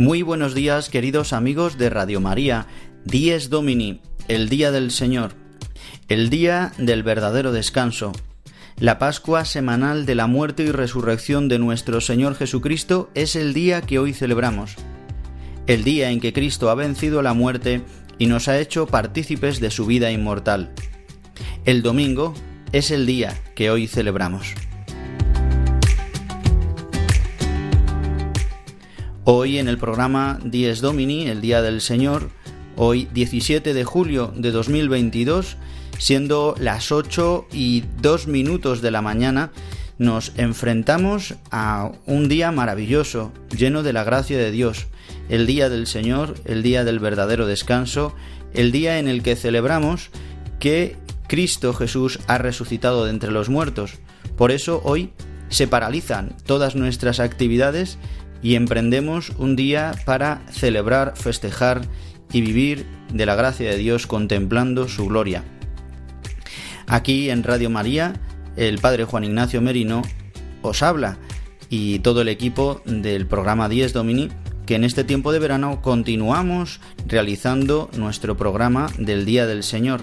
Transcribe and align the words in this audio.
Muy 0.00 0.22
buenos 0.22 0.54
días, 0.54 0.88
queridos 0.88 1.34
amigos 1.34 1.76
de 1.76 1.90
Radio 1.90 2.22
María. 2.22 2.66
Dies 3.04 3.50
Domini, 3.50 4.00
el 4.28 4.48
día 4.48 4.72
del 4.72 4.92
Señor, 4.92 5.34
el 6.08 6.30
día 6.30 6.72
del 6.78 7.02
verdadero 7.02 7.52
descanso, 7.52 8.12
la 8.78 8.98
Pascua 8.98 9.44
semanal 9.44 10.06
de 10.06 10.14
la 10.14 10.26
muerte 10.26 10.62
y 10.62 10.70
resurrección 10.70 11.48
de 11.48 11.58
nuestro 11.58 12.00
Señor 12.00 12.34
Jesucristo 12.34 13.10
es 13.14 13.36
el 13.36 13.52
día 13.52 13.82
que 13.82 13.98
hoy 13.98 14.14
celebramos, 14.14 14.76
el 15.66 15.84
día 15.84 16.10
en 16.10 16.20
que 16.20 16.32
Cristo 16.32 16.70
ha 16.70 16.74
vencido 16.74 17.20
la 17.20 17.34
muerte 17.34 17.82
y 18.16 18.24
nos 18.24 18.48
ha 18.48 18.58
hecho 18.58 18.86
partícipes 18.86 19.60
de 19.60 19.70
su 19.70 19.84
vida 19.84 20.10
inmortal. 20.10 20.72
El 21.66 21.82
domingo 21.82 22.32
es 22.72 22.90
el 22.90 23.04
día 23.04 23.38
que 23.54 23.70
hoy 23.70 23.86
celebramos. 23.86 24.54
Hoy 29.32 29.58
en 29.58 29.68
el 29.68 29.78
programa 29.78 30.40
Dies 30.44 30.80
Domini, 30.80 31.28
el 31.28 31.40
Día 31.40 31.62
del 31.62 31.80
Señor, 31.80 32.30
hoy 32.74 33.06
17 33.14 33.74
de 33.74 33.84
julio 33.84 34.34
de 34.36 34.50
2022, 34.50 35.56
siendo 35.98 36.56
las 36.58 36.90
8 36.90 37.46
y 37.52 37.84
2 38.02 38.26
minutos 38.26 38.82
de 38.82 38.90
la 38.90 39.02
mañana, 39.02 39.52
nos 39.98 40.32
enfrentamos 40.36 41.36
a 41.52 41.92
un 42.06 42.28
día 42.28 42.50
maravilloso, 42.50 43.30
lleno 43.56 43.84
de 43.84 43.92
la 43.92 44.02
gracia 44.02 44.36
de 44.36 44.50
Dios, 44.50 44.88
el 45.28 45.46
día 45.46 45.68
del 45.68 45.86
Señor, 45.86 46.34
el 46.44 46.64
día 46.64 46.82
del 46.82 46.98
verdadero 46.98 47.46
descanso, 47.46 48.16
el 48.52 48.72
día 48.72 48.98
en 48.98 49.06
el 49.06 49.22
que 49.22 49.36
celebramos 49.36 50.10
que 50.58 50.96
Cristo 51.28 51.72
Jesús 51.72 52.18
ha 52.26 52.38
resucitado 52.38 53.04
de 53.04 53.10
entre 53.12 53.30
los 53.30 53.48
muertos. 53.48 53.92
Por 54.36 54.50
eso 54.50 54.80
hoy 54.82 55.12
se 55.50 55.68
paralizan 55.68 56.34
todas 56.46 56.74
nuestras 56.74 57.20
actividades 57.20 57.98
y 58.42 58.54
emprendemos 58.54 59.30
un 59.38 59.56
día 59.56 59.92
para 60.04 60.42
celebrar, 60.50 61.14
festejar 61.16 61.82
y 62.32 62.40
vivir 62.40 62.86
de 63.12 63.26
la 63.26 63.34
gracia 63.34 63.70
de 63.70 63.76
Dios 63.76 64.06
contemplando 64.06 64.88
su 64.88 65.06
gloria. 65.06 65.44
Aquí 66.86 67.30
en 67.30 67.42
Radio 67.42 67.70
María, 67.70 68.14
el 68.56 68.78
Padre 68.78 69.04
Juan 69.04 69.24
Ignacio 69.24 69.60
Merino 69.60 70.02
os 70.62 70.82
habla 70.82 71.18
y 71.68 72.00
todo 72.00 72.22
el 72.22 72.28
equipo 72.28 72.82
del 72.84 73.26
programa 73.26 73.68
10 73.68 73.92
Domini 73.92 74.28
que 74.66 74.74
en 74.74 74.84
este 74.84 75.04
tiempo 75.04 75.32
de 75.32 75.38
verano 75.38 75.82
continuamos 75.82 76.80
realizando 77.06 77.90
nuestro 77.96 78.36
programa 78.36 78.88
del 78.98 79.24
Día 79.24 79.46
del 79.46 79.62
Señor 79.62 80.02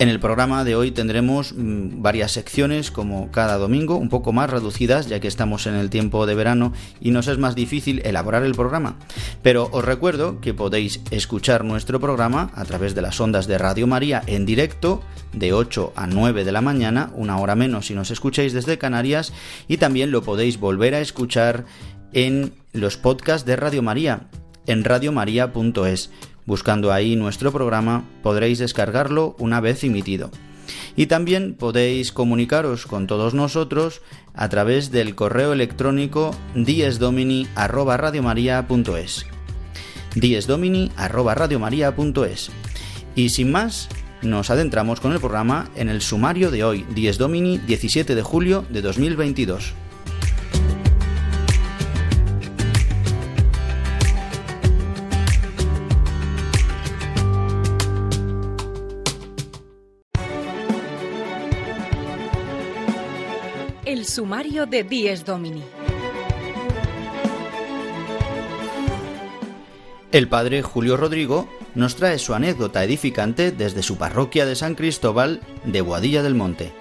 En 0.00 0.08
el 0.08 0.18
programa 0.18 0.64
de 0.64 0.76
hoy 0.76 0.92
tendremos 0.92 1.52
mm, 1.52 2.00
varias 2.00 2.32
secciones 2.32 2.90
como 2.90 3.30
cada 3.30 3.58
domingo, 3.58 3.96
un 3.96 4.08
poco 4.08 4.32
más 4.32 4.48
reducidas 4.48 5.08
ya 5.08 5.20
que 5.20 5.28
estamos 5.28 5.66
en 5.66 5.74
el 5.74 5.90
tiempo 5.90 6.24
de 6.24 6.34
verano 6.34 6.72
y 7.02 7.10
nos 7.10 7.28
es 7.28 7.36
más 7.36 7.54
difícil 7.54 8.00
elaborar 8.06 8.42
el 8.42 8.54
programa. 8.54 8.96
Pero 9.42 9.68
os 9.72 9.84
recuerdo 9.84 10.40
que 10.40 10.54
podéis 10.54 11.02
escuchar 11.10 11.66
nuestro 11.66 12.00
programa 12.00 12.50
a 12.54 12.64
través 12.64 12.94
de 12.94 13.02
las 13.02 13.20
ondas 13.20 13.46
de 13.46 13.58
Radio 13.58 13.86
María 13.86 14.22
en 14.26 14.46
directo 14.46 15.02
de 15.34 15.52
8 15.52 15.92
a 15.94 16.06
9 16.06 16.44
de 16.44 16.52
la 16.52 16.62
mañana, 16.62 17.10
una 17.14 17.36
hora 17.36 17.54
menos 17.54 17.88
si 17.88 17.94
nos 17.94 18.10
escucháis 18.10 18.54
desde 18.54 18.78
Canarias 18.78 19.34
y 19.68 19.76
también 19.76 20.12
lo 20.12 20.22
podéis 20.22 20.58
volver 20.58 20.94
a 20.94 21.02
escuchar 21.02 21.66
en 22.14 22.54
los 22.72 22.96
podcasts 22.96 23.44
de 23.44 23.56
Radio 23.56 23.82
María 23.82 24.30
en 24.66 24.82
radiomaria.es. 24.82 26.10
Buscando 26.46 26.92
ahí 26.92 27.16
nuestro 27.16 27.50
programa 27.52 28.04
podréis 28.22 28.58
descargarlo 28.58 29.36
una 29.38 29.60
vez 29.60 29.84
emitido. 29.84 30.30
Y 30.96 31.06
también 31.06 31.54
podéis 31.54 32.10
comunicaros 32.12 32.86
con 32.86 33.06
todos 33.06 33.34
nosotros 33.34 34.00
a 34.34 34.48
través 34.48 34.90
del 34.90 35.14
correo 35.14 35.52
electrónico 35.52 36.34
diesdomini@radiomaria.es. 36.54 39.26
diesdomini@radiomaria.es. 40.14 42.50
Y 43.14 43.28
sin 43.30 43.50
más, 43.50 43.88
nos 44.22 44.50
adentramos 44.50 45.00
con 45.00 45.12
el 45.12 45.20
programa 45.20 45.70
en 45.76 45.88
el 45.88 46.02
sumario 46.02 46.50
de 46.50 46.64
hoy, 46.64 46.84
Dies 46.94 47.16
Domini 47.18 47.58
17 47.58 48.14
de 48.14 48.22
julio 48.22 48.64
de 48.70 48.82
2022. 48.82 49.72
Sumario 64.10 64.66
de 64.66 64.82
Dies 64.82 65.24
Domini. 65.24 65.62
El 70.10 70.26
padre 70.28 70.62
Julio 70.62 70.96
Rodrigo 70.96 71.48
nos 71.76 71.94
trae 71.94 72.18
su 72.18 72.34
anécdota 72.34 72.82
edificante 72.82 73.52
desde 73.52 73.84
su 73.84 73.96
parroquia 73.96 74.44
de 74.44 74.56
San 74.56 74.74
Cristóbal 74.74 75.40
de 75.64 75.80
Boadilla 75.80 76.24
del 76.24 76.34
Monte. 76.34 76.72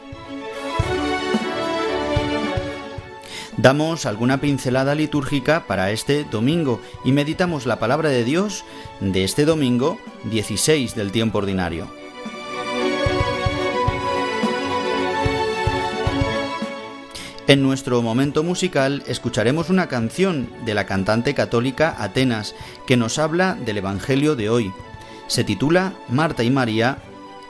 Damos 3.57 4.07
alguna 4.07 4.41
pincelada 4.41 4.95
litúrgica 4.95 5.67
para 5.67 5.91
este 5.91 6.23
domingo 6.23 6.81
y 7.05 7.11
meditamos 7.11 7.67
la 7.67 7.77
palabra 7.77 8.09
de 8.09 8.23
Dios 8.23 8.65
de 9.01 9.23
este 9.23 9.45
domingo 9.45 9.99
16 10.31 10.95
del 10.95 11.11
tiempo 11.11 11.37
ordinario. 11.37 11.98
En 17.49 17.63
nuestro 17.63 18.03
momento 18.03 18.43
musical 18.43 19.01
escucharemos 19.07 19.71
una 19.71 19.87
canción 19.87 20.47
de 20.65 20.75
la 20.75 20.85
cantante 20.85 21.33
católica 21.33 21.95
Atenas 21.97 22.53
que 22.85 22.95
nos 22.95 23.17
habla 23.17 23.55
del 23.55 23.79
Evangelio 23.79 24.35
de 24.35 24.51
hoy. 24.51 24.71
Se 25.25 25.43
titula 25.43 25.93
Marta 26.09 26.43
y 26.43 26.51
María, 26.51 26.99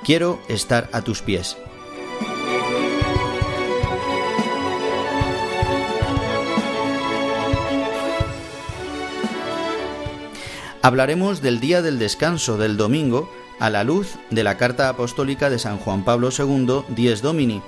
Quiero 0.06 0.40
estar 0.48 0.90
a 0.94 1.02
tus 1.02 1.22
pies. 1.22 1.58
Hablaremos 10.82 11.42
del 11.42 11.60
día 11.60 11.82
del 11.82 12.00
descanso 12.00 12.58
del 12.58 12.78
domingo 12.78 13.30
a 13.60 13.70
la 13.70 13.84
luz 13.84 14.16
de 14.30 14.46
la 14.46 14.56
carta 14.56 14.88
apostólica 14.88 15.50
de 15.50 15.60
San 15.60 15.78
Juan 15.78 16.06
Pablo 16.06 16.30
II, 16.32 16.84
Dies 16.96 17.22
Domini, 17.22 17.62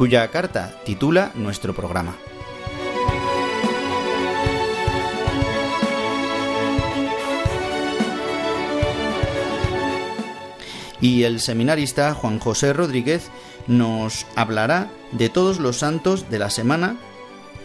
cuya 0.00 0.30
carta 0.30 0.80
titula 0.86 1.30
nuestro 1.34 1.74
programa. 1.74 2.16
Y 11.02 11.24
el 11.24 11.38
seminarista 11.38 12.14
Juan 12.14 12.38
José 12.38 12.72
Rodríguez 12.72 13.30
nos 13.66 14.26
hablará 14.36 14.90
de 15.12 15.28
todos 15.28 15.60
los 15.60 15.76
santos 15.76 16.30
de 16.30 16.38
la 16.38 16.48
semana 16.48 16.96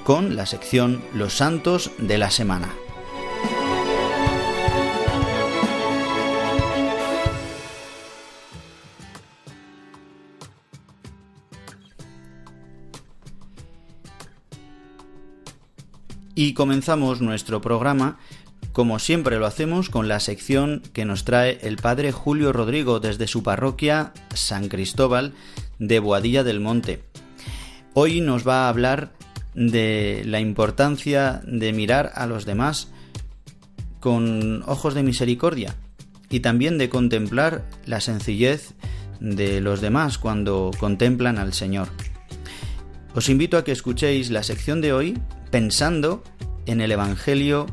con 0.03 0.35
la 0.35 0.45
sección 0.45 1.05
Los 1.13 1.37
santos 1.37 1.91
de 1.99 2.17
la 2.17 2.31
semana. 2.31 2.73
Y 16.37 16.53
comenzamos 16.53 17.21
nuestro 17.21 17.61
programa, 17.61 18.19
como 18.73 18.99
siempre 18.99 19.39
lo 19.39 19.45
hacemos, 19.45 19.89
con 19.89 20.09
la 20.09 20.19
sección 20.19 20.83
que 20.91 21.05
nos 21.05 21.23
trae 21.23 21.59
el 21.61 21.77
padre 21.77 22.11
Julio 22.11 22.51
Rodrigo 22.51 22.99
desde 22.99 23.25
su 23.27 23.41
parroquia 23.41 24.11
San 24.33 24.67
Cristóbal 24.67 25.33
de 25.79 25.99
Boadilla 25.99 26.43
del 26.43 26.59
Monte. 26.59 27.01
Hoy 27.93 28.19
nos 28.19 28.45
va 28.45 28.65
a 28.65 28.69
hablar 28.69 29.13
de 29.53 30.23
la 30.25 30.41
importancia 30.41 31.41
de 31.47 31.71
mirar 31.71 32.11
a 32.15 32.27
los 32.27 32.45
demás 32.45 32.89
con 34.01 34.61
ojos 34.67 34.93
de 34.93 35.03
misericordia 35.03 35.73
y 36.29 36.41
también 36.41 36.77
de 36.77 36.89
contemplar 36.89 37.63
la 37.85 38.01
sencillez 38.01 38.73
de 39.21 39.61
los 39.61 39.79
demás 39.79 40.17
cuando 40.17 40.71
contemplan 40.77 41.37
al 41.37 41.53
Señor. 41.53 41.87
Os 43.15 43.29
invito 43.29 43.57
a 43.57 43.63
que 43.63 43.71
escuchéis 43.71 44.29
la 44.29 44.43
sección 44.43 44.81
de 44.81 44.91
hoy 44.91 45.17
pensando 45.55 46.21
en 46.65 46.81
el 46.81 46.91
Evangelio 46.91 47.65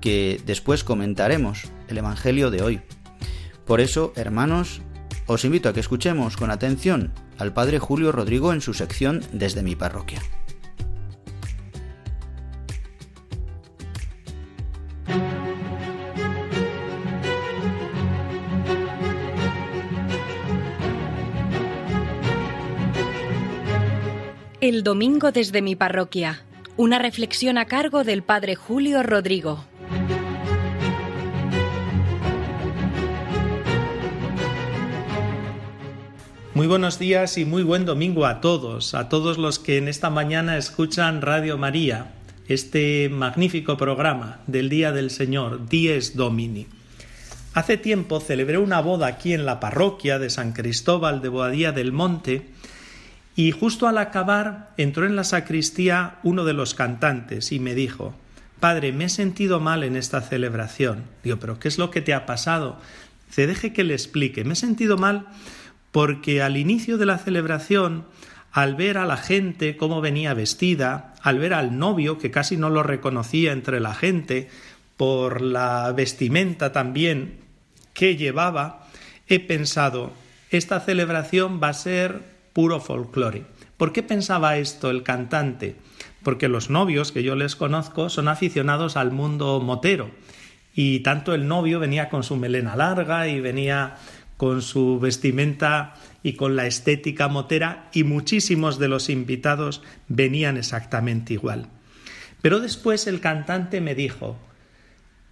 que 0.00 0.42
después 0.46 0.82
comentaremos, 0.82 1.62
el 1.86 1.98
Evangelio 1.98 2.50
de 2.50 2.60
hoy. 2.60 2.80
Por 3.64 3.80
eso, 3.80 4.12
hermanos, 4.16 4.82
os 5.26 5.44
invito 5.44 5.68
a 5.68 5.72
que 5.72 5.78
escuchemos 5.78 6.36
con 6.36 6.50
atención 6.50 7.12
al 7.38 7.54
Padre 7.54 7.78
Julio 7.78 8.10
Rodrigo 8.10 8.52
en 8.52 8.60
su 8.60 8.74
sección 8.74 9.22
Desde 9.32 9.62
mi 9.62 9.76
parroquia. 9.76 10.20
El 24.60 24.82
domingo 24.82 25.30
desde 25.30 25.62
mi 25.62 25.76
parroquia. 25.76 26.44
Una 26.80 26.98
reflexión 26.98 27.58
a 27.58 27.66
cargo 27.66 28.04
del 28.04 28.22
Padre 28.22 28.54
Julio 28.54 29.02
Rodrigo. 29.02 29.66
Muy 36.54 36.66
buenos 36.66 36.98
días 36.98 37.36
y 37.36 37.44
muy 37.44 37.64
buen 37.64 37.84
domingo 37.84 38.24
a 38.24 38.40
todos, 38.40 38.94
a 38.94 39.10
todos 39.10 39.36
los 39.36 39.58
que 39.58 39.76
en 39.76 39.88
esta 39.88 40.08
mañana 40.08 40.56
escuchan 40.56 41.20
Radio 41.20 41.58
María, 41.58 42.14
este 42.48 43.10
magnífico 43.10 43.76
programa 43.76 44.40
del 44.46 44.70
Día 44.70 44.90
del 44.90 45.10
Señor, 45.10 45.68
Dies 45.68 46.16
Domini. 46.16 46.66
Hace 47.52 47.76
tiempo 47.76 48.20
celebré 48.20 48.56
una 48.56 48.80
boda 48.80 49.06
aquí 49.06 49.34
en 49.34 49.44
la 49.44 49.60
parroquia 49.60 50.18
de 50.18 50.30
San 50.30 50.52
Cristóbal 50.52 51.20
de 51.20 51.28
Boadía 51.28 51.72
del 51.72 51.92
Monte 51.92 52.48
y 53.40 53.52
justo 53.52 53.88
al 53.88 53.96
acabar 53.96 54.68
entró 54.76 55.06
en 55.06 55.16
la 55.16 55.24
sacristía 55.24 56.18
uno 56.22 56.44
de 56.44 56.52
los 56.52 56.74
cantantes 56.74 57.52
y 57.52 57.58
me 57.58 57.74
dijo 57.74 58.14
Padre, 58.60 58.92
me 58.92 59.06
he 59.06 59.08
sentido 59.08 59.60
mal 59.60 59.82
en 59.82 59.96
esta 59.96 60.20
celebración. 60.20 61.04
Digo, 61.24 61.38
pero 61.38 61.58
¿qué 61.58 61.68
es 61.68 61.78
lo 61.78 61.90
que 61.90 62.02
te 62.02 62.12
ha 62.12 62.26
pasado? 62.26 62.78
Se 63.30 63.46
deje 63.46 63.72
que 63.72 63.82
le 63.82 63.94
explique. 63.94 64.44
Me 64.44 64.52
he 64.52 64.56
sentido 64.56 64.98
mal 64.98 65.26
porque 65.90 66.42
al 66.42 66.58
inicio 66.58 66.98
de 66.98 67.06
la 67.06 67.16
celebración, 67.16 68.04
al 68.52 68.74
ver 68.74 68.98
a 68.98 69.06
la 69.06 69.16
gente 69.16 69.78
cómo 69.78 70.02
venía 70.02 70.34
vestida, 70.34 71.14
al 71.22 71.38
ver 71.38 71.54
al 71.54 71.78
novio 71.78 72.18
que 72.18 72.30
casi 72.30 72.58
no 72.58 72.68
lo 72.68 72.82
reconocía 72.82 73.52
entre 73.52 73.80
la 73.80 73.94
gente, 73.94 74.50
por 74.98 75.40
la 75.40 75.90
vestimenta 75.96 76.72
también 76.72 77.38
que 77.94 78.16
llevaba, 78.16 78.86
he 79.28 79.40
pensado, 79.40 80.12
esta 80.50 80.78
celebración 80.80 81.58
va 81.62 81.68
a 81.70 81.72
ser 81.72 82.29
puro 82.52 82.80
folclore. 82.80 83.44
¿Por 83.76 83.92
qué 83.92 84.02
pensaba 84.02 84.56
esto 84.56 84.90
el 84.90 85.02
cantante? 85.02 85.76
Porque 86.22 86.48
los 86.48 86.70
novios 86.70 87.12
que 87.12 87.22
yo 87.22 87.34
les 87.34 87.56
conozco 87.56 88.10
son 88.10 88.28
aficionados 88.28 88.96
al 88.96 89.10
mundo 89.10 89.60
motero 89.60 90.10
y 90.74 91.00
tanto 91.00 91.34
el 91.34 91.48
novio 91.48 91.80
venía 91.80 92.08
con 92.08 92.22
su 92.22 92.36
melena 92.36 92.76
larga 92.76 93.28
y 93.28 93.40
venía 93.40 93.96
con 94.36 94.62
su 94.62 94.98
vestimenta 94.98 95.94
y 96.22 96.34
con 96.34 96.56
la 96.56 96.66
estética 96.66 97.28
motera 97.28 97.88
y 97.92 98.04
muchísimos 98.04 98.78
de 98.78 98.88
los 98.88 99.10
invitados 99.10 99.82
venían 100.08 100.56
exactamente 100.56 101.34
igual. 101.34 101.68
Pero 102.42 102.60
después 102.60 103.06
el 103.06 103.20
cantante 103.20 103.80
me 103.80 103.94
dijo, 103.94 104.38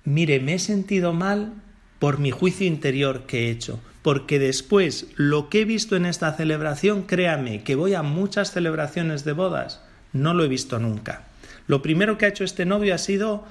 mire, 0.04 0.40
me 0.40 0.54
he 0.54 0.58
sentido 0.58 1.12
mal 1.12 1.54
por 1.98 2.18
mi 2.18 2.30
juicio 2.30 2.66
interior 2.66 3.24
que 3.26 3.46
he 3.46 3.50
hecho, 3.50 3.80
porque 4.08 4.38
después 4.38 5.08
lo 5.16 5.50
que 5.50 5.60
he 5.60 5.64
visto 5.66 5.94
en 5.94 6.06
esta 6.06 6.32
celebración, 6.32 7.02
créame 7.02 7.62
que 7.62 7.74
voy 7.74 7.92
a 7.92 8.02
muchas 8.02 8.52
celebraciones 8.52 9.22
de 9.26 9.34
bodas, 9.34 9.82
no 10.14 10.32
lo 10.32 10.44
he 10.44 10.48
visto 10.48 10.78
nunca. 10.78 11.26
Lo 11.66 11.82
primero 11.82 12.16
que 12.16 12.24
ha 12.24 12.30
hecho 12.30 12.42
este 12.42 12.64
novio 12.64 12.94
ha 12.94 12.96
sido 12.96 13.44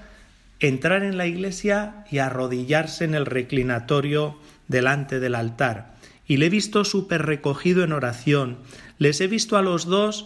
entrar 0.60 1.04
en 1.04 1.16
la 1.16 1.28
iglesia 1.28 2.06
y 2.10 2.18
arrodillarse 2.18 3.06
en 3.06 3.14
el 3.14 3.28
reclinatorio 3.28 4.40
delante 4.68 5.20
del 5.20 5.36
altar 5.36 5.94
y 6.26 6.38
le 6.38 6.48
he 6.48 6.50
visto 6.50 6.84
súper 6.86 7.28
recogido 7.28 7.84
en 7.84 7.92
oración. 7.92 8.58
Les 8.98 9.22
he 9.22 9.28
visto 9.28 9.58
a 9.58 9.62
los 9.62 9.86
dos 9.86 10.26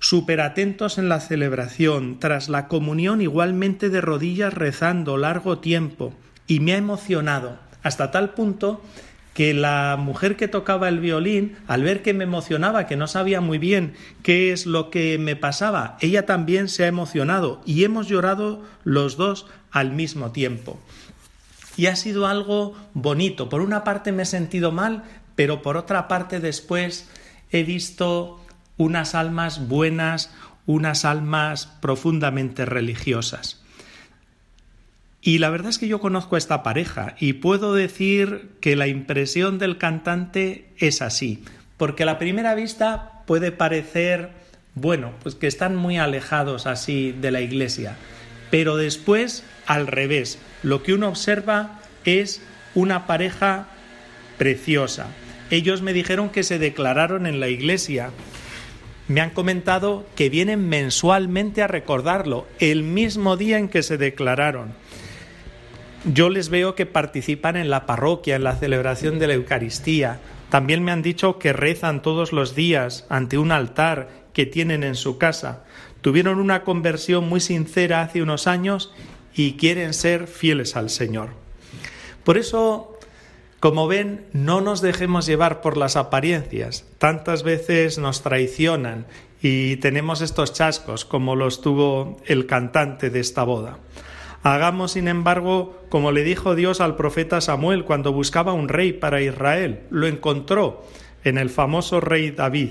súper 0.00 0.40
atentos 0.40 0.98
en 0.98 1.08
la 1.08 1.20
celebración, 1.20 2.18
tras 2.18 2.48
la 2.48 2.66
comunión 2.66 3.20
igualmente 3.20 3.88
de 3.88 4.00
rodillas 4.00 4.52
rezando 4.52 5.16
largo 5.16 5.60
tiempo 5.60 6.12
y 6.48 6.58
me 6.58 6.72
ha 6.72 6.76
emocionado 6.76 7.56
hasta 7.84 8.10
tal 8.10 8.34
punto 8.34 8.82
que 9.38 9.54
la 9.54 9.96
mujer 9.96 10.34
que 10.34 10.48
tocaba 10.48 10.88
el 10.88 10.98
violín, 10.98 11.58
al 11.68 11.84
ver 11.84 12.02
que 12.02 12.12
me 12.12 12.24
emocionaba, 12.24 12.88
que 12.88 12.96
no 12.96 13.06
sabía 13.06 13.40
muy 13.40 13.58
bien 13.58 13.94
qué 14.24 14.50
es 14.50 14.66
lo 14.66 14.90
que 14.90 15.16
me 15.16 15.36
pasaba, 15.36 15.96
ella 16.00 16.26
también 16.26 16.66
se 16.66 16.82
ha 16.82 16.88
emocionado 16.88 17.60
y 17.64 17.84
hemos 17.84 18.08
llorado 18.08 18.64
los 18.82 19.16
dos 19.16 19.46
al 19.70 19.92
mismo 19.92 20.32
tiempo 20.32 20.80
y 21.76 21.86
ha 21.86 21.94
sido 21.94 22.26
algo 22.26 22.74
bonito. 22.94 23.48
Por 23.48 23.60
una 23.60 23.84
parte 23.84 24.10
me 24.10 24.24
he 24.24 24.26
sentido 24.26 24.72
mal, 24.72 25.04
pero 25.36 25.62
por 25.62 25.76
otra 25.76 26.08
parte 26.08 26.40
después 26.40 27.08
he 27.52 27.62
visto 27.62 28.40
unas 28.76 29.14
almas 29.14 29.68
buenas, 29.68 30.32
unas 30.66 31.04
almas 31.04 31.66
profundamente 31.80 32.64
religiosas. 32.66 33.62
Y 35.20 35.38
la 35.38 35.50
verdad 35.50 35.70
es 35.70 35.78
que 35.78 35.88
yo 35.88 36.00
conozco 36.00 36.36
a 36.36 36.38
esta 36.38 36.62
pareja 36.62 37.16
y 37.18 37.34
puedo 37.34 37.74
decir 37.74 38.50
que 38.60 38.76
la 38.76 38.86
impresión 38.86 39.58
del 39.58 39.76
cantante 39.76 40.66
es 40.78 41.02
así, 41.02 41.42
porque 41.76 42.04
a 42.04 42.06
la 42.06 42.18
primera 42.18 42.54
vista 42.54 43.22
puede 43.26 43.50
parecer, 43.50 44.30
bueno, 44.74 45.12
pues 45.22 45.34
que 45.34 45.48
están 45.48 45.74
muy 45.74 45.98
alejados 45.98 46.66
así 46.66 47.12
de 47.12 47.32
la 47.32 47.40
iglesia, 47.40 47.96
pero 48.50 48.76
después 48.76 49.44
al 49.66 49.86
revés, 49.86 50.38
lo 50.62 50.82
que 50.82 50.94
uno 50.94 51.08
observa 51.08 51.80
es 52.04 52.40
una 52.74 53.06
pareja 53.06 53.66
preciosa. 54.38 55.08
Ellos 55.50 55.82
me 55.82 55.92
dijeron 55.92 56.30
que 56.30 56.42
se 56.42 56.58
declararon 56.58 57.26
en 57.26 57.40
la 57.40 57.48
iglesia. 57.48 58.10
Me 59.08 59.20
han 59.20 59.30
comentado 59.30 60.06
que 60.14 60.30
vienen 60.30 60.68
mensualmente 60.68 61.62
a 61.62 61.66
recordarlo, 61.66 62.46
el 62.60 62.82
mismo 62.82 63.36
día 63.36 63.58
en 63.58 63.68
que 63.68 63.82
se 63.82 63.98
declararon. 63.98 64.74
Yo 66.04 66.28
les 66.28 66.48
veo 66.48 66.74
que 66.74 66.86
participan 66.86 67.56
en 67.56 67.70
la 67.70 67.84
parroquia, 67.84 68.36
en 68.36 68.44
la 68.44 68.54
celebración 68.54 69.18
de 69.18 69.26
la 69.26 69.34
Eucaristía. 69.34 70.20
También 70.48 70.84
me 70.84 70.92
han 70.92 71.02
dicho 71.02 71.38
que 71.38 71.52
rezan 71.52 72.02
todos 72.02 72.32
los 72.32 72.54
días 72.54 73.04
ante 73.08 73.36
un 73.36 73.50
altar 73.50 74.08
que 74.32 74.46
tienen 74.46 74.84
en 74.84 74.94
su 74.94 75.18
casa. 75.18 75.64
Tuvieron 76.00 76.38
una 76.38 76.62
conversión 76.62 77.28
muy 77.28 77.40
sincera 77.40 78.02
hace 78.02 78.22
unos 78.22 78.46
años 78.46 78.92
y 79.34 79.54
quieren 79.54 79.92
ser 79.92 80.28
fieles 80.28 80.76
al 80.76 80.88
Señor. 80.88 81.30
Por 82.22 82.38
eso, 82.38 82.96
como 83.58 83.88
ven, 83.88 84.26
no 84.32 84.60
nos 84.60 84.80
dejemos 84.80 85.26
llevar 85.26 85.60
por 85.60 85.76
las 85.76 85.96
apariencias. 85.96 86.84
Tantas 86.98 87.42
veces 87.42 87.98
nos 87.98 88.22
traicionan 88.22 89.06
y 89.42 89.76
tenemos 89.76 90.20
estos 90.20 90.52
chascos 90.52 91.04
como 91.04 91.34
los 91.34 91.60
tuvo 91.60 92.20
el 92.26 92.46
cantante 92.46 93.10
de 93.10 93.18
esta 93.18 93.42
boda. 93.42 93.78
Hagamos, 94.42 94.92
sin 94.92 95.08
embargo, 95.08 95.82
como 95.88 96.12
le 96.12 96.22
dijo 96.22 96.54
Dios 96.54 96.80
al 96.80 96.96
profeta 96.96 97.40
Samuel 97.40 97.84
cuando 97.84 98.12
buscaba 98.12 98.52
un 98.52 98.68
rey 98.68 98.92
para 98.92 99.20
Israel. 99.20 99.80
Lo 99.90 100.06
encontró 100.06 100.86
en 101.24 101.38
el 101.38 101.50
famoso 101.50 102.00
rey 102.00 102.30
David. 102.30 102.70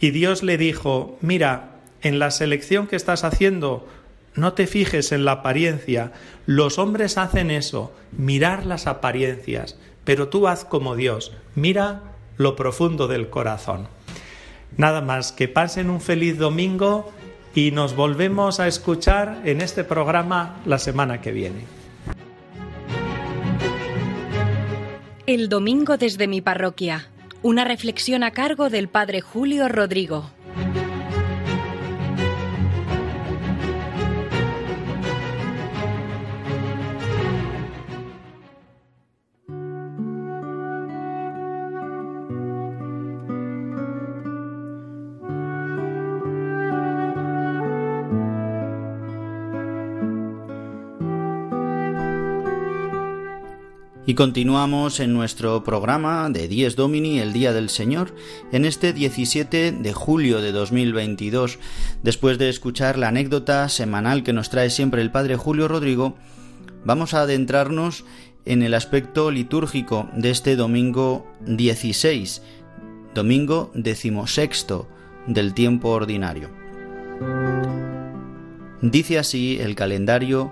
Y 0.00 0.10
Dios 0.10 0.42
le 0.42 0.58
dijo, 0.58 1.16
mira, 1.20 1.76
en 2.02 2.18
la 2.18 2.30
selección 2.30 2.86
que 2.86 2.96
estás 2.96 3.24
haciendo 3.24 3.86
no 4.34 4.52
te 4.52 4.66
fijes 4.66 5.12
en 5.12 5.24
la 5.24 5.32
apariencia. 5.32 6.12
Los 6.46 6.78
hombres 6.78 7.18
hacen 7.18 7.50
eso, 7.50 7.92
mirar 8.12 8.66
las 8.66 8.86
apariencias, 8.86 9.76
pero 10.04 10.28
tú 10.28 10.46
haz 10.46 10.64
como 10.64 10.96
Dios, 10.96 11.32
mira 11.54 12.02
lo 12.36 12.54
profundo 12.54 13.08
del 13.08 13.30
corazón. 13.30 13.88
Nada 14.76 15.00
más, 15.00 15.32
que 15.32 15.48
pasen 15.48 15.90
un 15.90 16.00
feliz 16.00 16.38
domingo 16.38 17.12
y 17.58 17.72
nos 17.72 17.96
volvemos 17.96 18.60
a 18.60 18.68
escuchar 18.68 19.42
en 19.44 19.60
este 19.60 19.82
programa 19.82 20.60
la 20.64 20.78
semana 20.78 21.20
que 21.20 21.32
viene. 21.32 21.64
El 25.26 25.48
domingo 25.48 25.96
desde 25.96 26.28
mi 26.28 26.40
parroquia. 26.40 27.08
Una 27.42 27.64
reflexión 27.64 28.22
a 28.22 28.30
cargo 28.30 28.70
del 28.70 28.86
Padre 28.86 29.22
Julio 29.22 29.68
Rodrigo. 29.68 30.30
Y 54.08 54.14
continuamos 54.14 55.00
en 55.00 55.12
nuestro 55.12 55.62
programa 55.62 56.30
de 56.30 56.48
Dies 56.48 56.76
Domini, 56.76 57.18
el 57.18 57.34
Día 57.34 57.52
del 57.52 57.68
Señor, 57.68 58.14
en 58.52 58.64
este 58.64 58.94
17 58.94 59.70
de 59.70 59.92
julio 59.92 60.40
de 60.40 60.50
2022, 60.50 61.58
después 62.02 62.38
de 62.38 62.48
escuchar 62.48 62.96
la 62.96 63.08
anécdota 63.08 63.68
semanal 63.68 64.22
que 64.22 64.32
nos 64.32 64.48
trae 64.48 64.70
siempre 64.70 65.02
el 65.02 65.10
Padre 65.10 65.36
Julio 65.36 65.68
Rodrigo, 65.68 66.16
vamos 66.86 67.12
a 67.12 67.20
adentrarnos 67.20 68.06
en 68.46 68.62
el 68.62 68.72
aspecto 68.72 69.30
litúrgico 69.30 70.08
de 70.14 70.30
este 70.30 70.56
domingo 70.56 71.30
16, 71.42 72.40
domingo 73.14 73.70
decimosexto 73.74 74.88
del 75.26 75.52
tiempo 75.52 75.90
ordinario. 75.90 76.48
Dice 78.80 79.18
así 79.18 79.58
el 79.60 79.74
calendario 79.74 80.50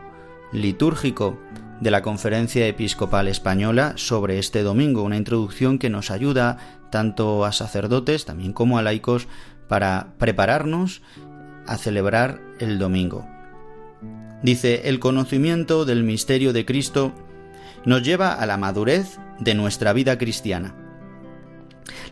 litúrgico 0.53 1.39
de 1.81 1.91
la 1.91 2.03
Conferencia 2.03 2.67
Episcopal 2.67 3.29
Española 3.29 3.93
sobre 3.97 4.39
este 4.39 4.63
domingo, 4.63 5.03
una 5.03 5.17
introducción 5.17 5.79
que 5.79 5.91
nos 5.91 6.11
ayuda 6.11 6.59
tanto 6.91 7.45
a 7.45 7.53
sacerdotes 7.53 8.25
también 8.25 8.53
como 8.53 8.79
a 8.79 8.83
laicos 8.83 9.29
para 9.69 10.15
prepararnos 10.19 11.03
a 11.67 11.77
celebrar 11.77 12.41
el 12.59 12.79
domingo. 12.79 13.27
Dice, 14.43 14.89
el 14.89 15.01
conocimiento 15.01 15.85
del 15.85 16.05
misterio 16.05 16.53
de 16.53 16.65
Cristo 16.65 17.13
nos 17.85 18.03
lleva 18.03 18.33
a 18.33 18.47
la 18.47 18.57
madurez 18.57 19.19
de 19.39 19.55
nuestra 19.55 19.93
vida 19.93 20.19
cristiana. 20.19 20.75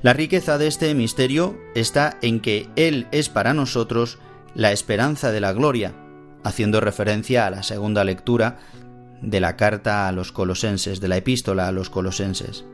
La 0.03 0.13
riqueza 0.13 0.59
de 0.59 0.67
este 0.67 0.95
misterio 0.95 1.59
está 1.75 2.19
en 2.21 2.41
que 2.41 2.69
Él 2.77 3.07
es 3.13 3.29
para 3.29 3.55
nosotros 3.55 4.19
la 4.55 4.73
esperanza 4.73 5.33
de 5.33 5.41
la 5.41 5.53
gloria, 5.53 5.95
haciendo 6.43 6.81
referencia 6.81 7.47
a 7.47 7.51
la 7.51 7.63
segunda 7.63 8.05
lectura 8.05 8.59
de 9.25 9.41
la 9.41 9.57
carta 9.57 10.07
a 10.07 10.13
los 10.13 10.33
colosenses, 10.33 11.01
de 11.01 11.09
la 11.09 11.17
epístola 11.17 11.69
a 11.69 11.73
los 11.73 11.91
colosenses. 11.91 12.65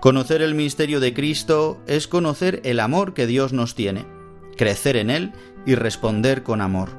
Conocer 0.00 0.42
el 0.42 0.54
misterio 0.54 1.00
de 1.00 1.14
Cristo 1.14 1.80
es 1.86 2.08
conocer 2.08 2.60
el 2.64 2.80
amor 2.80 3.14
que 3.14 3.26
Dios 3.26 3.52
nos 3.52 3.74
tiene, 3.74 4.06
crecer 4.56 4.96
en 4.96 5.10
él 5.10 5.32
y 5.64 5.74
responder 5.74 6.42
con 6.42 6.60
amor. 6.60 6.90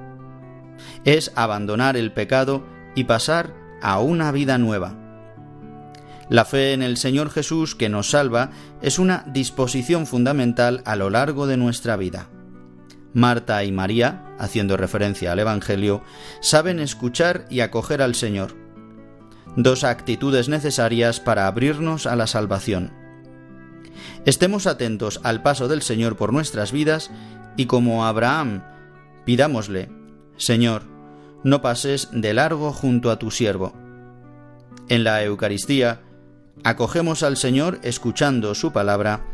Es 1.06 1.32
abandonar 1.36 1.98
el 1.98 2.12
pecado 2.12 2.66
y 2.96 3.06
pasar 3.06 3.54
a 3.82 4.00
una 4.00 4.32
vida 4.32 4.58
nueva. 4.58 4.96
La 6.30 6.44
fe 6.44 6.74
en 6.74 6.82
el 6.82 6.98
Señor 6.98 7.30
Jesús 7.30 7.76
que 7.76 7.88
nos 7.88 8.10
salva 8.10 8.52
es 8.82 9.00
una 9.00 9.24
disposición 9.28 10.06
fundamental 10.06 10.82
a 10.86 10.98
lo 10.98 11.10
largo 11.10 11.48
de 11.48 11.56
nuestra 11.56 11.96
vida. 11.96 12.28
Marta 13.14 13.64
y 13.64 13.72
María, 13.72 14.26
haciendo 14.38 14.76
referencia 14.76 15.32
al 15.32 15.40
Evangelio, 15.40 16.04
saben 16.42 16.80
escuchar 16.80 17.46
y 17.50 17.62
acoger 17.62 18.02
al 18.02 18.14
Señor 18.14 18.67
dos 19.56 19.84
actitudes 19.84 20.50
necesarias 20.50 21.20
para 21.20 21.48
abrirnos 21.48 22.06
a 22.06 22.16
la 22.16 22.28
salvación. 22.28 22.92
Estemos 24.26 24.68
atentos 24.68 25.20
al 25.24 25.42
paso 25.42 25.68
del 25.68 25.82
Señor 25.82 26.18
por 26.18 26.34
nuestras 26.34 26.72
vidas 26.72 27.12
y 27.56 27.66
como 27.66 28.06
Abraham, 28.06 28.64
pidámosle, 29.26 29.90
Señor, 30.38 30.84
no 31.44 31.62
pases 31.62 32.10
de 32.12 32.34
largo 32.34 32.74
junto 32.74 33.10
a 33.10 33.20
tu 33.20 33.32
siervo. 33.32 33.74
En 34.90 35.04
la 35.04 35.24
Eucaristía, 35.24 36.02
acogemos 36.64 37.24
al 37.24 37.38
Señor 37.38 37.80
escuchando 37.84 38.54
su 38.56 38.72
palabra 38.72 39.26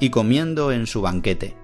y 0.00 0.10
comiendo 0.10 0.72
en 0.72 0.86
su 0.86 1.02
banquete. 1.02 1.59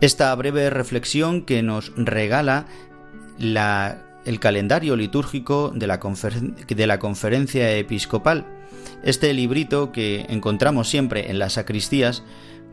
Esta 0.00 0.34
breve 0.34 0.70
reflexión 0.70 1.42
que 1.42 1.62
nos 1.62 1.92
regala 1.96 2.66
el 3.38 4.40
calendario 4.40 4.96
litúrgico 4.96 5.72
de 5.74 5.86
la, 5.86 6.00
de 6.68 6.86
la 6.86 6.98
conferencia 6.98 7.72
episcopal. 7.76 8.46
Este 9.02 9.32
librito 9.34 9.92
que 9.92 10.26
encontramos 10.28 10.88
siempre 10.88 11.30
en 11.30 11.38
las 11.38 11.54
sacristías 11.54 12.22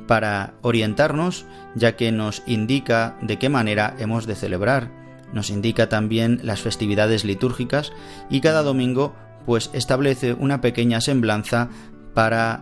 para 0.07 0.53
orientarnos, 0.61 1.45
ya 1.75 1.95
que 1.95 2.11
nos 2.11 2.43
indica 2.45 3.17
de 3.21 3.37
qué 3.37 3.49
manera 3.49 3.95
hemos 3.99 4.25
de 4.27 4.35
celebrar, 4.35 4.91
nos 5.33 5.49
indica 5.49 5.89
también 5.89 6.39
las 6.43 6.61
festividades 6.61 7.23
litúrgicas 7.23 7.91
y 8.29 8.41
cada 8.41 8.63
domingo 8.63 9.15
pues 9.45 9.69
establece 9.73 10.33
una 10.33 10.61
pequeña 10.61 11.01
semblanza 11.01 11.69
para 12.13 12.61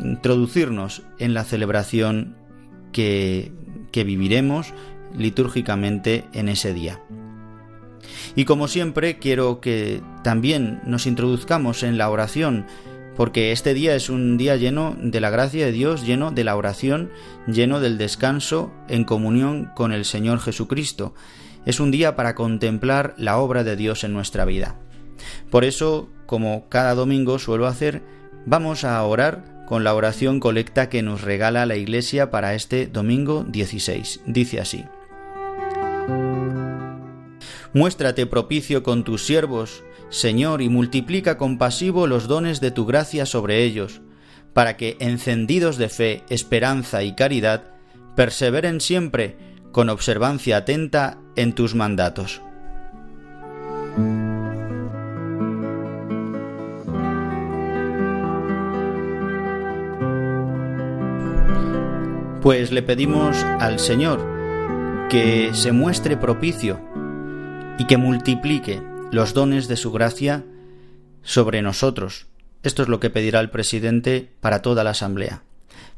introducirnos 0.00 1.02
en 1.18 1.34
la 1.34 1.44
celebración 1.44 2.36
que, 2.92 3.52
viviremos 3.92 4.74
litúrgicamente 5.16 6.24
en 6.32 6.48
ese 6.48 6.72
día. 6.72 7.00
Y 8.36 8.44
como 8.44 8.68
siempre, 8.68 9.18
quiero 9.18 9.60
que 9.60 10.00
también 10.22 10.80
nos 10.84 11.06
introduzcamos 11.06 11.82
en 11.82 11.98
la 11.98 12.08
oración, 12.08 12.66
porque 13.16 13.50
este 13.50 13.74
día 13.74 13.96
es 13.96 14.08
un 14.08 14.38
día 14.38 14.54
lleno 14.54 14.96
de 15.02 15.20
la 15.20 15.30
gracia 15.30 15.66
de 15.66 15.72
Dios, 15.72 16.06
lleno 16.06 16.30
de 16.30 16.44
la 16.44 16.54
oración, 16.54 17.10
lleno 17.48 17.80
del 17.80 17.98
descanso 17.98 18.72
en 18.88 19.02
comunión 19.02 19.72
con 19.74 19.92
el 19.92 20.04
Señor 20.04 20.38
Jesucristo. 20.38 21.14
Es 21.66 21.80
un 21.80 21.90
día 21.90 22.14
para 22.14 22.36
contemplar 22.36 23.14
la 23.18 23.38
obra 23.38 23.64
de 23.64 23.74
Dios 23.74 24.04
en 24.04 24.12
nuestra 24.12 24.44
vida. 24.44 24.76
Por 25.50 25.64
eso, 25.64 26.08
como 26.26 26.68
cada 26.68 26.94
domingo 26.94 27.40
suelo 27.40 27.66
hacer, 27.66 28.02
vamos 28.46 28.84
a 28.84 29.02
orar 29.02 29.57
con 29.68 29.84
la 29.84 29.94
oración 29.94 30.40
colecta 30.40 30.88
que 30.88 31.02
nos 31.02 31.20
regala 31.20 31.66
la 31.66 31.76
Iglesia 31.76 32.30
para 32.30 32.54
este 32.54 32.86
domingo 32.86 33.44
16. 33.46 34.22
Dice 34.24 34.60
así. 34.60 34.86
Muéstrate 37.74 38.24
propicio 38.24 38.82
con 38.82 39.04
tus 39.04 39.26
siervos, 39.26 39.84
Señor, 40.08 40.62
y 40.62 40.70
multiplica 40.70 41.36
compasivo 41.36 42.06
los 42.06 42.28
dones 42.28 42.62
de 42.62 42.70
tu 42.70 42.86
gracia 42.86 43.26
sobre 43.26 43.62
ellos, 43.62 44.00
para 44.54 44.78
que, 44.78 44.96
encendidos 45.00 45.76
de 45.76 45.90
fe, 45.90 46.22
esperanza 46.30 47.02
y 47.02 47.14
caridad, 47.14 47.64
perseveren 48.16 48.80
siempre 48.80 49.36
con 49.70 49.90
observancia 49.90 50.56
atenta 50.56 51.18
en 51.36 51.52
tus 51.52 51.74
mandatos. 51.74 52.40
Pues 62.42 62.70
le 62.70 62.84
pedimos 62.84 63.36
al 63.58 63.80
Señor 63.80 64.24
que 65.10 65.50
se 65.54 65.72
muestre 65.72 66.16
propicio 66.16 66.80
y 67.78 67.86
que 67.86 67.96
multiplique 67.96 68.80
los 69.10 69.34
dones 69.34 69.66
de 69.66 69.76
su 69.76 69.90
gracia 69.90 70.44
sobre 71.22 71.62
nosotros. 71.62 72.26
Esto 72.62 72.82
es 72.82 72.88
lo 72.88 73.00
que 73.00 73.10
pedirá 73.10 73.40
el 73.40 73.50
presidente 73.50 74.30
para 74.40 74.62
toda 74.62 74.84
la 74.84 74.90
Asamblea, 74.90 75.42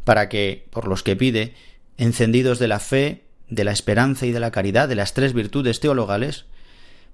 para 0.05 0.31
que, 0.31 0.67
por 0.71 0.89
los 0.89 1.03
que 1.03 1.15
pide, 1.15 1.55
encendidos 1.99 2.59
de 2.59 2.69
la 2.69 2.79
fe, 2.79 3.25
de 3.51 3.65
la 3.65 3.73
esperanza 3.73 4.25
y 4.25 4.33
de 4.33 4.41
la 4.41 4.51
caridad, 4.51 4.89
de 4.89 4.95
las 4.95 5.13
tres 5.13 5.35
virtudes 5.35 5.79
teologales, 5.79 6.47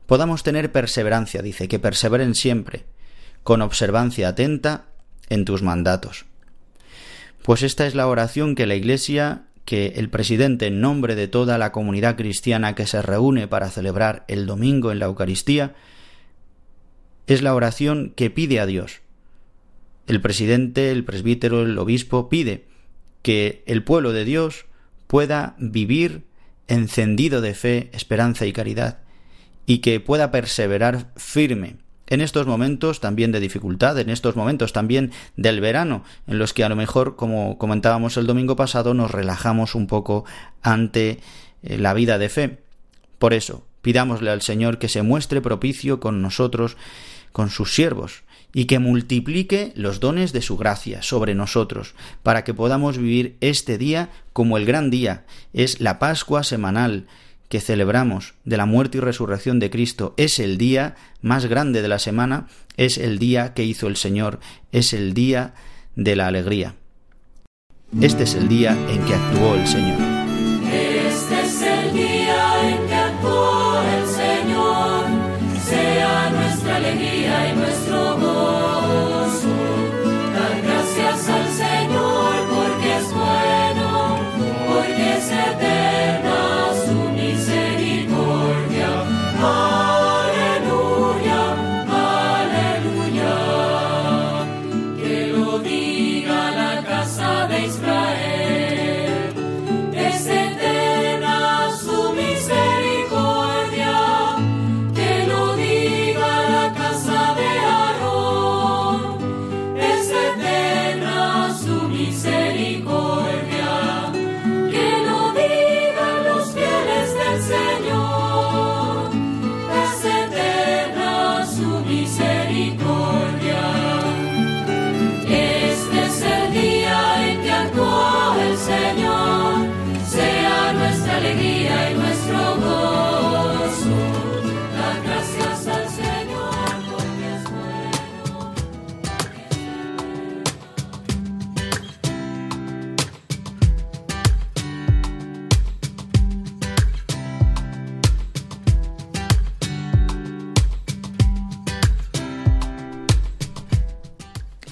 podamos 0.07 0.45
tener 0.45 0.71
perseverancia, 0.71 1.43
dice, 1.43 1.67
que 1.67 1.81
perseveren 1.81 2.37
siempre, 2.37 2.85
con 3.43 3.61
observancia 3.61 4.29
atenta 4.29 4.85
en 5.29 5.45
tus 5.45 5.63
mandatos. 5.63 6.26
Pues 7.47 7.63
esta 7.63 7.87
es 7.87 7.95
la 7.95 8.09
oración 8.09 8.57
que 8.57 8.67
la 8.67 8.75
Iglesia, 8.75 9.45
que 9.65 9.93
el 9.95 10.11
presidente 10.11 10.67
en 10.67 10.81
nombre 10.81 11.15
de 11.15 11.29
toda 11.29 11.59
la 11.59 11.71
comunidad 11.71 12.17
cristiana 12.17 12.75
que 12.75 12.89
se 12.89 13.01
reúne 13.03 13.47
para 13.47 13.71
celebrar 13.71 14.25
el 14.27 14.47
domingo 14.47 14.91
en 14.91 14.99
la 14.99 15.07
Eucaristía, 15.07 15.77
es 17.29 17.43
la 17.43 17.55
oración 17.55 18.13
que 18.17 18.31
pide 18.31 18.59
a 18.59 18.67
Dios. 18.67 19.01
El 20.09 20.21
presidente, 20.21 20.91
el 20.91 21.05
presbítero, 21.05 21.63
el 21.63 21.79
obispo 21.79 22.29
pide 22.29 22.65
que 23.23 23.63
el 23.67 23.85
pueblo 23.85 24.13
de 24.13 24.25
Dios 24.25 24.67
pueda 25.07 25.55
vivir 25.61 26.25
encendido 26.67 27.41
de 27.43 27.55
fe, 27.55 27.91
esperanza 27.93 28.45
y 28.47 28.53
caridad, 28.53 28.99
y 29.67 29.79
que 29.79 30.01
pueda 30.01 30.33
perseverar 30.33 31.13
firme 31.15 31.77
en 32.09 32.21
estos 32.21 32.47
momentos 32.47 33.01
también 33.01 33.33
de 33.33 33.41
dificultad, 33.41 33.99
en 33.99 34.11
estos 34.11 34.37
momentos 34.37 34.73
también 34.73 35.13
del 35.37 35.61
verano, 35.61 36.05
en 36.27 36.39
los 36.39 36.53
que 36.53 36.65
a 36.65 36.69
lo 36.69 36.77
mejor, 36.77 37.17
como 37.17 37.59
comentábamos 37.59 38.17
el 38.17 38.27
domingo 38.27 38.57
pasado, 38.57 38.95
nos 38.95 39.11
relajamos 39.11 39.75
un 39.75 39.87
poco 39.87 40.25
ante 40.63 41.21
eh, 41.63 41.79
la 41.79 41.95
vida 41.95 42.19
de 42.19 42.29
fe. 42.29 42.59
Por 43.19 43.35
eso, 43.35 43.65
pidámosle 43.83 44.31
al 44.31 44.43
Señor 44.43 44.79
que 44.79 44.89
se 44.89 45.03
muestre 45.03 45.41
propicio 45.41 46.01
con 46.01 46.23
nosotros, 46.23 46.77
con 47.33 47.51
sus 47.51 47.75
siervos, 47.75 48.23
y 48.53 48.65
que 48.65 48.79
multiplique 48.79 49.73
los 49.75 50.01
dones 50.01 50.33
de 50.33 50.43
su 50.43 50.57
gracia 50.57 51.03
sobre 51.03 51.35
nosotros, 51.35 51.95
para 52.23 52.45
que 52.45 52.55
podamos 52.55 52.97
vivir 52.97 53.37
este 53.41 53.77
día 53.79 54.11
como 54.33 54.57
el 54.57 54.65
gran 54.65 54.91
día, 54.91 55.25
es 55.53 55.81
la 55.81 55.99
Pascua 55.99 56.43
semanal, 56.43 57.07
que 57.49 57.61
celebramos 57.61 58.35
de 58.45 58.57
la 58.57 58.67
muerte 58.67 58.99
y 58.99 59.01
resurrección 59.01 59.59
de 59.59 59.71
Cristo 59.71 60.15
es 60.17 60.39
el 60.39 60.59
día 60.59 60.97
más 61.21 61.47
grande 61.47 61.83
de 61.83 61.89
la 61.89 61.99
semana, 61.99 62.49
es 62.77 62.99
el 62.99 63.19
día 63.19 63.55
que 63.55 63.65
hizo 63.65 63.87
el 63.87 63.97
Señor, 63.97 64.41
es 64.73 64.93
el 64.93 65.15
día 65.15 65.55
de 65.95 66.17
la 66.17 66.27
alegría. 66.27 66.75
Este 68.01 68.25
es 68.25 68.35
el 68.35 68.49
día 68.49 68.73
en 68.91 69.05
que 69.05 69.15
actuó 69.15 69.55
el 69.55 69.67
Señor. 69.67 70.16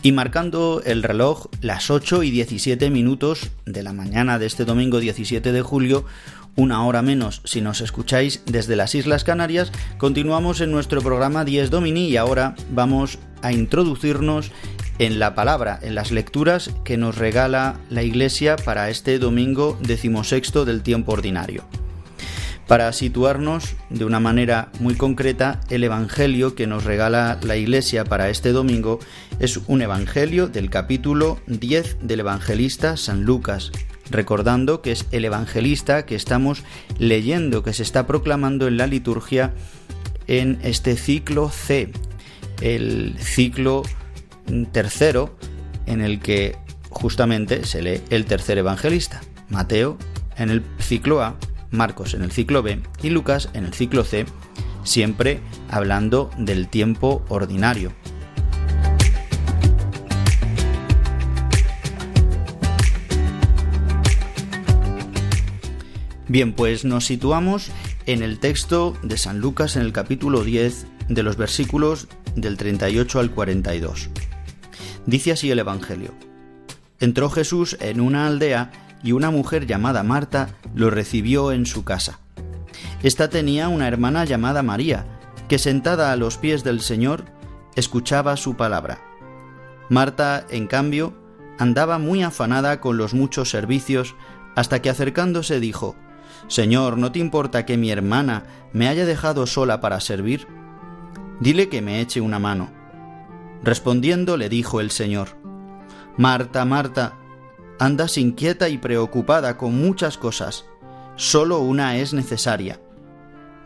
Y 0.05 0.13
marcando 0.13 0.83
el 0.85 1.03
reloj 1.03 1.47
las 1.63 1.91
8 1.91 2.25
y 2.25 2.31
17 2.31 2.91
minutos 2.91 3.51
de 3.65 3.83
la 3.83 3.95
mañana 3.95 4.39
de 4.39 4.45
este 4.45 4.67
domingo 4.67 5.01
17 5.01 5.51
de 5.51 5.63
julio, 5.63 6.05
una 6.57 6.85
hora 6.85 7.01
menos 7.01 7.41
si 7.45 7.63
nos 7.63 7.81
escucháis 7.81 8.43
desde 8.45 8.77
las 8.77 8.95
Islas 8.95 9.25
Canarias, 9.25 9.73
continuamos 9.97 10.61
en 10.61 10.73
nuestro 10.73 11.01
programa 11.01 11.47
10 11.47 11.71
Domini 11.71 12.07
y 12.11 12.19
ahora 12.19 12.55
vamos 12.71 13.19
a 13.41 13.53
introducirnos 13.53 14.53
en 14.99 15.19
la 15.19 15.35
palabra, 15.35 15.79
en 15.81 15.95
las 15.95 16.13
lecturas 16.13 16.71
que 16.85 16.99
nos 16.99 17.17
regala 17.17 17.81
la 17.89 18.03
Iglesia 18.03 18.57
para 18.57 18.91
este 18.91 19.19
domingo 19.19 19.79
decimosexto 19.81 20.67
del 20.67 20.83
tiempo 20.83 21.13
ordinario. 21.13 21.65
Para 22.67 22.93
situarnos 22.95 23.77
de 23.91 24.07
una 24.07 24.21
manera 24.21 24.71
muy 24.81 24.95
concreta, 24.95 25.61
el 25.69 25.85
Evangelio 25.85 26.55
que 26.55 26.67
nos 26.67 26.85
regala 26.85 27.39
la 27.43 27.57
Iglesia 27.57 28.05
para 28.05 28.31
este 28.31 28.53
domingo 28.53 29.01
es 29.39 29.59
un 29.67 29.83
Evangelio 29.83 30.49
del 30.49 30.71
capítulo 30.71 31.39
10 31.47 31.99
del 32.01 32.21
Evangelista 32.21 32.97
San 32.97 33.25
Lucas, 33.25 33.71
recordando 34.11 34.81
que 34.81 34.93
es 34.93 35.05
el 35.11 35.27
Evangelista 35.27 36.07
que 36.07 36.15
estamos 36.15 36.65
leyendo, 36.99 37.63
que 37.63 37.75
se 37.75 37.83
está 37.83 38.07
proclamando 38.07 38.67
en 38.67 38.79
la 38.79 38.87
liturgia 38.87 39.53
en 40.27 40.59
este 40.63 40.97
ciclo 40.97 41.51
C, 41.51 41.93
el 42.63 43.15
ciclo 43.19 43.83
tercero 44.73 45.37
en 45.85 46.01
el 46.01 46.19
que 46.19 46.57
justamente 46.89 47.67
se 47.67 47.83
lee 47.83 48.01
el 48.09 48.25
tercer 48.25 48.57
evangelista, 48.57 49.21
Mateo 49.51 49.99
en 50.39 50.49
el 50.49 50.63
ciclo 50.79 51.23
A, 51.23 51.37
Marcos 51.75 52.15
en 52.15 52.23
el 52.23 52.33
ciclo 52.33 52.63
B 52.63 52.81
y 53.03 53.11
Lucas 53.11 53.51
en 53.53 53.65
el 53.65 53.75
ciclo 53.75 54.05
C, 54.05 54.25
siempre 54.85 55.41
hablando 55.69 56.31
del 56.39 56.69
tiempo 56.69 57.25
ordinario. 57.29 57.93
Bien, 66.27 66.55
pues 66.55 66.85
nos 66.85 67.05
situamos 67.05 67.71
en 68.07 68.23
el 68.23 68.39
texto 68.39 68.97
de 69.03 69.19
San 69.19 69.41
Lucas 69.41 69.77
en 69.77 69.83
el 69.83 69.93
capítulo 69.93 70.43
10 70.43 70.87
de 71.09 71.23
los 71.23 71.37
versículos 71.37 72.09
del 72.35 72.57
38 72.57 73.21
al 73.21 73.31
42. 73.31 74.09
Dice 75.07 75.33
así 75.33 75.51
el 75.51 75.59
Evangelio. 75.59 76.13
Entró 76.99 77.29
Jesús 77.29 77.77
en 77.81 78.01
una 78.01 78.27
aldea 78.27 78.73
y 79.05 79.13
una 79.13 79.31
mujer 79.31 79.67
llamada 79.67 80.03
Marta 80.03 80.57
lo 80.75 80.91
recibió 80.91 81.53
en 81.53 81.67
su 81.67 81.85
casa. 81.85 82.19
Esta 83.03 83.29
tenía 83.29 83.69
una 83.69 83.87
hermana 83.87 84.25
llamada 84.25 84.63
María, 84.63 85.07
que 85.47 85.59
sentada 85.59 86.11
a 86.11 86.17
los 86.17 86.39
pies 86.39 86.65
del 86.65 86.81
Señor 86.81 87.27
escuchaba 87.77 88.37
su 88.39 88.57
palabra. 88.57 88.99
Marta, 89.91 90.47
en 90.49 90.67
cambio, 90.67 91.15
andaba 91.59 91.99
muy 91.99 92.23
afanada 92.23 92.81
con 92.81 92.97
los 92.97 93.13
muchos 93.13 93.51
servicios, 93.51 94.17
hasta 94.57 94.81
que 94.81 94.89
acercándose 94.89 95.61
dijo, 95.61 95.97
Señor, 96.49 96.97
¿no 96.97 97.13
te 97.13 97.19
importa 97.19 97.67
que 97.67 97.77
mi 97.77 97.91
hermana 97.91 98.45
me 98.73 98.89
haya 98.89 99.05
dejado 99.05 99.47
sola 99.47 99.81
para 99.81 100.01
servir? 100.01 100.47
Dile 101.41 101.69
que 101.69 101.83
me 101.83 102.01
eche 102.01 102.23
una 102.23 102.39
mano. 102.39 102.71
Respondiendo 103.63 104.39
le 104.39 104.49
dijo 104.49 104.81
el 104.81 104.91
Señor, 104.91 105.29
Marta, 106.17 106.65
Marta, 106.65 107.19
andas 107.79 108.19
inquieta 108.19 108.69
y 108.69 108.79
preocupada 108.79 109.57
con 109.57 109.77
muchas 109.77 110.19
cosas, 110.19 110.65
solo 111.17 111.61
una 111.61 111.97
es 111.97 112.13
necesaria. 112.15 112.81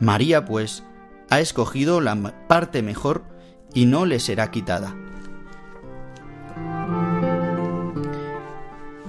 María, 0.00 0.44
pues, 0.44 0.84
ha 1.30 1.40
escogido 1.40 2.00
la 2.00 2.16
parte 2.46 2.82
mejor 2.82 3.24
y 3.74 3.86
no 3.86 4.06
le 4.06 4.20
será 4.20 4.50
quitada. 4.50 4.94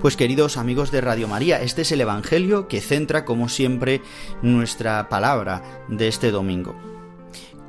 Pues 0.01 0.15
queridos 0.15 0.55
amigos 0.55 0.91
de 0.91 1.01
Radio 1.01 1.27
María, 1.27 1.61
este 1.61 1.81
es 1.81 1.91
el 1.91 1.99
Evangelio 1.99 2.69
que 2.69 2.79
centra 2.79 3.25
como 3.25 3.49
siempre 3.49 4.01
nuestra 4.41 5.09
palabra 5.09 5.61
de 5.89 6.07
este 6.07 6.31
domingo. 6.31 6.73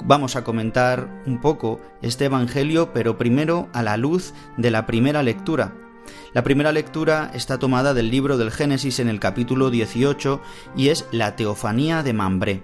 Vamos 0.05 0.37
a 0.37 0.45
comentar 0.45 1.23
un 1.27 1.41
poco 1.41 1.81
este 2.03 2.27
Evangelio, 2.27 2.93
pero 2.93 3.19
primero 3.19 3.69
a 3.73 3.83
la 3.83 3.97
luz 3.97 4.33
de 4.57 4.71
la 4.71 4.87
primera 4.87 5.25
lectura. 5.25 5.75
La 6.33 6.43
primera 6.43 6.73
lectura 6.73 7.31
está 7.35 7.59
tomada 7.59 7.95
del 7.95 8.11
libro 8.11 8.39
del 8.39 8.51
Génesis 8.51 9.01
en 9.01 9.09
el 9.09 9.21
capítulo 9.21 9.71
18 9.71 10.41
y 10.77 10.89
es 10.89 11.07
la 11.11 11.37
teofanía 11.37 12.03
de 12.03 12.13
Mambré. 12.13 12.63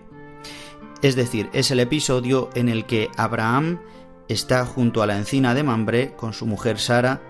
Es 1.02 1.16
decir, 1.16 1.50
es 1.52 1.70
el 1.70 1.80
episodio 1.80 2.50
en 2.54 2.68
el 2.68 2.86
que 2.86 3.10
Abraham 3.16 3.80
está 4.28 4.64
junto 4.64 5.02
a 5.02 5.06
la 5.06 5.16
encina 5.16 5.54
de 5.54 5.62
Mambré 5.62 6.14
con 6.16 6.32
su 6.32 6.46
mujer 6.46 6.78
Sara 6.78 7.20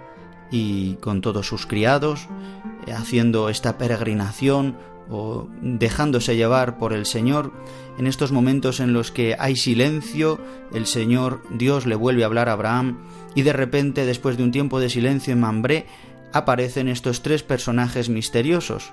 y 0.50 0.94
con 0.96 1.20
todos 1.20 1.46
sus 1.46 1.66
criados, 1.66 2.28
haciendo 2.94 3.48
esta 3.48 3.78
peregrinación 3.78 4.76
o 5.10 5.48
dejándose 5.60 6.36
llevar 6.36 6.78
por 6.78 6.92
el 6.92 7.06
Señor, 7.06 7.52
en 7.98 8.06
estos 8.06 8.32
momentos 8.32 8.80
en 8.80 8.92
los 8.92 9.10
que 9.10 9.36
hay 9.38 9.56
silencio, 9.56 10.40
el 10.72 10.86
Señor 10.86 11.42
Dios 11.50 11.86
le 11.86 11.94
vuelve 11.94 12.22
a 12.22 12.26
hablar 12.26 12.48
a 12.48 12.52
Abraham 12.52 12.98
y 13.34 13.42
de 13.42 13.52
repente, 13.52 14.06
después 14.06 14.36
de 14.36 14.42
un 14.42 14.52
tiempo 14.52 14.80
de 14.80 14.90
silencio 14.90 15.32
en 15.32 15.40
Mambré, 15.40 15.86
aparecen 16.32 16.88
estos 16.88 17.22
tres 17.22 17.42
personajes 17.42 18.08
misteriosos. 18.08 18.92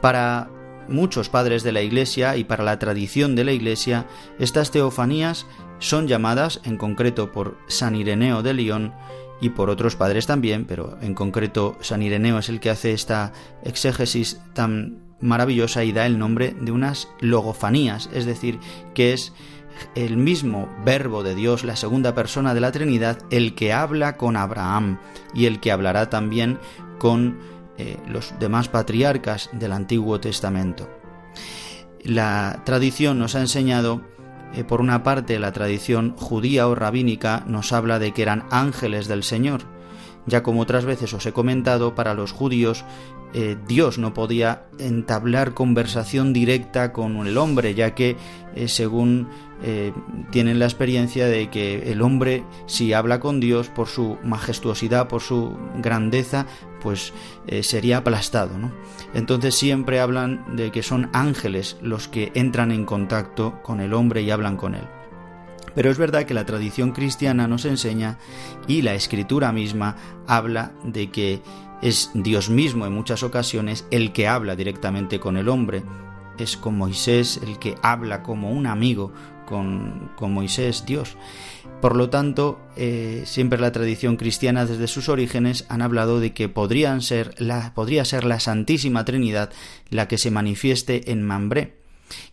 Para 0.00 0.50
muchos 0.88 1.28
padres 1.28 1.62
de 1.62 1.72
la 1.72 1.82
Iglesia 1.82 2.36
y 2.36 2.44
para 2.44 2.64
la 2.64 2.78
tradición 2.78 3.36
de 3.36 3.44
la 3.44 3.52
Iglesia, 3.52 4.06
estas 4.38 4.70
teofanías 4.70 5.46
son 5.78 6.08
llamadas, 6.08 6.60
en 6.64 6.76
concreto 6.76 7.32
por 7.32 7.58
San 7.68 7.94
Ireneo 7.94 8.42
de 8.42 8.54
León, 8.54 8.92
y 9.40 9.50
por 9.50 9.70
otros 9.70 9.96
padres 9.96 10.26
también, 10.26 10.66
pero 10.66 10.98
en 11.00 11.14
concreto 11.14 11.76
San 11.80 12.02
Ireneo 12.02 12.38
es 12.38 12.48
el 12.48 12.60
que 12.60 12.70
hace 12.70 12.92
esta 12.92 13.32
exégesis 13.64 14.40
tan 14.52 15.09
maravillosa 15.20 15.84
y 15.84 15.92
da 15.92 16.06
el 16.06 16.18
nombre 16.18 16.56
de 16.60 16.72
unas 16.72 17.08
logofanías, 17.20 18.10
es 18.12 18.26
decir, 18.26 18.58
que 18.94 19.12
es 19.12 19.32
el 19.94 20.16
mismo 20.16 20.68
verbo 20.84 21.22
de 21.22 21.34
Dios, 21.34 21.64
la 21.64 21.76
segunda 21.76 22.14
persona 22.14 22.54
de 22.54 22.60
la 22.60 22.72
Trinidad, 22.72 23.18
el 23.30 23.54
que 23.54 23.72
habla 23.72 24.16
con 24.16 24.36
Abraham 24.36 24.98
y 25.34 25.46
el 25.46 25.60
que 25.60 25.72
hablará 25.72 26.10
también 26.10 26.58
con 26.98 27.38
eh, 27.78 27.96
los 28.08 28.34
demás 28.38 28.68
patriarcas 28.68 29.48
del 29.52 29.72
Antiguo 29.72 30.20
Testamento. 30.20 30.88
La 32.02 32.62
tradición 32.64 33.18
nos 33.18 33.34
ha 33.34 33.40
enseñado 33.40 34.02
eh, 34.52 34.64
por 34.64 34.80
una 34.80 35.02
parte, 35.02 35.38
la 35.38 35.52
tradición 35.52 36.14
judía 36.16 36.66
o 36.66 36.74
rabínica 36.74 37.44
nos 37.46 37.72
habla 37.72 37.98
de 37.98 38.12
que 38.12 38.22
eran 38.22 38.44
ángeles 38.50 39.06
del 39.08 39.22
Señor, 39.22 39.62
Ya 40.26 40.42
como 40.42 40.60
otras 40.60 40.84
veces 40.84 41.14
os 41.14 41.24
he 41.24 41.32
comentado, 41.32 41.94
para 41.94 42.14
los 42.14 42.32
judíos 42.32 42.84
eh, 43.32 43.56
Dios 43.68 43.98
no 43.98 44.12
podía 44.12 44.64
entablar 44.78 45.54
conversación 45.54 46.32
directa 46.32 46.92
con 46.92 47.26
el 47.26 47.38
hombre, 47.38 47.74
ya 47.74 47.94
que 47.94 48.16
eh, 48.56 48.66
según 48.66 49.28
eh, 49.62 49.92
tienen 50.30 50.58
la 50.58 50.64
experiencia 50.64 51.26
de 51.26 51.48
que 51.48 51.92
el 51.92 52.02
hombre 52.02 52.44
si 52.66 52.92
habla 52.92 53.20
con 53.20 53.38
Dios 53.38 53.68
por 53.68 53.86
su 53.86 54.18
majestuosidad, 54.24 55.06
por 55.06 55.22
su 55.22 55.56
grandeza, 55.76 56.46
pues 56.80 57.12
sería 57.60 57.98
aplastado. 57.98 58.52
Entonces 59.12 59.54
siempre 59.54 60.00
hablan 60.00 60.56
de 60.56 60.70
que 60.72 60.82
son 60.82 61.10
ángeles 61.12 61.76
los 61.82 62.08
que 62.08 62.32
entran 62.34 62.72
en 62.72 62.86
contacto 62.86 63.60
con 63.62 63.80
el 63.80 63.92
hombre 63.92 64.22
y 64.22 64.30
hablan 64.30 64.56
con 64.56 64.74
él. 64.74 64.84
Pero 65.74 65.90
es 65.90 65.98
verdad 65.98 66.24
que 66.24 66.34
la 66.34 66.46
tradición 66.46 66.92
cristiana 66.92 67.46
nos 67.46 67.64
enseña 67.64 68.18
y 68.66 68.82
la 68.82 68.94
escritura 68.94 69.52
misma 69.52 69.96
habla 70.26 70.72
de 70.84 71.10
que 71.10 71.42
es 71.82 72.10
Dios 72.14 72.50
mismo 72.50 72.86
en 72.86 72.92
muchas 72.92 73.22
ocasiones 73.22 73.86
el 73.90 74.12
que 74.12 74.28
habla 74.28 74.56
directamente 74.56 75.20
con 75.20 75.36
el 75.36 75.48
hombre. 75.48 75.82
Es 76.38 76.56
con 76.56 76.76
Moisés 76.76 77.40
el 77.46 77.58
que 77.58 77.74
habla 77.82 78.22
como 78.22 78.50
un 78.50 78.66
amigo 78.66 79.12
con, 79.46 80.10
con 80.16 80.32
Moisés, 80.32 80.84
Dios. 80.86 81.16
Por 81.80 81.96
lo 81.96 82.10
tanto, 82.10 82.60
eh, 82.76 83.22
siempre 83.24 83.58
la 83.58 83.72
tradición 83.72 84.16
cristiana 84.16 84.66
desde 84.66 84.86
sus 84.86 85.08
orígenes 85.08 85.64
han 85.68 85.80
hablado 85.80 86.20
de 86.20 86.32
que 86.34 86.48
podrían 86.48 87.00
ser 87.00 87.34
la, 87.38 87.72
podría 87.74 88.04
ser 88.04 88.24
la 88.24 88.38
Santísima 88.38 89.04
Trinidad 89.04 89.50
la 89.88 90.06
que 90.06 90.18
se 90.18 90.30
manifieste 90.30 91.10
en 91.10 91.22
Mambré 91.22 91.80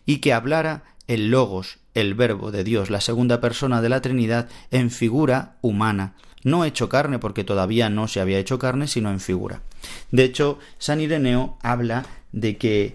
y 0.04 0.18
que 0.18 0.34
hablara 0.34 0.84
el 1.06 1.30
Logos, 1.30 1.78
el 1.94 2.14
Verbo 2.14 2.50
de 2.50 2.62
Dios, 2.62 2.90
la 2.90 3.00
segunda 3.00 3.40
persona 3.40 3.80
de 3.80 3.88
la 3.88 4.02
Trinidad, 4.02 4.48
en 4.70 4.90
figura 4.90 5.56
humana, 5.62 6.14
no 6.48 6.64
hecho 6.64 6.88
carne 6.88 7.18
porque 7.18 7.44
todavía 7.44 7.90
no 7.90 8.08
se 8.08 8.20
había 8.20 8.38
hecho 8.38 8.58
carne, 8.58 8.86
sino 8.86 9.10
en 9.10 9.20
figura. 9.20 9.62
De 10.10 10.24
hecho, 10.24 10.58
San 10.78 11.00
Ireneo 11.00 11.58
habla 11.62 12.06
de 12.32 12.56
que 12.56 12.94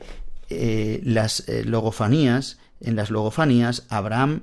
eh, 0.49 1.01
las 1.03 1.47
eh, 1.47 1.63
logofanías, 1.63 2.59
en 2.81 2.95
las 2.95 3.09
logofanías, 3.09 3.85
Abraham 3.89 4.41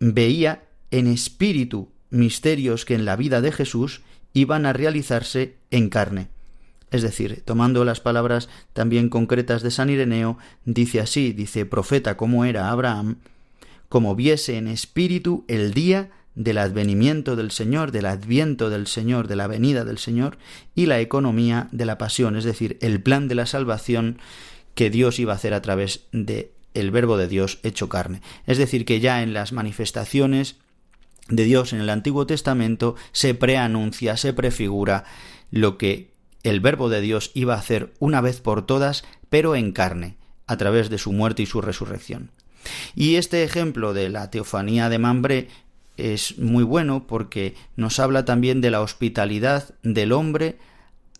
veía 0.00 0.64
en 0.90 1.06
espíritu 1.06 1.88
misterios 2.10 2.84
que 2.84 2.94
en 2.94 3.04
la 3.04 3.16
vida 3.16 3.40
de 3.40 3.52
Jesús 3.52 4.02
iban 4.32 4.66
a 4.66 4.72
realizarse 4.72 5.54
en 5.70 5.88
carne. 5.88 6.28
Es 6.90 7.02
decir, 7.02 7.42
tomando 7.44 7.84
las 7.84 8.00
palabras 8.00 8.48
también 8.72 9.08
concretas 9.08 9.62
de 9.62 9.70
San 9.70 9.90
Ireneo, 9.90 10.38
dice 10.64 11.00
así, 11.00 11.32
dice, 11.32 11.66
profeta 11.66 12.16
como 12.16 12.44
era 12.44 12.70
Abraham, 12.70 13.16
como 13.88 14.14
viese 14.14 14.56
en 14.56 14.68
espíritu 14.68 15.44
el 15.48 15.74
día 15.74 16.10
del 16.36 16.58
advenimiento 16.58 17.34
del 17.34 17.50
Señor, 17.50 17.90
del 17.90 18.06
adviento 18.06 18.70
del 18.70 18.86
Señor, 18.86 19.26
de 19.26 19.36
la 19.36 19.48
venida 19.48 19.84
del 19.84 19.98
Señor, 19.98 20.38
y 20.74 20.86
la 20.86 21.00
economía 21.00 21.68
de 21.72 21.86
la 21.86 21.98
pasión, 21.98 22.36
es 22.36 22.44
decir, 22.44 22.78
el 22.80 23.02
plan 23.02 23.26
de 23.26 23.34
la 23.34 23.46
salvación 23.46 24.18
que 24.74 24.90
Dios 24.90 25.18
iba 25.18 25.32
a 25.32 25.36
hacer 25.36 25.54
a 25.54 25.62
través 25.62 26.06
de 26.12 26.52
el 26.74 26.90
verbo 26.90 27.16
de 27.16 27.26
Dios 27.26 27.58
hecho 27.62 27.88
carne. 27.88 28.20
Es 28.46 28.58
decir, 28.58 28.84
que 28.84 29.00
ya 29.00 29.22
en 29.22 29.32
las 29.32 29.52
manifestaciones 29.52 30.56
de 31.28 31.44
Dios 31.44 31.72
en 31.72 31.80
el 31.80 31.88
Antiguo 31.88 32.26
Testamento 32.26 32.94
se 33.12 33.34
preanuncia, 33.34 34.18
se 34.18 34.34
prefigura 34.34 35.04
lo 35.50 35.78
que 35.78 36.12
el 36.42 36.60
verbo 36.60 36.90
de 36.90 37.00
Dios 37.00 37.30
iba 37.32 37.54
a 37.54 37.58
hacer 37.58 37.94
una 37.98 38.20
vez 38.20 38.40
por 38.42 38.66
todas, 38.66 39.04
pero 39.30 39.56
en 39.56 39.72
carne, 39.72 40.18
a 40.46 40.58
través 40.58 40.90
de 40.90 40.98
su 40.98 41.12
muerte 41.12 41.42
y 41.42 41.46
su 41.46 41.62
resurrección. 41.62 42.30
Y 42.94 43.16
este 43.16 43.42
ejemplo 43.42 43.94
de 43.94 44.10
la 44.10 44.30
teofanía 44.30 44.88
de 44.88 44.98
Mambré 44.98 45.48
es 45.96 46.38
muy 46.38 46.64
bueno 46.64 47.06
porque 47.06 47.54
nos 47.76 47.98
habla 47.98 48.24
también 48.24 48.60
de 48.60 48.70
la 48.70 48.80
hospitalidad 48.80 49.74
del 49.82 50.12
hombre 50.12 50.58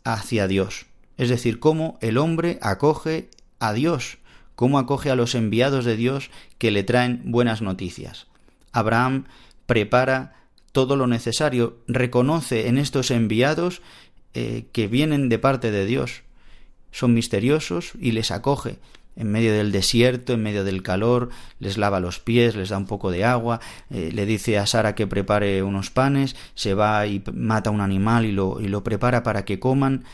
hacia 0.05 0.47
Dios. 0.47 0.87
Es 1.17 1.29
decir, 1.29 1.59
cómo 1.59 1.99
el 2.01 2.19
hombre 2.19 2.59
acoge 2.63 3.31
a 3.59 3.73
Dios, 3.73 4.19
cómo 4.55 4.79
acoge 4.79 5.11
a 5.11 5.17
los 5.17 5.35
enviados 5.35 5.85
de 5.85 5.97
Dios 5.97 6.31
que 6.59 6.71
le 6.71 6.83
traen 6.83 7.23
buenas 7.25 7.63
noticias. 7.63 8.27
Abraham 8.73 9.25
prepara 9.67 10.35
todo 10.73 10.97
lo 10.97 11.07
necesario, 11.07 11.79
reconoce 11.89 12.69
en 12.69 12.77
estos 12.77 13.11
enviados 13.11 13.81
eh, 14.35 14.67
que 14.73 14.89
vienen 14.89 15.31
de 15.31 15.39
parte 15.39 15.71
de 15.71 15.87
Dios, 15.87 16.23
son 16.91 17.15
misteriosos 17.15 17.93
y 17.99 18.13
les 18.13 18.31
acoge 18.31 18.79
en 19.17 19.31
medio 19.31 19.53
del 19.53 19.73
desierto, 19.73 20.35
en 20.35 20.43
medio 20.43 20.63
del 20.63 20.83
calor, 20.83 21.31
les 21.59 21.79
lava 21.79 22.01
los 22.01 22.21
pies, 22.21 22.55
les 22.55 22.69
da 22.69 22.77
un 22.77 22.87
poco 22.87 23.11
de 23.11 23.25
agua, 23.25 23.61
eh, 23.91 24.11
le 24.13 24.27
dice 24.27 24.59
a 24.59 24.67
Sara 24.67 24.95
que 24.95 25.07
prepare 25.07 25.63
unos 25.63 25.91
panes, 25.91 26.37
se 26.55 26.75
va 26.75 27.07
y 27.07 27.25
mata 27.33 27.71
un 27.71 27.81
animal 27.81 28.27
y 28.27 28.33
lo, 28.33 28.61
y 28.61 28.69
lo 28.69 28.85
prepara 28.85 29.23
para 29.23 29.45
que 29.45 29.59
coman. 29.59 30.05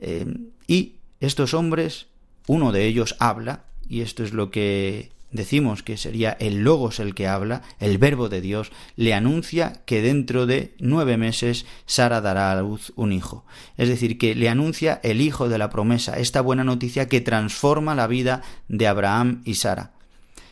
Eh, 0.00 0.26
y 0.66 0.94
estos 1.20 1.54
hombres, 1.54 2.06
uno 2.46 2.72
de 2.72 2.86
ellos 2.86 3.16
habla, 3.18 3.64
y 3.88 4.00
esto 4.00 4.24
es 4.24 4.32
lo 4.32 4.50
que 4.50 5.10
decimos 5.30 5.82
que 5.82 5.96
sería 5.96 6.36
el 6.40 6.64
Logos 6.64 7.00
el 7.00 7.14
que 7.14 7.26
habla, 7.26 7.62
el 7.78 7.98
Verbo 7.98 8.28
de 8.28 8.40
Dios, 8.40 8.72
le 8.96 9.14
anuncia 9.14 9.82
que 9.84 10.02
dentro 10.02 10.46
de 10.46 10.74
nueve 10.78 11.16
meses 11.16 11.66
Sara 11.86 12.20
dará 12.20 12.52
a 12.52 12.60
luz 12.60 12.92
un 12.96 13.12
hijo. 13.12 13.44
Es 13.76 13.88
decir, 13.88 14.18
que 14.18 14.34
le 14.34 14.48
anuncia 14.48 15.00
el 15.02 15.20
hijo 15.20 15.48
de 15.48 15.58
la 15.58 15.70
promesa, 15.70 16.18
esta 16.18 16.40
buena 16.40 16.64
noticia 16.64 17.08
que 17.08 17.20
transforma 17.20 17.94
la 17.94 18.06
vida 18.06 18.42
de 18.68 18.86
Abraham 18.86 19.42
y 19.44 19.54
Sara. 19.54 19.92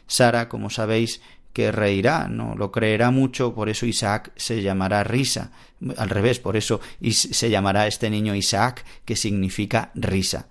Sara, 0.07 0.49
como 0.49 0.71
sabéis, 0.71 1.21
que 1.53 1.71
reirá, 1.71 2.27
no 2.29 2.57
lo 2.57 2.73
creerá 2.73 3.11
mucho, 3.11 3.55
por 3.55 3.69
eso 3.69 3.87
Isaac 3.87 4.33
se 4.37 4.61
llamará 4.61 5.05
risa, 5.05 5.53
al 5.97 6.11
revés, 6.11 6.41
por 6.41 6.57
eso 6.57 6.81
se 7.11 7.49
llamará 7.49 7.87
este 7.87 8.11
niño 8.11 8.35
Isaac, 8.35 8.85
que 9.05 9.15
significa 9.15 9.91
risa. 9.95 10.49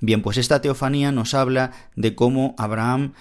Bien, 0.00 0.22
pues 0.22 0.36
esta 0.36 0.60
teofanía 0.60 1.12
nos 1.12 1.34
habla 1.34 1.72
de 1.96 2.14
cómo 2.14 2.54
Abraham, 2.58 3.12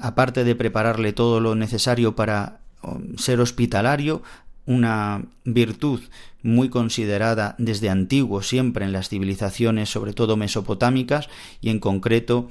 aparte 0.00 0.44
de 0.44 0.54
prepararle 0.54 1.12
todo 1.12 1.40
lo 1.40 1.54
necesario 1.54 2.16
para 2.16 2.60
um, 2.82 3.16
ser 3.16 3.40
hospitalario, 3.40 4.22
una 4.66 5.24
virtud 5.44 6.00
muy 6.42 6.68
considerada 6.68 7.54
desde 7.58 7.88
antiguo 7.88 8.42
siempre 8.42 8.84
en 8.84 8.92
las 8.92 9.08
civilizaciones, 9.08 9.90
sobre 9.90 10.12
todo 10.12 10.36
mesopotámicas, 10.36 11.28
y 11.60 11.70
en 11.70 11.80
concreto 11.80 12.48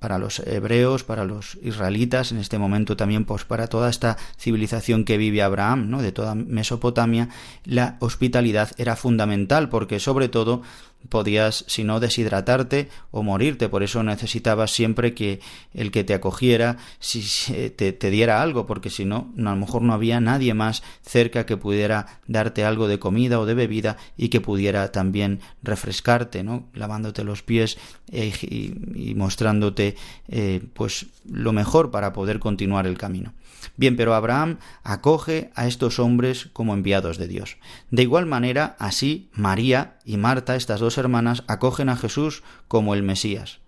para 0.00 0.18
los 0.18 0.40
hebreos, 0.40 1.04
para 1.04 1.24
los 1.24 1.56
israelitas, 1.62 2.32
en 2.32 2.38
este 2.38 2.58
momento 2.58 2.96
también 2.96 3.24
pues 3.24 3.44
para 3.44 3.68
toda 3.68 3.88
esta 3.88 4.16
civilización 4.36 5.04
que 5.04 5.18
vive 5.18 5.42
Abraham, 5.42 5.88
¿no? 5.88 6.02
de 6.02 6.10
toda 6.10 6.34
Mesopotamia, 6.34 7.28
la 7.64 7.96
hospitalidad 8.00 8.72
era 8.76 8.96
fundamental 8.96 9.68
porque 9.68 10.00
sobre 10.00 10.28
todo 10.28 10.62
podías, 11.08 11.64
si 11.66 11.84
no, 11.84 12.00
deshidratarte 12.00 12.88
o 13.10 13.22
morirte. 13.22 13.68
Por 13.68 13.82
eso 13.82 14.02
necesitabas 14.02 14.70
siempre 14.70 15.14
que 15.14 15.40
el 15.74 15.90
que 15.90 16.04
te 16.04 16.14
acogiera 16.14 16.76
si, 16.98 17.22
te, 17.70 18.10
diera 18.10 18.42
algo, 18.42 18.66
porque 18.66 18.90
si 18.90 19.04
no, 19.04 19.32
a 19.38 19.40
lo 19.40 19.56
mejor 19.56 19.82
no 19.82 19.92
había 19.92 20.20
nadie 20.20 20.54
más 20.54 20.82
cerca 21.02 21.46
que 21.46 21.56
pudiera 21.56 22.20
darte 22.26 22.64
algo 22.64 22.88
de 22.88 22.98
comida 22.98 23.40
o 23.40 23.46
de 23.46 23.54
bebida 23.54 23.96
y 24.16 24.28
que 24.28 24.40
pudiera 24.40 24.92
también 24.92 25.40
refrescarte, 25.62 26.42
¿no? 26.42 26.68
lavándote 26.74 27.24
los 27.24 27.42
pies 27.42 27.78
eh, 28.12 28.32
y, 28.42 29.14
mostrándote 29.14 29.96
eh, 30.28 30.62
pues 30.74 31.06
lo 31.30 31.52
mejor 31.52 31.90
para 31.90 32.12
poder 32.12 32.38
continuar 32.38 32.86
el 32.86 32.98
camino. 32.98 33.32
Bien, 33.76 33.96
pero 33.96 34.14
Abraham 34.14 34.58
acoge 34.82 35.50
a 35.54 35.66
estos 35.66 35.98
hombres 35.98 36.48
como 36.52 36.74
enviados 36.74 37.18
de 37.18 37.28
Dios. 37.28 37.58
De 37.90 38.02
igual 38.02 38.26
manera, 38.26 38.76
así 38.78 39.28
María 39.32 39.98
y 40.04 40.16
Marta, 40.16 40.56
estas 40.56 40.80
dos 40.80 40.98
hermanas, 40.98 41.44
acogen 41.46 41.88
a 41.88 41.96
Jesús 41.96 42.42
como 42.68 42.94
el 42.94 43.02
Mesías. 43.02 43.60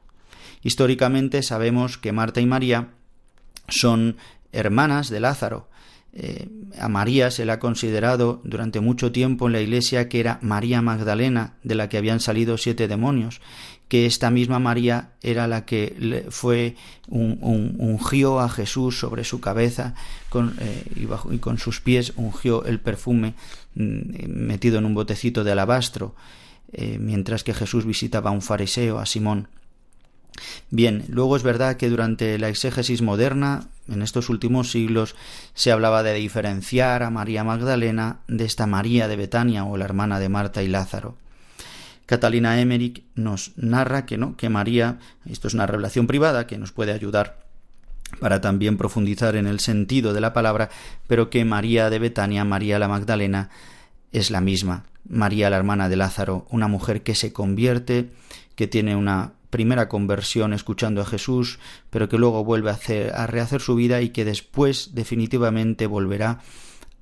Históricamente 0.63 1.43
sabemos 1.43 1.99
que 1.99 2.13
Marta 2.13 2.41
y 2.41 2.47
María 2.47 2.91
son 3.69 4.17
hermanas 4.53 5.11
de 5.11 5.21
Lázaro, 5.21 5.69
eh, 6.15 6.47
a 6.79 6.89
María 6.89 7.31
se 7.31 7.47
le 7.47 7.53
ha 7.53 7.59
considerado 7.59 8.43
durante 8.45 8.81
mucho 8.81 9.13
tiempo 9.13 9.47
en 9.47 9.53
la 9.55 9.63
Iglesia 9.63 10.11
que 10.11 10.21
era 10.21 10.39
María 10.43 10.83
Magdalena, 10.83 11.55
de 11.63 11.75
la 11.75 11.89
que 11.89 11.97
habían 11.97 12.21
salido 12.21 12.59
siete 12.59 12.87
demonios, 12.87 13.41
que 13.93 14.07
esta 14.07 14.31
misma 14.31 14.59
María 14.59 15.11
era 15.21 15.47
la 15.47 15.67
que 15.67 16.25
fue 16.31 16.77
un, 17.09 17.77
ungió 17.79 18.41
a 18.41 18.49
Jesús 18.49 18.99
sobre 18.99 19.23
su 19.23 19.43
cabeza 19.43 19.95
eh, 20.61 20.85
y, 20.97 21.35
y, 21.35 21.39
con 21.41 21.59
sus 21.59 21.83
pies 21.83 22.15
ungió 22.17 22.65
el 22.65 22.81
perfume 22.81 23.35
mm, 23.75 24.29
metido 24.29 24.79
en 24.79 24.87
un 24.87 24.95
botecito 24.95 25.45
de 25.45 25.53
alabastro, 25.53 26.15
eh, 26.73 26.97
mientras 26.99 27.45
que 27.45 27.53
Jesús 27.53 27.85
visitaba 27.85 28.31
a 28.31 28.33
un 28.33 28.41
fariseo, 28.41 28.99
a 28.99 29.05
Simón. 29.05 29.49
Bien, 30.71 31.05
luego 31.09 31.37
es 31.37 31.43
verdad 31.43 31.77
que 31.77 31.91
durante 31.91 32.39
la 32.39 32.49
exégesis 32.49 33.03
moderna, 33.03 33.69
en 33.91 34.01
estos 34.01 34.31
últimos 34.31 34.71
siglos, 34.71 35.17
se 35.53 35.71
hablaba 35.71 36.03
de 36.03 36.15
diferenciar 36.15 37.03
a 37.03 37.11
María 37.11 37.45
Magdalena 37.45 38.21
de 38.27 38.47
esta 38.47 38.67
María 38.67 39.07
de 39.07 39.17
Betania 39.17 39.65
o 39.65 39.77
la 39.77 39.85
hermana 39.85 40.19
de 40.19 40.31
Marta 40.31 40.63
y 40.63 40.69
Lázaro. 40.69 41.15
Catalina 42.07 42.61
Emmerich 42.61 43.05
nos 43.15 43.53
narra 43.57 44.07
que 44.07 44.19
no, 44.19 44.37
que 44.37 44.49
María, 44.49 44.99
esto 45.29 45.49
es 45.49 45.55
una 45.55 45.67
revelación 45.67 46.07
privada 46.07 46.47
que 46.47 46.59
nos 46.59 46.73
puede 46.73 46.93
ayudar 46.93 47.43
para 48.21 48.41
también 48.41 48.77
profundizar 48.77 49.37
en 49.37 49.47
el 49.47 49.61
sentido 49.61 50.13
de 50.13 50.21
la 50.21 50.33
palabra, 50.33 50.71
pero 51.07 51.31
que 51.31 51.45
María 51.45 51.91
de 51.91 51.99
Betania, 51.99 52.45
María 52.45 52.79
la 52.79 52.89
Magdalena, 52.89 53.51
es 54.13 54.31
la 54.31 54.41
misma. 54.41 54.85
María, 55.09 55.51
la 55.51 55.57
hermana 55.57 55.89
de 55.89 55.97
Lázaro, 55.97 56.47
una 56.51 56.69
mujer 56.69 57.03
que 57.03 57.15
se 57.15 57.33
convierte, 57.33 58.11
que 58.55 58.67
tiene 58.67 58.95
una 58.95 59.33
primera 59.51 59.89
conversión 59.89 60.53
escuchando 60.53 61.03
a 61.03 61.07
Jesús, 61.07 61.59
pero 61.91 62.09
que 62.09 62.19
luego 62.19 62.45
vuelve 62.45 62.71
a, 62.71 62.75
hacer, 62.75 63.13
a 63.15 63.27
rehacer 63.27 63.61
su 63.61 63.75
vida 63.75 64.01
y 64.01 64.11
que 64.11 64.25
después 64.25 64.95
definitivamente 64.95 65.87
volverá 65.87 66.41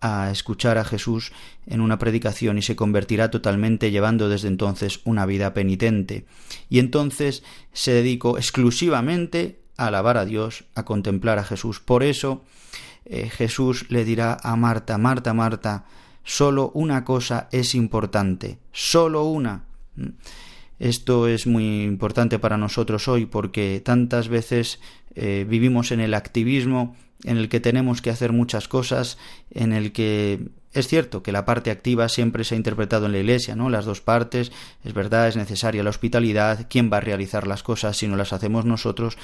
a 0.00 0.30
escuchar 0.30 0.78
a 0.78 0.84
Jesús 0.84 1.32
en 1.66 1.80
una 1.80 1.98
predicación 1.98 2.58
y 2.58 2.62
se 2.62 2.76
convertirá 2.76 3.30
totalmente 3.30 3.90
llevando 3.90 4.28
desde 4.28 4.48
entonces 4.48 5.00
una 5.04 5.26
vida 5.26 5.54
penitente. 5.54 6.24
Y 6.68 6.78
entonces 6.78 7.42
se 7.72 7.92
dedicó 7.92 8.38
exclusivamente 8.38 9.60
a 9.76 9.86
alabar 9.86 10.16
a 10.16 10.24
Dios, 10.24 10.64
a 10.74 10.84
contemplar 10.84 11.38
a 11.38 11.44
Jesús. 11.44 11.80
Por 11.80 12.02
eso 12.02 12.44
eh, 13.04 13.28
Jesús 13.28 13.86
le 13.90 14.04
dirá 14.04 14.36
a 14.42 14.56
Marta, 14.56 14.98
Marta, 14.98 15.34
Marta, 15.34 15.84
solo 16.24 16.70
una 16.74 17.04
cosa 17.04 17.48
es 17.52 17.74
importante, 17.74 18.58
solo 18.72 19.24
una. 19.24 19.64
Esto 20.78 21.28
es 21.28 21.46
muy 21.46 21.82
importante 21.82 22.38
para 22.38 22.56
nosotros 22.56 23.06
hoy 23.08 23.26
porque 23.26 23.82
tantas 23.84 24.28
veces 24.28 24.80
eh, 25.14 25.44
vivimos 25.48 25.92
en 25.92 26.00
el 26.00 26.14
activismo 26.14 26.96
en 27.24 27.36
el 27.36 27.48
que 27.48 27.60
tenemos 27.60 28.02
que 28.02 28.10
hacer 28.10 28.32
muchas 28.32 28.68
cosas, 28.68 29.18
en 29.50 29.72
el 29.72 29.92
que 29.92 30.48
es 30.72 30.86
cierto 30.86 31.22
que 31.22 31.32
la 31.32 31.44
parte 31.44 31.70
activa 31.70 32.08
siempre 32.08 32.44
se 32.44 32.54
ha 32.54 32.58
interpretado 32.58 33.06
en 33.06 33.12
la 33.12 33.18
Iglesia, 33.18 33.56
¿no? 33.56 33.70
Las 33.70 33.84
dos 33.84 34.00
partes, 34.00 34.52
es 34.84 34.94
verdad, 34.94 35.28
es 35.28 35.36
necesaria 35.36 35.82
la 35.82 35.90
hospitalidad, 35.90 36.66
¿quién 36.70 36.90
va 36.92 36.98
a 36.98 37.00
realizar 37.00 37.46
las 37.46 37.62
cosas 37.62 37.96
si 37.96 38.06
no 38.06 38.16
las 38.16 38.32
hacemos 38.32 38.64
nosotros? 38.64 39.18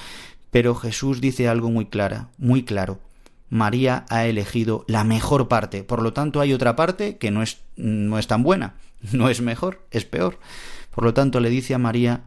Pero 0.51 0.75
Jesús 0.75 1.21
dice 1.21 1.49
algo 1.49 1.71
muy 1.71 1.87
clara, 1.87 2.31
muy 2.39 2.65
claro. 2.65 2.99
María 3.49 4.07
ha 4.09 4.27
elegido 4.27 4.85
la 4.89 5.05
mejor 5.05 5.47
parte, 5.47 5.85
por 5.85 6.03
lo 6.03 6.13
tanto 6.13 6.41
hay 6.41 6.53
otra 6.53 6.75
parte 6.75 7.17
que 7.17 7.31
no 7.31 7.43
es, 7.43 7.61
no 7.77 8.19
es 8.19 8.27
tan 8.27 8.43
buena, 8.43 8.75
no 9.13 9.29
es 9.29 9.41
mejor, 9.41 9.83
es 9.91 10.05
peor. 10.05 10.39
Por 10.91 11.05
lo 11.05 11.15
tanto 11.15 11.41
le 11.41 11.51
dice 11.51 11.75
a 11.75 11.79
María 11.79 12.23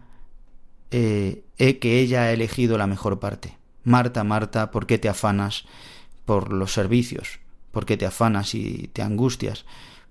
eh, 0.92 1.44
que 1.58 2.00
ella 2.00 2.24
ha 2.24 2.32
elegido 2.32 2.78
la 2.78 2.88
mejor 2.88 3.20
parte. 3.20 3.59
Marta, 3.84 4.24
Marta, 4.24 4.72
¿por 4.72 4.86
qué 4.86 4.98
te 4.98 5.10
afanas 5.10 5.66
por 6.26 6.54
los 6.54 6.74
servicios? 6.74 7.40
¿Por 7.72 7.86
qué 7.86 7.98
te 7.98 8.06
afanas 8.06 8.56
y 8.56 8.90
te 8.94 9.02
angustias? 9.02 9.66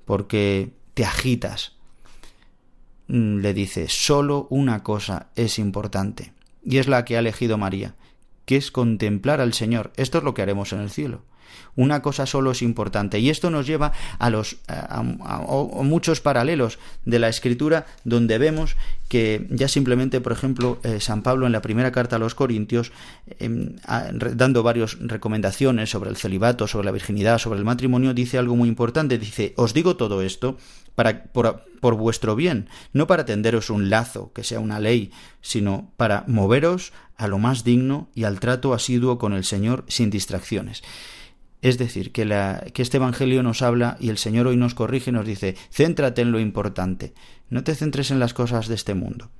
¿Por 0.04 0.26
qué 0.26 0.72
te 0.94 1.04
agitas? 1.04 1.76
Mm, 3.09 3.38
le 3.38 3.54
dice, 3.54 3.88
solo 3.88 4.46
una 4.50 4.83
cosa 4.83 5.28
es 5.35 5.59
importante, 5.59 6.33
y 6.62 6.78
es 6.78 6.88
la 6.88 7.04
que 7.04 7.16
ha 7.16 7.20
elegido 7.20 7.57
María, 7.57 7.94
que 8.48 8.56
es 8.56 8.70
contemplar 8.70 9.42
al 9.42 9.52
Señor. 9.52 9.92
Esto 9.98 10.16
es 10.16 10.24
lo 10.24 10.32
que 10.32 10.40
haremos 10.40 10.72
en 10.72 10.80
el 10.80 10.88
cielo. 10.88 11.20
Una 11.76 12.00
cosa 12.00 12.24
solo 12.24 12.52
es 12.52 12.62
importante 12.62 13.20
y 13.20 13.28
esto 13.28 13.50
nos 13.50 13.66
lleva 13.66 13.92
a 14.18 14.30
los 14.30 14.56
muchos 15.82 16.22
paralelos 16.22 16.78
de 17.04 17.18
la 17.18 17.28
escritura 17.28 17.84
donde 18.04 18.38
vemos 18.38 18.76
que 19.08 19.46
ya 19.50 19.68
simplemente, 19.68 20.22
por 20.22 20.32
ejemplo, 20.32 20.80
eh, 20.82 20.98
San 20.98 21.22
Pablo 21.22 21.44
en 21.44 21.52
la 21.52 21.61
primera 21.61 21.92
carta 21.92 22.16
a 22.16 22.18
los 22.18 22.34
Corintios, 22.34 22.90
em, 23.38 23.76
dando 24.34 24.62
varias 24.62 24.96
recomendaciones 24.98 25.90
sobre 25.90 26.08
el 26.08 26.16
celibato, 26.16 26.66
sobre 26.66 26.87
la 26.87 26.92
virginidad, 26.92 27.37
sobre 27.37 27.58
el 27.58 27.66
matrimonio, 27.66 28.14
dice 28.14 28.38
algo 28.38 28.56
muy 28.56 28.68
importante. 28.70 29.18
Dice, 29.18 29.52
os 29.56 29.74
digo 29.74 29.96
todo 29.96 30.22
esto 30.22 30.56
para, 30.94 31.24
por, 31.24 31.64
por 31.80 31.96
vuestro 31.96 32.34
bien, 32.34 32.68
no 32.94 33.06
para 33.06 33.24
tenderos 33.26 33.68
un 33.68 33.88
lazo, 33.90 34.32
que 34.32 34.42
sea 34.42 34.58
una 34.58 34.80
ley, 34.80 35.12
sino 35.42 35.92
para 35.96 36.24
moveros 36.26 36.92
a 37.18 37.28
lo 37.28 37.38
más 37.38 37.64
digno 37.64 38.09
y 38.14 38.24
al 38.24 38.40
trato 38.40 38.72
asiduo 38.72 39.18
con 39.18 39.35
el 39.35 39.44
Señor 39.44 39.85
sin 39.88 40.09
distracciones. 40.09 40.83
Es 41.61 41.76
decir, 41.76 42.12
que, 42.12 42.24
la, 42.24 42.64
que 42.72 42.83
este 42.83 42.98
Evangelio 42.98 43.42
nos 43.42 43.62
habla 43.62 43.96
y 44.00 44.11
el 44.11 44.18
Señor 44.18 44.46
hoy 44.46 44.57
nos 44.57 44.74
corrige 44.74 45.11
y 45.11 45.12
nos 45.12 45.26
dice, 45.26 45.57
céntrate 45.70 46.22
en 46.22 46.31
lo 46.31 46.38
importante, 46.38 47.12
no 47.50 47.64
te 47.64 47.74
centres 47.74 48.12
en 48.12 48.20
las 48.20 48.33
cosas 48.33 48.68
de 48.68 48.76
este 48.76 48.94
mundo. 48.94 49.31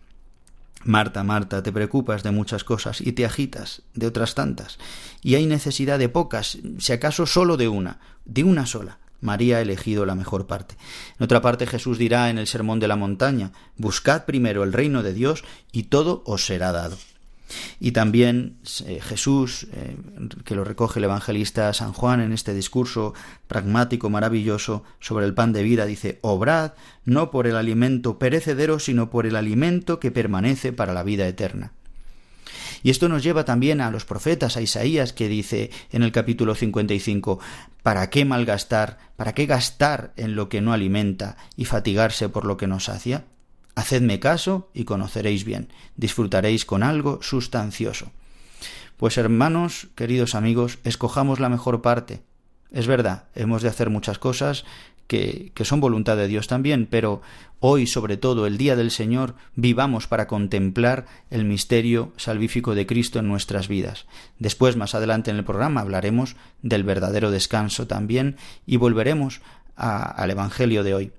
Marta, 0.85 1.23
Marta, 1.23 1.63
te 1.63 1.73
preocupas 1.73 2.23
de 2.23 2.33
muchas 2.33 2.65
cosas 2.65 3.01
y 3.01 3.13
te 3.13 3.25
agitas 3.25 3.83
de 3.95 4.07
otras 4.07 4.35
tantas, 4.35 4.79
y 5.23 5.37
hay 5.37 5.47
necesidad 5.47 5.99
de 5.99 6.09
pocas, 6.09 6.59
si 6.79 6.93
acaso 6.93 7.27
solo 7.27 7.57
de 7.57 7.69
una, 7.69 8.01
de 8.25 8.45
una 8.45 8.67
sola. 8.67 8.99
María 9.21 9.57
ha 9.57 9.61
elegido 9.61 10.07
la 10.07 10.15
mejor 10.15 10.47
parte. 10.47 10.77
En 11.19 11.25
otra 11.25 11.43
parte 11.43 11.67
Jesús 11.67 11.99
dirá 11.99 12.31
en 12.31 12.39
el 12.39 12.47
Sermón 12.47 12.79
de 12.79 12.87
la 12.87 12.95
Montaña, 12.95 13.53
Buscad 13.77 14.25
primero 14.25 14.63
el 14.63 14.73
reino 14.73 15.03
de 15.03 15.13
Dios 15.13 15.43
y 15.73 15.85
todo 15.85 16.23
os 16.25 16.47
será 16.47 16.71
dado. 16.71 16.97
Y 17.81 17.93
también 17.93 18.59
eh, 18.87 19.01
Jesús, 19.01 19.67
eh, 19.73 19.97
que 20.45 20.55
lo 20.55 20.65
recoge 20.65 21.01
el 21.01 21.05
evangelista 21.05 21.73
San 21.73 21.93
Juan 21.93 22.21
en 22.21 22.33
este 22.33 22.55
discurso 22.55 23.15
pragmático 23.47 24.11
maravilloso 24.11 24.85
sobre 25.01 25.27
el 25.27 25.35
pan 25.35 25.53
de 25.53 25.63
vida, 25.63 25.87
dice, 25.87 26.19
obrad 26.23 26.73
no 27.05 27.31
por 27.31 27.47
el 27.47 27.57
alimento 27.57 28.19
perecedero, 28.19 28.79
sino 28.79 29.11
por 29.11 29.27
el 29.27 29.37
alimento 29.37 30.01
que 30.01 30.11
permanece 30.11 30.73
para 30.73 30.93
la 30.93 31.03
vida 31.03 31.27
eterna. 31.27 31.73
Y 32.83 32.91
esto 32.91 33.09
nos 33.09 33.23
lleva 33.23 33.45
también 33.45 33.81
a 33.81 33.91
los 33.91 34.05
profetas, 34.05 34.57
a 34.57 34.61
Isaías, 34.61 35.13
que 35.13 35.29
dice 35.29 35.71
en 35.91 36.03
el 36.03 36.13
capítulo 36.13 36.55
55, 36.55 37.41
¿para 37.83 38.09
qué 38.11 38.25
malgastar, 38.25 38.99
para 39.17 39.35
qué 39.35 39.47
gastar 39.47 40.13
en 40.17 40.37
lo 40.37 40.49
que 40.49 40.61
no 40.61 40.73
alimenta 40.73 41.37
y 41.57 41.65
fatigarse 41.65 42.29
por 42.29 42.45
lo 42.45 42.57
que 42.57 42.67
no 42.67 42.81
sacia? 42.81 43.25
Hacedme 43.79 44.19
caso 44.19 44.71
y 44.75 44.83
conoceréis 44.83 45.45
bien, 45.45 45.69
disfrutaréis 45.95 46.65
con 46.65 46.83
algo 46.83 47.23
sustancioso. 47.23 48.11
Pues 48.97 49.17
hermanos, 49.19 49.87
queridos 49.95 50.35
amigos, 50.35 50.81
escojamos 50.83 51.39
la 51.39 51.49
mejor 51.49 51.81
parte. 51.81 52.21
Es 52.73 52.89
verdad, 52.89 53.29
hemos 53.37 53.63
de 53.63 53.69
hacer 53.69 53.89
muchas 53.89 54.19
cosas 54.19 54.65
que, 55.07 55.53
que, 55.55 55.65
son 55.65 55.79
voluntad 55.79 56.17
de 56.17 56.27
Dios 56.27 56.49
también, 56.49 56.89
pero 56.91 57.23
hoy, 57.61 57.87
sobre 57.87 58.17
todo, 58.17 58.49
el 58.49 58.59
día 58.59 58.75
del 58.75 58.91
Señor, 58.91 59.37
vivamos 59.55 60.09
para 60.09 60.27
contemplar 60.27 61.07
el 61.31 61.45
misterio 61.45 62.13
salvífico 62.17 62.75
de 62.75 62.85
Cristo 62.85 63.21
en 63.21 63.29
nuestras 63.29 63.69
vidas. 63.69 64.07
Después, 64.41 64.75
más 64.75 64.97
adelante 64.97 65.31
en 65.31 65.37
el 65.37 65.45
programa, 65.45 65.83
hablaremos 65.83 66.35
del 66.63 66.83
verdadero 66.83 67.31
descanso 67.31 67.87
también 67.87 68.39
y 68.67 68.77
volveremos 68.77 69.41
al 69.77 70.29
Evangelio 70.33 70.83
de 70.83 70.95
hoy. 70.95 71.13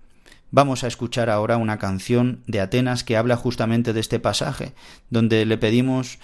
Vamos 0.52 0.84
a 0.84 0.88
escuchar 0.88 1.30
ahora 1.30 1.58
una 1.58 1.78
canción 1.78 2.42
de 2.48 2.60
Atenas 2.60 3.04
que 3.04 3.18
habla 3.18 3.36
justamente 3.36 3.94
de 3.94 4.00
este 4.00 4.20
pasaje, 4.20 4.74
donde 5.10 5.46
le 5.46 5.58
pedimos 5.58 6.18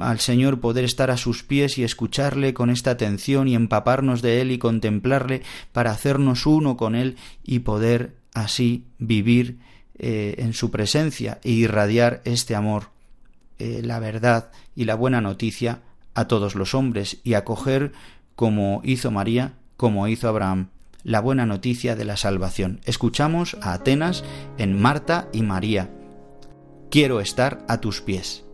al 0.00 0.20
Señor 0.20 0.60
poder 0.60 0.84
estar 0.84 1.10
a 1.10 1.16
sus 1.16 1.42
pies 1.42 1.78
y 1.78 1.84
escucharle 1.84 2.54
con 2.54 2.70
esta 2.70 2.90
atención 2.90 3.46
y 3.46 3.54
empaparnos 3.54 4.22
de 4.22 4.40
Él 4.40 4.50
y 4.50 4.58
contemplarle 4.58 5.42
para 5.72 5.92
hacernos 5.92 6.46
uno 6.46 6.76
con 6.76 6.94
Él 6.94 7.16
y 7.44 7.60
poder 7.60 8.16
así 8.34 8.86
vivir 8.98 9.58
eh, 9.98 10.36
en 10.38 10.54
su 10.54 10.70
presencia 10.70 11.38
e 11.44 11.50
irradiar 11.50 12.22
este 12.24 12.56
amor, 12.56 12.88
eh, 13.58 13.82
la 13.84 14.00
verdad 14.00 14.50
y 14.74 14.84
la 14.86 14.94
buena 14.94 15.20
noticia 15.20 15.82
a 16.14 16.26
todos 16.26 16.54
los 16.54 16.74
hombres 16.74 17.18
y 17.22 17.34
acoger 17.34 17.92
como 18.34 18.80
hizo 18.84 19.10
María, 19.10 19.54
como 19.76 20.08
hizo 20.08 20.28
Abraham, 20.28 20.68
la 21.04 21.20
buena 21.20 21.46
noticia 21.46 21.96
de 21.96 22.04
la 22.04 22.16
salvación. 22.16 22.80
Escuchamos 22.84 23.56
a 23.60 23.72
Atenas 23.72 24.24
en 24.58 24.80
Marta 24.80 25.28
y 25.32 25.42
María. 25.42 25.90
Quiero 26.90 27.20
estar 27.20 27.64
a 27.68 27.80
tus 27.80 28.00
pies. 28.00 28.44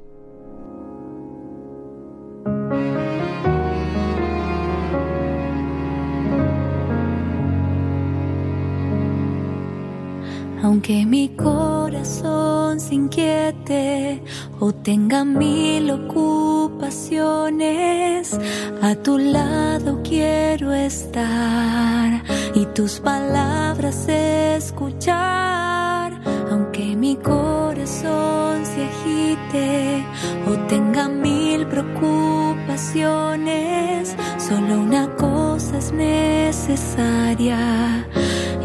Aunque 10.63 11.05
mi 11.07 11.29
corazón 11.29 12.81
se 12.81 12.95
inquiete 12.95 14.23
o 14.59 14.73
tenga 14.73 15.25
mil 15.25 15.89
ocupaciones, 15.91 18.37
a 18.83 18.97
tu 18.97 19.19
lado 19.19 20.01
quiero 20.03 20.73
estar 20.73 22.25
y 22.55 22.67
tus 22.75 22.99
palabras 22.99 24.09
escuchar. 24.09 26.21
Aunque 26.51 26.97
mi 26.97 27.15
corazón 27.17 28.67
se 28.67 28.85
agite 28.85 30.05
o 30.49 30.55
tenga 30.67 31.09
mil 31.09 31.67
preocupaciones, 31.67 34.17
solo 34.39 34.81
una 34.81 35.15
cosa 35.17 35.79
es 35.79 35.93
necesaria 35.93 37.59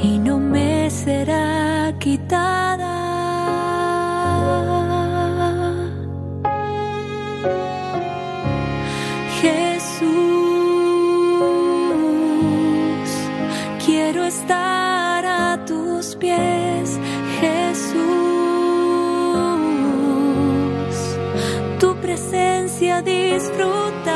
y 0.01 0.17
no 0.17 0.39
será 1.03 1.93
quitada. 1.99 2.93
Jesús, 9.41 10.09
quiero 13.85 14.23
estar 14.23 15.25
a 15.25 15.65
tus 15.65 16.15
pies, 16.15 16.97
Jesús, 17.41 18.03
tu 21.81 21.95
presencia 21.97 23.01
disfrutar, 23.01 24.12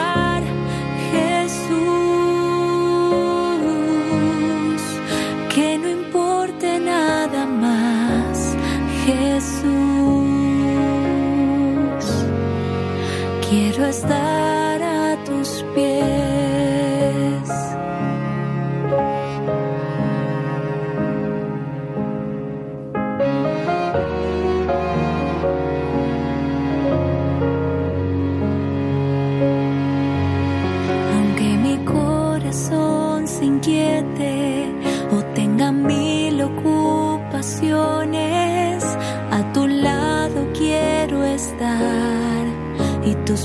Quiero 14.05 14.26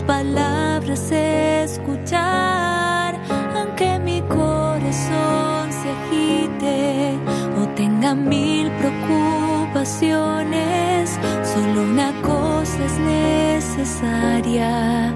palabras 0.06 1.10
escuchar. 1.10 3.20
Aunque 3.56 3.98
mi 3.98 4.20
corazón 4.22 5.72
se 5.72 5.90
agite 5.90 7.18
o 7.60 7.66
tenga 7.74 8.14
mil 8.14 8.70
preocupaciones, 8.72 11.18
solo 11.42 11.82
una 11.82 12.12
cosa 12.22 12.84
es 12.84 12.98
necesaria 12.98 15.12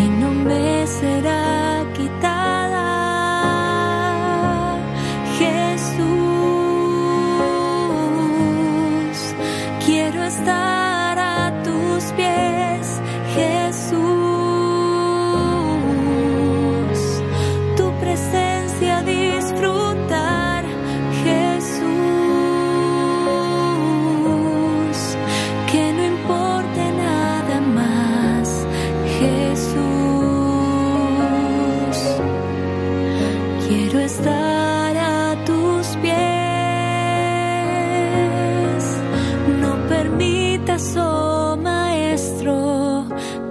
y 0.00 0.08
no 0.20 0.30
me 0.30 0.86
será 0.86 1.57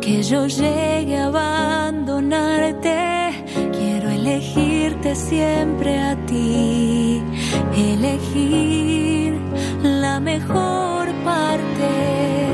que 0.08 0.24
yo 0.24 0.48
llegue 0.48 1.18
a 1.18 1.26
abandonarte. 1.26 2.98
Quiero 3.78 4.10
elegirte 4.10 5.14
siempre 5.16 6.00
a 6.00 6.16
ti. 6.26 7.22
Elegir 7.76 9.34
la 9.84 10.22
mejor 10.22 11.12
parte. 11.26 12.47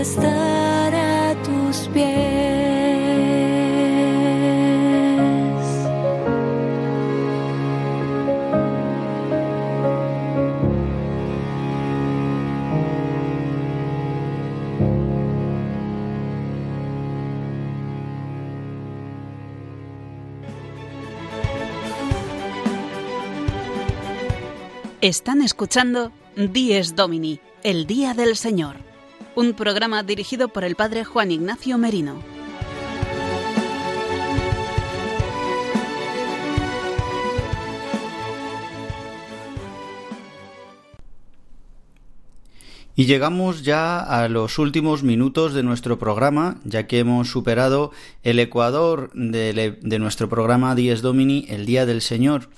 Estar 0.00 0.94
a 0.94 1.34
tus 1.42 1.88
pies. 1.88 2.30
Están 25.02 25.42
escuchando 25.42 26.12
Dies 26.36 26.94
Domini, 26.94 27.40
el 27.62 27.86
Día 27.86 28.14
del 28.14 28.36
Señor, 28.36 28.89
un 29.34 29.54
programa 29.54 30.02
dirigido 30.02 30.48
por 30.48 30.64
el 30.64 30.76
Padre 30.76 31.04
Juan 31.04 31.30
Ignacio 31.30 31.78
Merino. 31.78 32.22
Y 43.00 43.06
llegamos 43.06 43.62
ya 43.62 43.98
a 43.98 44.28
los 44.28 44.58
últimos 44.58 45.02
minutos 45.02 45.54
de 45.54 45.62
nuestro 45.62 45.98
programa, 45.98 46.58
ya 46.64 46.86
que 46.86 46.98
hemos 46.98 47.30
superado 47.30 47.92
el 48.22 48.38
ecuador 48.38 49.10
de, 49.14 49.98
nuestro 49.98 50.28
programa 50.28 50.74
Dies 50.74 51.00
Domini, 51.00 51.46
el 51.48 51.64
Día 51.64 51.86
del 51.86 52.02
Señor. 52.02 52.50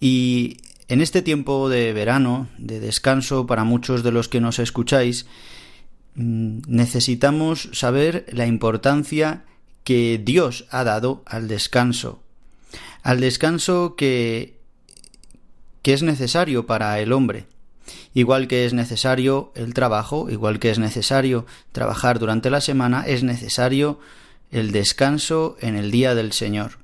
Y 0.00 0.58
en 0.88 1.00
este 1.00 1.22
tiempo 1.22 1.70
de 1.70 1.94
verano, 1.94 2.48
de 2.58 2.78
descanso 2.78 3.46
para 3.46 3.64
muchos 3.64 4.02
de 4.02 4.12
los 4.12 4.28
que 4.28 4.42
nos 4.42 4.58
escucháis, 4.58 5.24
necesitamos 6.14 7.68
saber 7.72 8.26
la 8.32 8.46
importancia 8.46 9.44
que 9.82 10.20
Dios 10.22 10.66
ha 10.70 10.84
dado 10.84 11.22
al 11.26 11.48
descanso. 11.48 12.22
Al 13.02 13.20
descanso 13.20 13.96
que, 13.96 14.58
que 15.82 15.92
es 15.92 16.02
necesario 16.02 16.66
para 16.66 16.98
el 17.00 17.12
hombre. 17.12 17.46
Igual 18.14 18.48
que 18.48 18.64
es 18.64 18.72
necesario 18.72 19.52
el 19.54 19.74
trabajo, 19.74 20.30
igual 20.30 20.58
que 20.58 20.70
es 20.70 20.78
necesario 20.78 21.46
trabajar 21.72 22.18
durante 22.18 22.48
la 22.48 22.60
semana, 22.60 23.04
es 23.06 23.22
necesario 23.22 23.98
el 24.50 24.72
descanso 24.72 25.56
en 25.60 25.76
el 25.76 25.90
día 25.90 26.14
del 26.14 26.32
Señor. 26.32 26.78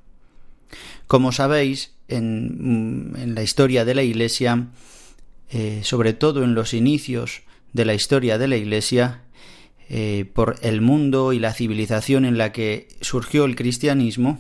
Como 1.07 1.33
sabéis, 1.33 1.93
en, 2.09 3.15
en 3.17 3.35
la 3.35 3.43
historia 3.43 3.85
de 3.85 3.95
la 3.95 4.03
Iglesia, 4.03 4.67
eh, 5.51 5.81
sobre 5.83 6.13
todo 6.13 6.45
en 6.45 6.55
los 6.55 6.75
inicios 6.75 7.43
de 7.73 7.85
la 7.85 7.95
historia 7.95 8.39
de 8.39 8.49
la 8.49 8.57
Iglesia, 8.57 9.23
eh, 9.89 10.25
por 10.33 10.57
el 10.63 10.81
mundo 10.81 11.33
y 11.33 11.39
la 11.39 11.53
civilización 11.53 12.25
en 12.25 12.39
la 12.39 12.53
que 12.53 12.89
surgió 13.01 13.45
el 13.45 13.57
cristianismo, 13.57 14.39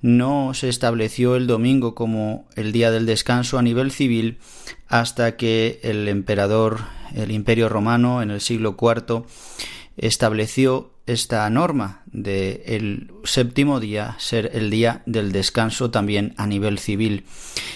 no 0.00 0.54
se 0.54 0.68
estableció 0.68 1.36
el 1.36 1.46
domingo 1.46 1.94
como 1.94 2.48
el 2.56 2.72
día 2.72 2.90
del 2.90 3.06
descanso 3.06 3.58
a 3.58 3.62
nivel 3.62 3.92
civil 3.92 4.38
hasta 4.88 5.36
que 5.36 5.78
el 5.84 6.08
emperador, 6.08 6.80
el 7.14 7.30
imperio 7.30 7.68
romano 7.68 8.20
en 8.20 8.32
el 8.32 8.40
siglo 8.40 8.76
IV, 8.80 9.24
estableció 9.96 10.92
esta 11.06 11.48
norma 11.50 12.02
de 12.06 12.62
el 12.66 13.12
séptimo 13.24 13.78
día 13.80 14.16
ser 14.18 14.50
el 14.54 14.70
día 14.70 15.02
del 15.06 15.30
descanso 15.30 15.90
también 15.90 16.34
a 16.36 16.46
nivel 16.48 16.78
civil. 16.78 17.24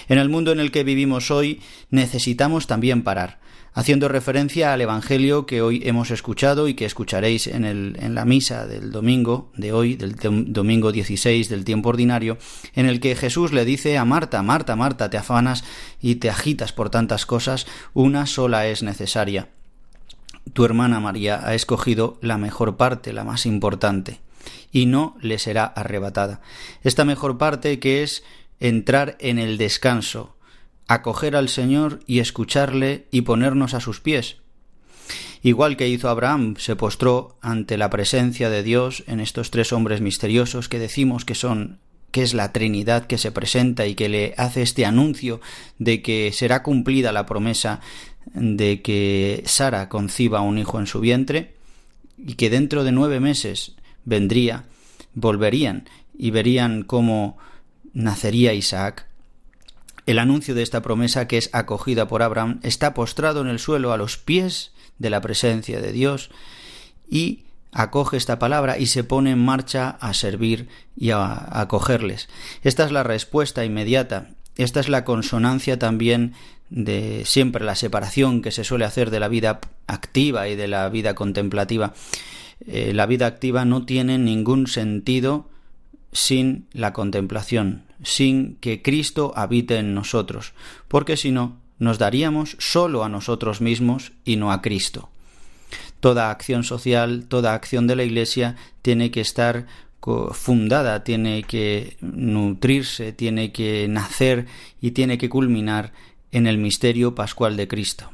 En 0.09 0.17
el 0.17 0.27
mundo 0.27 0.51
en 0.51 0.59
el 0.59 0.71
que 0.71 0.83
vivimos 0.83 1.31
hoy 1.31 1.61
necesitamos 1.89 2.67
también 2.67 3.03
parar 3.03 3.39
haciendo 3.77 4.07
referencia 4.07 4.73
al 4.73 4.81
Evangelio 4.81 5.45
que 5.45 5.61
hoy 5.61 5.83
hemos 5.85 6.09
escuchado 6.09 6.67
y 6.67 6.73
que 6.73 6.85
escucharéis 6.85 7.45
en, 7.45 7.63
el, 7.63 7.95
en 7.99 8.15
la 8.15 8.25
misa 8.25 8.65
del 8.65 8.91
domingo 8.91 9.51
de 9.55 9.71
hoy, 9.71 9.95
del 9.95 10.15
domingo 10.51 10.91
16 10.91 11.47
del 11.47 11.63
tiempo 11.63 11.89
ordinario, 11.89 12.39
en 12.73 12.87
el 12.87 12.99
que 12.99 13.15
Jesús 13.15 13.53
le 13.53 13.65
dice 13.65 13.99
a 13.99 14.03
Marta, 14.03 14.41
Marta, 14.41 14.75
Marta, 14.75 15.11
te 15.11 15.17
afanas 15.17 15.63
y 16.01 16.15
te 16.15 16.31
agitas 16.31 16.73
por 16.73 16.89
tantas 16.89 17.27
cosas, 17.27 17.67
una 17.93 18.25
sola 18.25 18.65
es 18.65 18.81
necesaria. 18.81 19.49
Tu 20.53 20.65
hermana 20.65 20.99
María 20.99 21.47
ha 21.47 21.53
escogido 21.53 22.17
la 22.19 22.39
mejor 22.39 22.77
parte, 22.77 23.13
la 23.13 23.23
más 23.23 23.45
importante, 23.45 24.21
y 24.71 24.87
no 24.87 25.17
le 25.21 25.37
será 25.37 25.65
arrebatada. 25.65 26.41
Esta 26.81 27.05
mejor 27.05 27.37
parte 27.37 27.77
que 27.77 28.01
es 28.01 28.23
entrar 28.59 29.17
en 29.19 29.37
el 29.37 29.59
descanso, 29.59 30.35
acoger 30.87 31.35
al 31.35 31.49
Señor 31.49 31.99
y 32.07 32.19
escucharle 32.19 33.07
y 33.11 33.21
ponernos 33.21 33.73
a 33.73 33.79
sus 33.79 33.99
pies. 33.99 34.37
Igual 35.43 35.77
que 35.77 35.87
hizo 35.87 36.09
Abraham, 36.09 36.55
se 36.57 36.75
postró 36.75 37.37
ante 37.41 37.77
la 37.77 37.89
presencia 37.89 38.49
de 38.49 38.63
Dios 38.63 39.03
en 39.07 39.19
estos 39.19 39.51
tres 39.51 39.71
hombres 39.71 40.01
misteriosos 40.01 40.67
que 40.69 40.79
decimos 40.79 41.25
que 41.25 41.35
son 41.35 41.79
que 42.11 42.23
es 42.23 42.33
la 42.33 42.53
Trinidad 42.53 43.05
que 43.05 43.17
se 43.17 43.31
presenta 43.31 43.85
y 43.85 43.93
que 43.93 44.09
le 44.09 44.33
hace 44.37 44.61
este 44.61 44.85
anuncio 44.85 45.41
de 45.77 46.01
que 46.01 46.31
será 46.33 46.63
cumplida 46.63 47.11
la 47.11 47.25
promesa 47.25 47.81
de 48.33 48.81
que 48.81 49.43
Sara 49.45 49.89
conciba 49.89 50.41
un 50.41 50.57
hijo 50.57 50.79
en 50.79 50.87
su 50.87 50.99
vientre 50.99 51.53
y 52.17 52.35
que 52.35 52.49
dentro 52.49 52.83
de 52.83 52.91
nueve 52.91 53.19
meses 53.19 53.75
vendría, 54.05 54.63
volverían 55.13 55.87
y 56.17 56.31
verían 56.31 56.83
cómo 56.83 57.37
nacería 57.93 58.53
Isaac, 58.53 59.06
el 60.07 60.19
anuncio 60.19 60.55
de 60.55 60.63
esta 60.63 60.81
promesa 60.81 61.27
que 61.27 61.37
es 61.37 61.49
acogida 61.53 62.07
por 62.07 62.23
Abraham 62.23 62.59
está 62.63 62.93
postrado 62.93 63.41
en 63.41 63.47
el 63.47 63.59
suelo 63.59 63.91
a 63.93 63.97
los 63.97 64.17
pies 64.17 64.71
de 64.97 65.09
la 65.09 65.21
presencia 65.21 65.79
de 65.79 65.91
Dios 65.91 66.31
y 67.09 67.43
acoge 67.73 68.17
esta 68.17 68.39
palabra 68.39 68.79
y 68.79 68.87
se 68.87 69.03
pone 69.03 69.31
en 69.31 69.43
marcha 69.43 69.89
a 69.99 70.13
servir 70.13 70.69
y 70.95 71.11
a 71.11 71.59
acogerles. 71.59 72.29
Esta 72.63 72.85
es 72.85 72.91
la 72.91 73.03
respuesta 73.03 73.65
inmediata. 73.65 74.29
Esta 74.55 74.79
es 74.79 74.89
la 74.89 75.03
consonancia 75.03 75.77
también 75.77 76.33
de 76.69 77.23
siempre 77.25 77.63
la 77.63 77.75
separación 77.75 78.41
que 78.41 78.51
se 78.51 78.63
suele 78.63 78.85
hacer 78.85 79.11
de 79.11 79.19
la 79.19 79.27
vida 79.27 79.59
activa 79.87 80.47
y 80.47 80.55
de 80.55 80.67
la 80.67 80.87
vida 80.89 81.15
contemplativa. 81.15 81.93
Eh, 82.65 82.93
la 82.93 83.05
vida 83.05 83.27
activa 83.27 83.65
no 83.65 83.85
tiene 83.85 84.17
ningún 84.17 84.67
sentido 84.67 85.49
sin 86.11 86.67
la 86.71 86.93
contemplación, 86.93 87.83
sin 88.03 88.55
que 88.55 88.81
Cristo 88.81 89.33
habite 89.35 89.77
en 89.77 89.93
nosotros, 89.93 90.53
porque 90.87 91.17
si 91.17 91.31
no, 91.31 91.59
nos 91.79 91.99
daríamos 91.99 92.55
solo 92.59 93.03
a 93.03 93.09
nosotros 93.09 93.61
mismos 93.61 94.13
y 94.25 94.35
no 94.35 94.51
a 94.51 94.61
Cristo. 94.61 95.09
Toda 95.99 96.31
acción 96.31 96.63
social, 96.63 97.25
toda 97.27 97.53
acción 97.53 97.87
de 97.87 97.95
la 97.95 98.03
Iglesia 98.03 98.55
tiene 98.81 99.11
que 99.11 99.21
estar 99.21 99.65
fundada, 100.31 101.03
tiene 101.03 101.43
que 101.43 101.97
nutrirse, 102.01 103.11
tiene 103.11 103.51
que 103.51 103.87
nacer 103.89 104.45
y 104.79 104.91
tiene 104.91 105.17
que 105.17 105.27
culminar 105.27 105.91
en 106.31 106.47
el 106.47 106.57
misterio 106.57 107.13
pascual 107.13 107.57
de 107.57 107.67
Cristo 107.67 108.11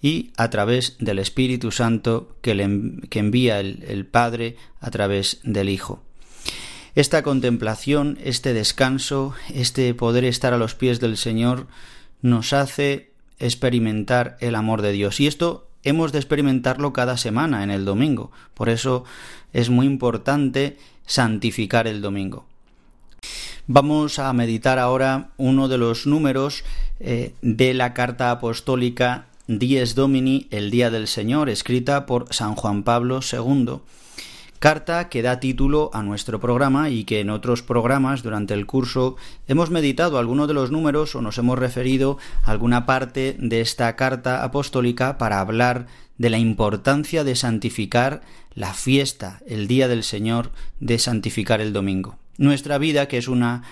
y 0.00 0.32
a 0.36 0.50
través 0.50 0.96
del 1.00 1.18
Espíritu 1.18 1.70
Santo 1.72 2.36
que, 2.40 2.54
le, 2.54 2.64
envía 2.64 3.58
el 3.58 4.06
Padre 4.06 4.56
a 4.80 4.90
través 4.90 5.40
del 5.42 5.70
Hijo. 5.70 6.02
Esta 6.94 7.24
contemplación, 7.24 8.18
este 8.22 8.52
descanso, 8.52 9.34
este 9.52 9.92
poder 9.94 10.24
estar 10.24 10.54
a 10.54 10.58
los 10.58 10.76
pies 10.76 11.00
del 11.00 11.16
Señor 11.16 11.66
nos 12.22 12.52
hace 12.52 13.10
experimentar 13.40 14.36
el 14.38 14.54
amor 14.54 14.80
de 14.80 14.92
Dios. 14.92 15.18
Y 15.18 15.26
esto 15.26 15.66
hemos 15.82 16.12
de 16.12 16.18
experimentarlo 16.20 16.92
cada 16.92 17.16
semana 17.16 17.64
en 17.64 17.72
el 17.72 17.84
domingo. 17.84 18.30
Por 18.54 18.68
eso 18.68 19.04
es 19.52 19.70
muy 19.70 19.86
importante 19.86 20.78
santificar 21.04 21.88
el 21.88 22.00
domingo. 22.00 22.46
Vamos 23.66 24.20
a 24.20 24.32
meditar 24.32 24.78
ahora 24.78 25.30
uno 25.36 25.66
de 25.66 25.78
los 25.78 26.06
números 26.06 26.62
eh, 27.00 27.34
de 27.42 27.74
la 27.74 27.92
carta 27.92 28.30
apostólica 28.30 29.26
Dies 29.48 29.96
Domini, 29.96 30.46
el 30.52 30.70
Día 30.70 30.90
del 30.90 31.08
Señor, 31.08 31.50
escrita 31.50 32.06
por 32.06 32.32
San 32.32 32.54
Juan 32.54 32.84
Pablo 32.84 33.18
II 33.20 33.80
carta 34.58 35.08
que 35.08 35.22
da 35.22 35.40
título 35.40 35.90
a 35.92 36.02
nuestro 36.02 36.40
programa 36.40 36.88
y 36.88 37.04
que 37.04 37.20
en 37.20 37.30
otros 37.30 37.62
programas 37.62 38.22
durante 38.22 38.54
el 38.54 38.66
curso 38.66 39.16
hemos 39.46 39.70
meditado 39.70 40.18
algunos 40.18 40.48
de 40.48 40.54
los 40.54 40.70
números 40.70 41.14
o 41.14 41.22
nos 41.22 41.38
hemos 41.38 41.58
referido 41.58 42.18
a 42.42 42.50
alguna 42.50 42.86
parte 42.86 43.36
de 43.38 43.60
esta 43.60 43.94
carta 43.96 44.42
apostólica 44.42 45.18
para 45.18 45.40
hablar 45.40 45.86
de 46.18 46.30
la 46.30 46.38
importancia 46.38 47.24
de 47.24 47.36
santificar 47.36 48.22
la 48.54 48.72
fiesta, 48.72 49.40
el 49.46 49.66
día 49.66 49.88
del 49.88 50.04
Señor, 50.04 50.52
de 50.80 50.98
santificar 50.98 51.60
el 51.60 51.72
domingo. 51.72 52.18
Nuestra 52.38 52.78
vida, 52.78 53.08
que 53.08 53.18
es 53.18 53.28
una 53.28 53.62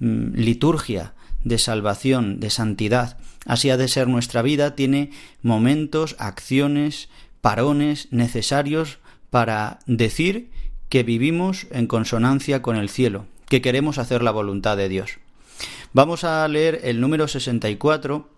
mm, 0.00 0.34
liturgia 0.34 1.14
de 1.44 1.58
salvación, 1.58 2.40
de 2.40 2.50
santidad, 2.50 3.18
así 3.46 3.70
ha 3.70 3.76
de 3.76 3.88
ser 3.88 4.08
nuestra 4.08 4.42
vida, 4.42 4.74
tiene 4.74 5.10
momentos, 5.42 6.16
acciones, 6.18 7.08
parones 7.40 8.08
necesarios 8.10 8.98
para 9.34 9.80
decir 9.86 10.48
que 10.88 11.02
vivimos 11.02 11.66
en 11.72 11.88
consonancia 11.88 12.62
con 12.62 12.76
el 12.76 12.88
cielo, 12.88 13.26
que 13.48 13.60
queremos 13.60 13.98
hacer 13.98 14.22
la 14.22 14.30
voluntad 14.30 14.76
de 14.76 14.88
Dios. 14.88 15.18
Vamos 15.92 16.22
a 16.22 16.46
leer 16.46 16.82
el 16.84 17.00
número 17.00 17.26
64 17.26 18.28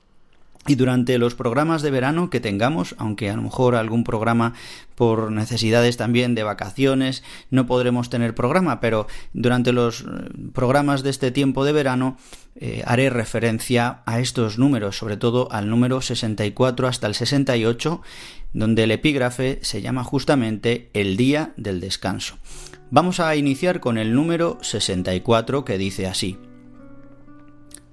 y 0.67 0.75
durante 0.75 1.19
los 1.19 1.35
programas 1.35 1.83
de 1.83 1.91
verano 1.91 2.31
que 2.31 2.41
tengamos, 2.41 2.95
aunque 2.97 3.29
a 3.29 3.37
lo 3.37 3.43
mejor 3.43 3.75
algún 3.75 4.05
programa 4.05 4.55
por 4.95 5.31
necesidades 5.31 5.99
también 5.99 6.35
de 6.35 6.45
vacaciones 6.45 7.23
no 7.51 7.67
podremos 7.67 8.09
tener 8.09 8.35
programa, 8.35 8.81
pero 8.81 9.07
durante 9.35 9.73
los 9.73 10.01
eh, 10.01 10.05
programas 10.55 11.03
de 11.03 11.11
este 11.11 11.31
tiempo 11.31 11.67
de 11.67 11.73
verano 11.73 12.17
eh, 12.57 12.83
haré 12.87 13.11
referencia 13.11 14.01
a 14.07 14.19
estos 14.19 14.59
números, 14.59 14.97
sobre 14.97 15.19
todo 15.19 15.53
al 15.53 15.69
número 15.69 16.01
64 16.01 16.89
hasta 16.89 17.07
el 17.07 17.15
68, 17.15 18.01
donde 18.57 18.85
el 18.85 18.91
epígrafe 18.91 19.59
se 19.61 19.83
llama 19.83 20.03
justamente 20.03 20.89
el 20.95 21.19
día 21.19 21.53
del 21.59 21.79
descanso. 21.79 22.39
Vamos 22.91 23.21
a 23.21 23.37
iniciar 23.37 23.81
con 23.81 23.99
el 23.99 24.15
número 24.15 24.57
64 24.63 25.63
que 25.67 25.77
dice 25.77 26.07
así. 26.07 26.39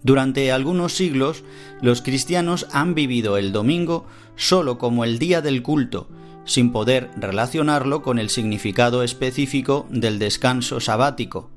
Durante 0.04 0.54
algunos 0.54 0.94
siglos, 0.94 1.44
los 1.82 2.02
cristianos 2.02 2.68
han 2.72 2.96
vivido 2.96 3.38
el 3.38 3.52
domingo 3.52 4.08
solo 4.38 4.78
como 4.78 5.04
el 5.04 5.20
día 5.20 5.42
del 5.42 5.64
culto, 5.64 6.08
sin 6.46 6.72
poder 6.72 7.10
relacionarlo 7.18 8.02
con 8.02 8.18
el 8.18 8.30
significado 8.30 9.04
específico 9.04 9.86
del 9.90 10.18
descanso 10.18 10.80
sabático. 10.80 11.52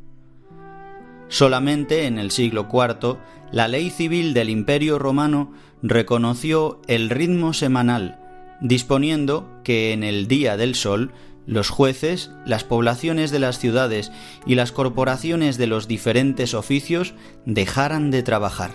Solamente 1.28 2.06
en 2.06 2.18
el 2.18 2.32
siglo 2.32 2.66
IV, 2.72 3.18
la 3.52 3.68
ley 3.68 3.90
civil 3.90 4.34
del 4.34 4.50
Imperio 4.50 4.98
romano 4.98 5.52
reconoció 5.80 6.80
el 6.88 7.08
ritmo 7.08 7.52
semanal, 7.52 8.25
disponiendo 8.60 9.48
que 9.64 9.92
en 9.92 10.02
el 10.02 10.28
día 10.28 10.56
del 10.56 10.74
sol 10.74 11.12
los 11.46 11.68
jueces, 11.68 12.30
las 12.44 12.64
poblaciones 12.64 13.30
de 13.30 13.38
las 13.38 13.58
ciudades 13.58 14.10
y 14.46 14.56
las 14.56 14.72
corporaciones 14.72 15.58
de 15.58 15.68
los 15.68 15.86
diferentes 15.86 16.54
oficios 16.54 17.14
dejaran 17.44 18.10
de 18.10 18.22
trabajar. 18.22 18.72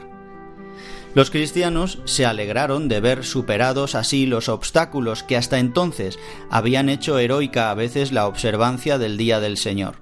Los 1.14 1.30
cristianos 1.30 2.00
se 2.06 2.26
alegraron 2.26 2.88
de 2.88 3.02
ver 3.02 3.26
superados 3.26 3.96
así 3.96 4.26
los 4.26 4.48
obstáculos 4.48 5.24
que 5.24 5.36
hasta 5.36 5.60
entonces 5.60 6.18
habían 6.50 6.88
hecho 6.88 7.20
heroica 7.20 7.70
a 7.70 7.74
veces 7.74 8.14
la 8.14 8.28
observancia 8.28 8.98
del 8.98 9.18
Día 9.18 9.42
del 9.42 9.58
Señor. 9.58 9.98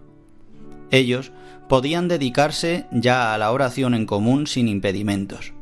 Ellos 0.92 1.32
podían 1.68 2.08
dedicarse 2.08 2.86
ya 2.92 3.34
a 3.34 3.38
la 3.40 3.52
oración 3.52 3.96
en 3.96 4.06
común 4.06 4.46
sin 4.46 4.68
impedimentos. 4.68 5.54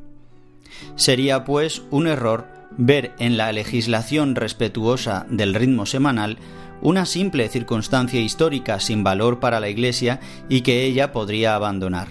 Sería, 0.96 1.46
pues, 1.46 1.84
un 1.92 2.08
error 2.08 2.57
ver 2.78 3.14
en 3.20 3.38
la 3.38 3.52
legislación 3.52 4.36
respetuosa 4.36 5.26
del 5.30 5.54
ritmo 5.54 5.86
semanal 5.86 6.38
una 6.82 7.06
simple 7.06 7.50
circunstancia 7.50 8.22
histórica 8.22 8.80
sin 8.80 9.04
valor 9.04 9.40
para 9.40 9.60
la 9.60 9.70
Iglesia 9.70 10.20
y 10.48 10.62
que 10.62 10.84
ella 10.86 11.12
podría 11.12 11.56
abandonar. 11.56 12.10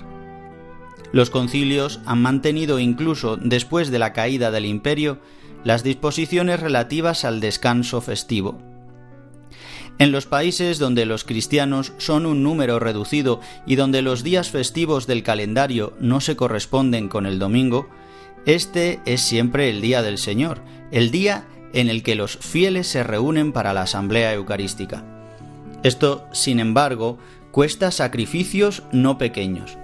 Los 1.12 1.30
concilios 1.30 2.00
han 2.04 2.20
mantenido 2.20 2.78
incluso 2.78 3.36
después 3.36 3.90
de 3.90 3.98
la 3.98 4.12
caída 4.12 4.50
del 4.50 4.66
imperio 4.66 5.18
las 5.64 5.82
disposiciones 5.82 6.60
relativas 6.60 7.24
al 7.24 7.40
descanso 7.40 8.00
festivo. 8.00 8.58
En 9.98 10.12
los 10.12 10.26
países 10.26 10.78
donde 10.78 11.06
los 11.06 11.24
cristianos 11.24 11.94
son 11.96 12.26
un 12.26 12.42
número 12.42 12.78
reducido 12.78 13.40
y 13.66 13.76
donde 13.76 14.02
los 14.02 14.22
días 14.22 14.50
festivos 14.50 15.06
del 15.06 15.22
calendario 15.22 15.94
no 16.00 16.20
se 16.20 16.36
corresponden 16.36 17.08
con 17.08 17.24
el 17.24 17.38
domingo, 17.38 17.88
este 18.46 19.00
es 19.04 19.20
siempre 19.20 19.68
el 19.68 19.80
día 19.80 20.02
del 20.02 20.18
Señor, 20.18 20.62
el 20.92 21.10
día 21.10 21.46
en 21.72 21.90
el 21.90 22.02
que 22.02 22.14
los 22.14 22.38
fieles 22.38 22.86
se 22.86 23.02
reúnen 23.02 23.52
para 23.52 23.74
la 23.74 23.82
asamblea 23.82 24.32
eucarística. 24.32 25.04
Esto, 25.82 26.26
sin 26.32 26.60
embargo, 26.60 27.18
cuesta 27.50 27.90
sacrificios 27.90 28.84
no 28.92 29.18
pequeños. 29.18 29.76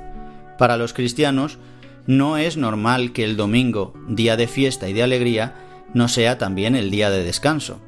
Para 0.59 0.77
los 0.77 0.93
cristianos, 0.93 1.59
no 2.07 2.37
es 2.37 2.57
normal 2.57 3.13
que 3.13 3.25
el 3.25 3.37
domingo, 3.37 3.95
día 4.09 4.37
de 4.37 4.47
fiesta 4.47 4.89
y 4.89 4.93
de 4.93 5.03
alegría, 5.03 5.55
no 5.93 6.09
sea 6.09 6.39
también 6.39 6.77
el 6.77 6.91
día 6.91 7.11
de 7.11 7.25
descanso. 7.25 7.81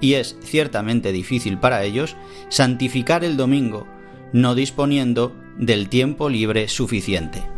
Y 0.00 0.14
es 0.14 0.36
ciertamente 0.42 1.12
difícil 1.12 1.58
para 1.58 1.84
ellos 1.84 2.16
santificar 2.48 3.24
el 3.24 3.36
domingo, 3.36 3.86
no 4.32 4.54
disponiendo 4.54 5.34
del 5.56 5.88
tiempo 5.88 6.28
libre 6.28 6.68
suficiente. 6.68 7.55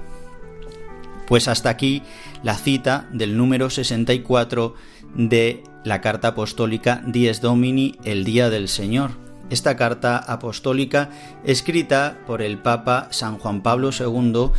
Pues 1.28 1.46
hasta 1.46 1.68
aquí 1.68 2.02
la 2.42 2.54
cita 2.54 3.06
del 3.12 3.36
número 3.36 3.68
64 3.68 4.74
de 5.14 5.62
la 5.84 6.00
carta 6.00 6.28
apostólica 6.28 7.02
Dies 7.06 7.42
Domini, 7.42 7.96
el 8.02 8.24
Día 8.24 8.48
del 8.48 8.68
Señor. 8.68 9.10
Esta 9.50 9.76
carta 9.76 10.16
apostólica 10.16 11.10
escrita 11.44 12.18
por 12.26 12.40
el 12.40 12.58
Papa 12.58 13.08
San 13.10 13.38
Juan 13.38 13.62
Pablo 13.62 13.90
II 13.98 14.50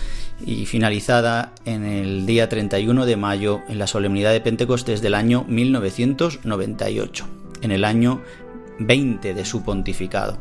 y 0.45 0.67
finalizada 0.67 1.53
en 1.65 1.86
el 1.86 2.28
día 2.28 2.49
31 2.49 3.05
de 3.07 3.15
mayo 3.15 3.61
en 3.67 3.80
la 3.80 3.88
solemnidad 3.88 4.32
de 4.32 4.41
Pentecostés 4.41 5.01
del 5.01 5.15
año 5.15 5.45
1998, 5.47 7.28
en 7.61 7.72
el 7.72 7.84
año 7.84 8.22
20 8.80 9.34
de 9.34 9.45
su 9.45 9.63
pontificado. 9.63 10.38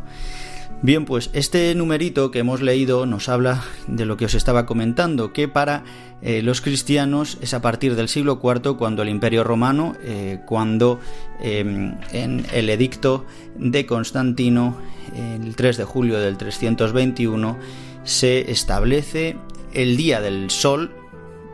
Bien, 0.81 1.05
pues 1.05 1.31
este 1.33 1.75
numerito 1.75 2.31
que 2.31 2.39
hemos 2.39 2.63
leído 2.63 3.05
nos 3.05 3.29
habla 3.29 3.65
de 3.89 4.07
lo 4.07 4.17
que 4.17 4.27
os 4.27 4.35
estaba 4.35 4.65
comentando, 4.65 5.33
que 5.33 5.49
para 5.49 5.83
eh, 6.23 6.41
los 6.41 6.61
cristianos 6.61 7.37
es 7.41 7.53
a 7.53 7.61
partir 7.61 7.97
del 7.97 8.09
siglo 8.09 8.41
IV 8.41 8.77
cuando 8.77 9.03
el 9.03 9.09
Imperio 9.09 9.43
Romano, 9.43 9.97
eh, 10.05 10.39
cuando 10.47 11.01
em, 11.41 11.97
en 12.13 12.47
el 12.53 12.71
edicto 12.71 13.27
de 13.57 13.87
Constantino, 13.87 14.77
el 15.17 15.57
3 15.57 15.79
de 15.79 15.85
julio 15.85 16.21
del 16.21 16.37
321, 16.37 17.59
se 18.05 18.49
establece 18.53 19.37
el 19.75 19.97
día 19.97 20.21
del 20.21 20.49
sol, 20.49 20.93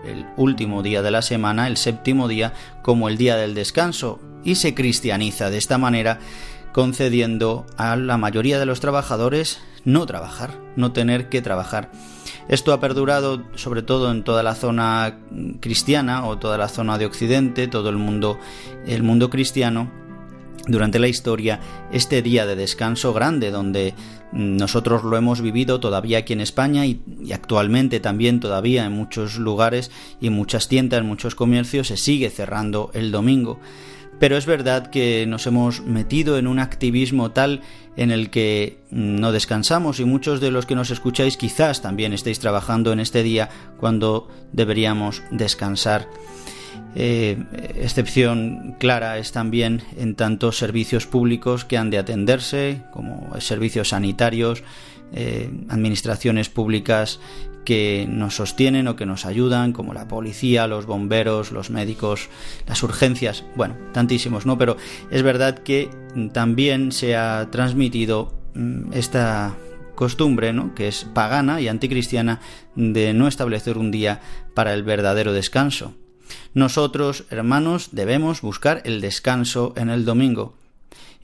el 0.04 0.26
último 0.36 0.82
día 0.82 1.00
de 1.00 1.10
la 1.10 1.22
semana, 1.22 1.66
el 1.66 1.78
séptimo 1.78 2.28
día, 2.28 2.52
como 2.82 3.08
el 3.08 3.16
día 3.16 3.36
del 3.36 3.54
descanso, 3.54 4.20
y 4.44 4.56
se 4.56 4.74
cristianiza 4.74 5.48
de 5.48 5.56
esta 5.56 5.78
manera 5.78 6.20
concediendo 6.74 7.66
a 7.76 7.94
la 7.94 8.18
mayoría 8.18 8.58
de 8.58 8.66
los 8.66 8.80
trabajadores 8.80 9.60
no 9.84 10.06
trabajar, 10.06 10.58
no 10.74 10.90
tener 10.90 11.28
que 11.28 11.40
trabajar. 11.40 11.92
Esto 12.48 12.72
ha 12.72 12.80
perdurado 12.80 13.44
sobre 13.54 13.82
todo 13.82 14.10
en 14.10 14.24
toda 14.24 14.42
la 14.42 14.56
zona 14.56 15.18
cristiana 15.60 16.26
o 16.26 16.36
toda 16.36 16.58
la 16.58 16.68
zona 16.68 16.98
de 16.98 17.06
Occidente, 17.06 17.68
todo 17.68 17.90
el 17.90 17.96
mundo, 17.96 18.40
el 18.86 19.04
mundo 19.04 19.30
cristiano. 19.30 19.88
Durante 20.66 20.98
la 20.98 21.06
historia, 21.06 21.60
este 21.92 22.22
día 22.22 22.44
de 22.44 22.56
descanso 22.56 23.12
grande, 23.12 23.52
donde 23.52 23.94
nosotros 24.32 25.04
lo 25.04 25.16
hemos 25.16 25.42
vivido 25.42 25.78
todavía 25.78 26.18
aquí 26.18 26.32
en 26.32 26.40
España 26.40 26.86
y, 26.86 27.00
actualmente 27.32 28.00
también 28.00 28.40
todavía 28.40 28.84
en 28.84 28.92
muchos 28.92 29.36
lugares 29.36 29.92
y 30.20 30.30
muchas 30.30 30.66
tiendas, 30.66 31.00
en 31.00 31.06
muchos 31.06 31.36
comercios, 31.36 31.86
se 31.86 31.96
sigue 31.98 32.30
cerrando 32.30 32.90
el 32.94 33.12
domingo 33.12 33.60
pero 34.18 34.36
es 34.36 34.46
verdad 34.46 34.88
que 34.88 35.26
nos 35.26 35.46
hemos 35.46 35.80
metido 35.82 36.38
en 36.38 36.46
un 36.46 36.58
activismo 36.58 37.32
tal 37.32 37.62
en 37.96 38.10
el 38.10 38.30
que 38.30 38.78
no 38.90 39.32
descansamos 39.32 40.00
y 40.00 40.04
muchos 40.04 40.40
de 40.40 40.50
los 40.50 40.66
que 40.66 40.74
nos 40.74 40.90
escucháis 40.90 41.36
quizás 41.36 41.82
también 41.82 42.12
estéis 42.12 42.40
trabajando 42.40 42.92
en 42.92 43.00
este 43.00 43.22
día 43.22 43.48
cuando 43.78 44.28
deberíamos 44.52 45.22
descansar. 45.30 46.08
Eh, 46.96 47.36
excepción 47.76 48.76
clara 48.78 49.18
es 49.18 49.32
también 49.32 49.82
en 49.96 50.14
tantos 50.14 50.58
servicios 50.58 51.06
públicos 51.06 51.64
que 51.64 51.76
han 51.76 51.90
de 51.90 51.98
atenderse, 51.98 52.82
como 52.92 53.32
servicios 53.40 53.88
sanitarios, 53.88 54.62
eh, 55.12 55.50
administraciones 55.68 56.48
públicas 56.48 57.20
que 57.64 58.06
nos 58.08 58.36
sostienen 58.36 58.88
o 58.88 58.96
que 58.96 59.06
nos 59.06 59.26
ayudan, 59.26 59.72
como 59.72 59.94
la 59.94 60.08
policía, 60.08 60.66
los 60.66 60.86
bomberos, 60.86 61.52
los 61.52 61.70
médicos, 61.70 62.28
las 62.66 62.82
urgencias, 62.82 63.44
bueno, 63.56 63.76
tantísimos, 63.92 64.46
¿no? 64.46 64.58
Pero 64.58 64.76
es 65.10 65.22
verdad 65.22 65.58
que 65.58 65.90
también 66.32 66.92
se 66.92 67.16
ha 67.16 67.48
transmitido 67.50 68.32
mm, 68.54 68.92
esta 68.92 69.54
costumbre, 69.94 70.52
¿no? 70.52 70.74
que 70.74 70.88
es 70.88 71.04
pagana 71.14 71.60
y 71.60 71.68
anticristiana, 71.68 72.40
de 72.74 73.14
no 73.14 73.28
establecer 73.28 73.78
un 73.78 73.92
día 73.92 74.20
para 74.52 74.74
el 74.74 74.82
verdadero 74.82 75.32
descanso. 75.32 75.94
Nosotros, 76.52 77.24
hermanos, 77.30 77.90
debemos 77.92 78.40
buscar 78.40 78.82
el 78.84 79.00
descanso 79.00 79.72
en 79.76 79.90
el 79.90 80.04
domingo 80.04 80.56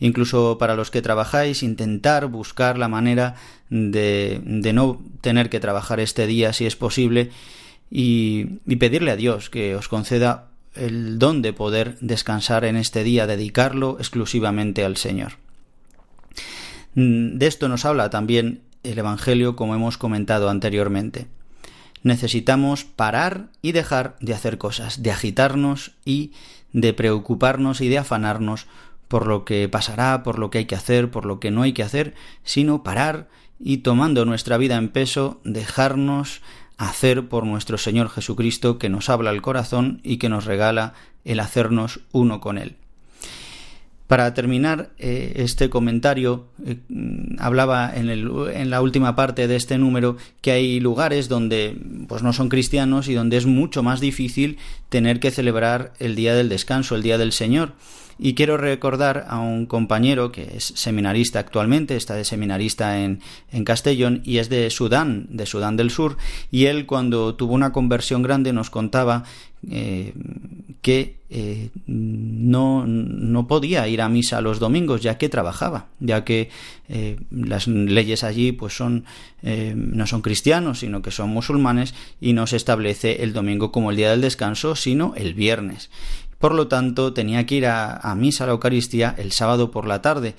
incluso 0.01 0.59
para 0.59 0.75
los 0.75 0.91
que 0.91 1.03
trabajáis, 1.03 1.63
intentar 1.63 2.27
buscar 2.27 2.79
la 2.79 2.89
manera 2.89 3.37
de, 3.71 4.41
de 4.45 4.73
no 4.73 5.01
tener 5.21 5.49
que 5.49 5.61
trabajar 5.61 6.01
este 6.01 6.27
día 6.27 6.53
si 6.53 6.67
es 6.67 6.77
posible 6.77 7.31
y, 7.91 8.61
y 8.67 8.77
pedirle 8.77 9.13
a 9.13 9.17
Dios 9.17 9.49
que 9.49 9.75
os 9.75 9.89
conceda 9.89 10.51
el 10.75 11.19
don 11.19 11.43
de 11.43 11.53
poder 11.53 11.97
descansar 12.01 12.65
en 12.65 12.77
este 12.77 13.03
día, 13.03 13.27
dedicarlo 13.27 13.97
exclusivamente 13.99 14.85
al 14.85 14.97
Señor. 14.97 15.33
De 16.95 17.47
esto 17.47 17.69
nos 17.69 17.85
habla 17.85 18.11
también 18.11 18.63
el 18.83 18.99
Evangelio 18.99 19.57
como 19.57 19.75
hemos 19.75 19.99
comentado 19.99 20.49
anteriormente. 20.49 21.27
Necesitamos 22.03 22.85
parar 22.85 23.49
y 23.63 23.73
dejar 23.73 24.17
de 24.21 24.35
hacer 24.35 24.59
cosas, 24.59 25.03
de 25.03 25.11
agitarnos 25.11 25.93
y 26.05 26.33
de 26.73 26.95
preocuparnos 26.95 27.81
y 27.81 27.89
de 27.89 27.99
afanarnos 27.99 28.67
por 29.09 29.27
lo 29.27 29.45
que 29.45 29.69
pasará, 29.69 30.23
por 30.23 30.39
lo 30.39 30.51
que 30.51 30.59
hay 30.59 30.65
que 30.67 30.77
hacer, 30.77 31.11
por 31.11 31.27
lo 31.27 31.41
que 31.41 31.51
no 31.51 31.63
hay 31.63 31.73
que 31.73 31.83
hacer, 31.83 32.15
sino 32.45 32.83
parar 32.83 33.29
y 33.61 33.79
tomando 33.79 34.25
nuestra 34.25 34.57
vida 34.57 34.77
en 34.77 34.89
peso, 34.89 35.41
dejarnos 35.45 36.41
hacer 36.79 37.29
por 37.29 37.45
nuestro 37.45 37.77
Señor 37.77 38.09
Jesucristo 38.09 38.79
que 38.79 38.89
nos 38.89 39.11
habla 39.11 39.31
el 39.31 39.43
corazón 39.43 40.01
y 40.03 40.17
que 40.17 40.31
nos 40.31 40.47
regala 40.47 40.95
el 41.27 41.41
hacernos 41.41 42.01
uno 42.11 42.41
con 42.41 42.57
Él. 42.57 42.77
Para 44.07 44.35
terminar 44.35 44.91
eh, 44.99 45.35
este 45.37 45.71
comentario, 45.71 46.47
eh, 46.67 46.79
hablaba 47.39 47.95
en, 47.95 48.09
el, 48.09 48.29
en, 48.53 48.71
la 48.71 48.83
última 48.83 49.15
parte 49.15 49.47
de 49.47 49.55
este 49.55 49.79
número 49.79 50.17
que 50.41 50.51
hay 50.51 50.81
lugares 50.81 51.29
donde 51.29 51.77
pues 52.09 52.25
no 52.25 52.33
son 52.33 52.49
cristianos 52.49 53.07
y 53.07 53.15
donde 53.15 53.37
es 53.37 53.47
mucho 53.47 53.85
más 53.85 54.01
difícil 54.01 54.59
tener 54.89 55.21
que 55.21 55.31
celebrar 55.31 55.93
el 56.01 56.17
día 56.17 56.35
del 56.35 56.49
descanso, 56.49 56.97
el 56.97 57.03
día 57.03 57.19
del 57.19 57.31
Señor. 57.31 57.75
Y 58.23 58.35
quiero 58.35 58.59
recordar 58.59 59.25
a 59.29 59.39
un 59.39 59.65
compañero 59.65 60.31
que 60.31 60.59
es 60.59 60.75
seminarista 60.77 61.39
actualmente, 61.39 61.97
está 61.97 62.15
de 62.15 62.27
seminarista 62.27 63.03
en, 63.03 63.21
en 63.51 63.65
Castellón 63.65 64.21
y 64.25 64.37
es 64.37 64.51
de 64.51 64.69
Sudán, 64.69 65.27
de 65.31 65.47
Sudán 65.47 65.79
del 65.79 65.91
Sur, 65.91 66.19
y 66.51 66.67
él 66.67 66.85
cuando 66.85 67.35
tuvo 67.35 67.55
una 67.55 67.73
conversión 67.73 68.23
grande 68.23 68.53
nos 68.53 68.69
contaba 68.69 69.25
eh, 69.69 70.15
que 70.81 71.17
eh, 71.29 71.69
no, 71.87 72.87
no, 72.87 73.47
podía 73.47 73.87
ir 73.89 74.01
a 74.01 74.09
misa 74.09 74.41
los 74.41 74.59
domingos 74.59 75.03
ya 75.03 75.19
que 75.19 75.29
trabajaba, 75.29 75.89
ya 76.01 76.25
que 76.25 76.49
eh, 76.89 77.19
las 77.31 77.69
leyes 77.69 78.25
allí 78.25 78.53
pues 78.53 78.75
son 78.75 79.05
no 79.43 80.07
son 80.07 80.23
cristianos, 80.23 80.81
sino 80.81 81.03
que 81.03 81.11
son 81.11 81.31
musulmanes 81.31 81.95
y 82.21 82.33
no 82.33 82.47
se 82.47 82.57
establece 82.57 83.23
el 83.23 83.35
domingo 83.35 83.71
como 83.71 83.91
el 83.91 83.97
día 83.99 84.11
del 84.11 84.23
descanso, 84.23 84.77
sino 84.77 85.15
el 85.15 85.35
viernes. 85.35 85.91
Por 86.41 86.55
lo 86.55 86.69
tanto, 86.69 87.13
tenía 87.13 87.45
que 87.45 87.57
ir 87.57 87.67
a, 87.67 88.15
misa 88.17 88.45
a 88.45 88.47
la 88.47 88.55
Eucaristía 88.55 89.15
el 89.19 89.31
sábado 89.31 89.71
por 89.71 89.87
la 89.87 90.03
tarde 90.03 90.35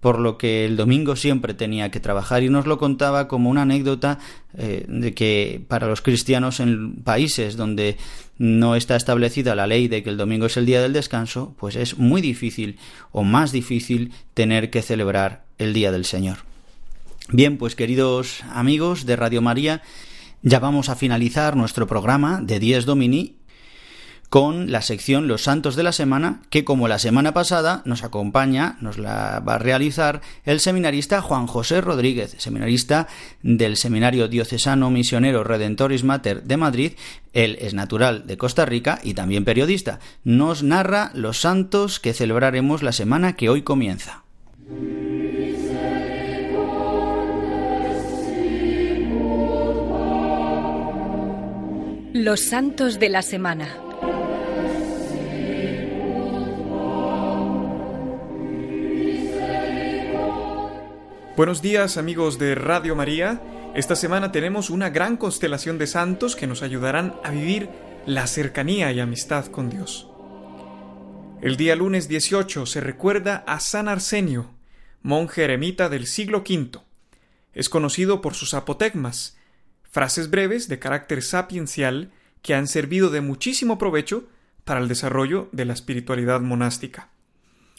por 0.00 0.18
lo 0.18 0.36
que 0.36 0.64
el 0.64 0.76
domingo 0.76 1.14
siempre 1.14 1.54
tenía 1.54 1.92
que 1.92 2.00
trabajar 2.00 2.42
y 2.42 2.48
nos 2.48 2.66
lo 2.66 2.76
contaba 2.76 3.28
como 3.28 3.48
una 3.48 3.62
anécdota 3.62 4.18
eh, 4.58 4.84
de 4.88 5.14
que 5.14 5.62
para 5.68 5.86
los 5.86 6.02
cristianos 6.02 6.58
en 6.58 6.96
países 7.04 7.56
donde 7.56 7.98
no 8.36 8.74
está 8.74 8.96
establecida 8.96 9.54
la 9.54 9.68
ley 9.68 9.86
de 9.86 10.02
que 10.02 10.10
el 10.10 10.16
domingo 10.16 10.46
es 10.46 10.56
el 10.56 10.66
día 10.66 10.82
del 10.82 10.92
descanso, 10.92 11.54
pues 11.56 11.76
es 11.76 11.98
muy 11.98 12.20
difícil 12.20 12.80
o 13.12 13.22
más 13.22 13.52
difícil 13.52 14.10
tener 14.34 14.70
que 14.70 14.82
celebrar 14.82 15.44
el 15.58 15.72
día 15.72 15.92
del 15.92 16.04
Señor. 16.04 16.38
Bien, 17.28 17.56
pues 17.56 17.76
queridos 17.76 18.42
amigos 18.52 19.06
de 19.06 19.14
Radio 19.14 19.40
María, 19.40 19.82
ya 20.42 20.58
vamos 20.58 20.88
a 20.88 20.96
finalizar 20.96 21.56
nuestro 21.56 21.86
programa 21.86 22.40
de 22.42 22.58
10 22.58 22.86
Domini 22.86 23.36
con 24.32 24.72
la 24.72 24.80
sección 24.80 25.28
Los 25.28 25.42
Santos 25.42 25.76
de 25.76 25.82
la 25.82 25.92
Semana, 25.92 26.40
que 26.48 26.64
como 26.64 26.88
la 26.88 26.98
semana 26.98 27.34
pasada 27.34 27.82
nos 27.84 28.02
acompaña, 28.02 28.78
nos 28.80 28.96
la 28.96 29.40
va 29.46 29.56
a 29.56 29.58
realizar 29.58 30.22
el 30.46 30.58
seminarista 30.58 31.20
Juan 31.20 31.46
José 31.46 31.82
Rodríguez, 31.82 32.36
seminarista 32.38 33.08
del 33.42 33.76
Seminario 33.76 34.28
Diocesano 34.28 34.90
Misionero 34.90 35.44
Redentoris 35.44 36.02
Mater 36.02 36.44
de 36.44 36.56
Madrid. 36.56 36.92
Él 37.34 37.58
es 37.60 37.74
natural 37.74 38.26
de 38.26 38.38
Costa 38.38 38.64
Rica 38.64 39.00
y 39.02 39.12
también 39.12 39.44
periodista. 39.44 40.00
Nos 40.24 40.62
narra 40.62 41.10
los 41.12 41.38
santos 41.38 42.00
que 42.00 42.14
celebraremos 42.14 42.82
la 42.82 42.92
semana 42.92 43.36
que 43.36 43.50
hoy 43.50 43.60
comienza. 43.60 44.24
Los 52.14 52.40
santos 52.40 52.98
de 52.98 53.10
la 53.10 53.20
semana. 53.20 53.81
Buenos 61.34 61.62
días 61.62 61.96
amigos 61.96 62.38
de 62.38 62.54
Radio 62.54 62.94
María. 62.94 63.40
Esta 63.74 63.96
semana 63.96 64.32
tenemos 64.32 64.68
una 64.68 64.90
gran 64.90 65.16
constelación 65.16 65.78
de 65.78 65.86
santos 65.86 66.36
que 66.36 66.46
nos 66.46 66.62
ayudarán 66.62 67.14
a 67.24 67.30
vivir 67.30 67.70
la 68.04 68.26
cercanía 68.26 68.92
y 68.92 69.00
amistad 69.00 69.46
con 69.46 69.70
Dios. 69.70 70.10
El 71.40 71.56
día 71.56 71.74
lunes 71.74 72.06
18 72.06 72.66
se 72.66 72.82
recuerda 72.82 73.44
a 73.46 73.60
San 73.60 73.88
Arsenio, 73.88 74.50
monje 75.00 75.44
eremita 75.44 75.88
del 75.88 76.06
siglo 76.06 76.40
V. 76.46 76.80
Es 77.54 77.70
conocido 77.70 78.20
por 78.20 78.34
sus 78.34 78.52
apotegmas, 78.52 79.38
frases 79.90 80.28
breves 80.28 80.68
de 80.68 80.78
carácter 80.78 81.22
sapiencial 81.22 82.12
que 82.42 82.54
han 82.54 82.66
servido 82.66 83.08
de 83.08 83.22
muchísimo 83.22 83.78
provecho 83.78 84.28
para 84.64 84.80
el 84.80 84.88
desarrollo 84.88 85.48
de 85.52 85.64
la 85.64 85.72
espiritualidad 85.72 86.42
monástica. 86.42 87.08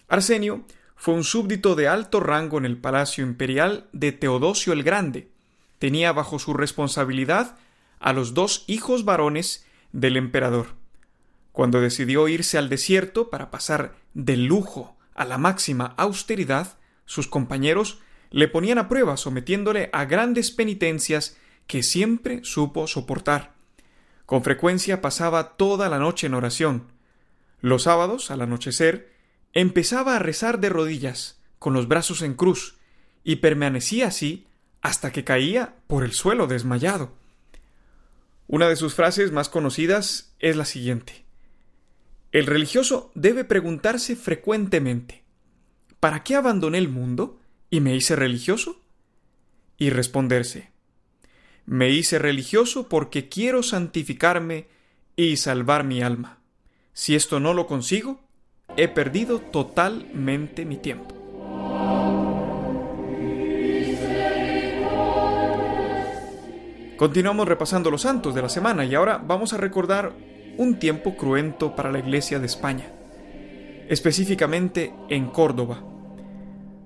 Arsenio 0.08 0.66
fue 1.04 1.16
un 1.16 1.26
súbdito 1.26 1.76
de 1.76 1.90
alto 1.90 2.22
rango 2.22 2.58
en 2.58 2.64
el 2.64 2.78
palacio 2.78 3.26
imperial 3.26 3.90
de 3.92 4.14
Teodosio 4.14 4.72
el 4.72 4.84
Grande. 4.84 5.28
Tenía 5.78 6.14
bajo 6.14 6.40
su 6.40 6.54
responsabilidad 6.54 7.58
a 8.00 8.14
los 8.14 8.34
dos 8.34 8.64
hijos 8.68 9.04
varones 9.04 9.66
del 9.92 10.16
emperador. 10.16 10.68
Cuando 11.52 11.82
decidió 11.82 12.30
irse 12.30 12.58
al 12.58 12.70
desierto 12.70 13.30
para 13.30 13.52
pasar 13.52 13.96
del 14.14 14.46
lujo 14.46 14.96
a 15.14 15.26
la 15.26 15.38
máxima 15.38 15.94
austeridad, 15.98 16.78
sus 17.04 17.28
compañeros 17.28 18.00
le 18.32 18.48
ponían 18.48 18.78
a 18.78 18.88
prueba 18.88 19.18
sometiéndole 19.18 19.90
a 19.92 20.06
grandes 20.06 20.52
penitencias 20.52 21.36
que 21.68 21.84
siempre 21.84 22.46
supo 22.46 22.88
soportar. 22.88 23.52
Con 24.26 24.42
frecuencia 24.42 25.02
pasaba 25.02 25.58
toda 25.58 25.90
la 25.90 26.00
noche 26.00 26.28
en 26.28 26.34
oración. 26.34 26.88
Los 27.60 27.84
sábados, 27.84 28.32
al 28.32 28.40
anochecer, 28.40 29.13
empezaba 29.54 30.16
a 30.16 30.20
rezar 30.20 30.60
de 30.60 30.70
rodillas, 30.70 31.40
con 31.60 31.74
los 31.74 31.88
brazos 31.88 32.22
en 32.22 32.34
cruz, 32.34 32.76
y 33.24 33.38
permanecía 33.38 34.08
así 34.08 34.48
hasta 34.82 35.12
que 35.12 35.24
caía 35.24 35.76
por 35.88 36.04
el 36.04 36.12
suelo 36.12 36.48
desmayado. 36.48 37.14
Una 38.48 38.68
de 38.68 38.76
sus 38.76 38.94
frases 38.96 39.32
más 39.32 39.48
conocidas 39.48 40.34
es 40.40 40.58
la 40.58 40.66
siguiente. 40.66 41.24
El 42.32 42.48
religioso 42.48 43.12
debe 43.16 43.46
preguntarse 43.46 44.16
frecuentemente 44.16 45.24
¿Para 46.00 46.24
qué 46.24 46.36
abandoné 46.36 46.80
el 46.80 46.90
mundo 46.90 47.40
y 47.70 47.80
me 47.80 47.96
hice 47.96 48.18
religioso? 48.18 48.82
Y 49.78 49.90
responderse 49.90 50.72
Me 51.66 51.92
hice 51.92 52.20
religioso 52.20 52.90
porque 52.90 53.30
quiero 53.30 53.64
santificarme 53.64 54.68
y 55.16 55.38
salvar 55.38 55.86
mi 55.86 56.02
alma. 56.02 56.40
Si 56.92 57.16
esto 57.16 57.40
no 57.40 57.54
lo 57.54 57.68
consigo, 57.68 58.23
he 58.78 58.88
perdido 58.88 59.40
totalmente 59.40 60.66
mi 60.66 60.78
tiempo. 60.78 61.14
Continuamos 66.98 67.48
repasando 67.48 67.92
los 67.92 68.04
santos 68.04 68.34
de 68.34 68.42
la 68.42 68.50
semana 68.50 68.86
y 68.86 68.96
ahora 68.96 69.18
vamos 69.18 69.52
a 69.54 69.58
recordar 69.58 70.14
un 70.58 70.80
tiempo 70.80 71.16
cruento 71.16 71.76
para 71.76 71.92
la 71.92 72.00
Iglesia 72.00 72.40
de 72.40 72.46
España, 72.46 72.86
específicamente 73.90 74.94
en 75.10 75.28
Córdoba. 75.28 75.84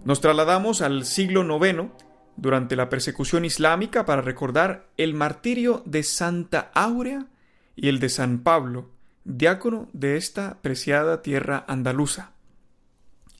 Nos 0.06 0.22
trasladamos 0.22 0.82
al 0.82 1.06
siglo 1.06 1.44
IX 1.44 1.90
durante 2.38 2.76
la 2.76 2.90
persecución 2.90 3.46
islámica 3.46 4.06
para 4.06 4.22
recordar 4.22 4.88
el 4.96 5.14
martirio 5.14 5.84
de 5.86 6.04
Santa 6.04 6.72
Áurea 6.74 7.28
y 7.76 7.90
el 7.90 8.00
de 8.00 8.10
San 8.10 8.40
Pablo, 8.40 8.90
diácono 9.28 9.90
de 9.92 10.16
esta 10.16 10.62
preciada 10.62 11.22
tierra 11.22 11.66
andaluza. 11.68 12.32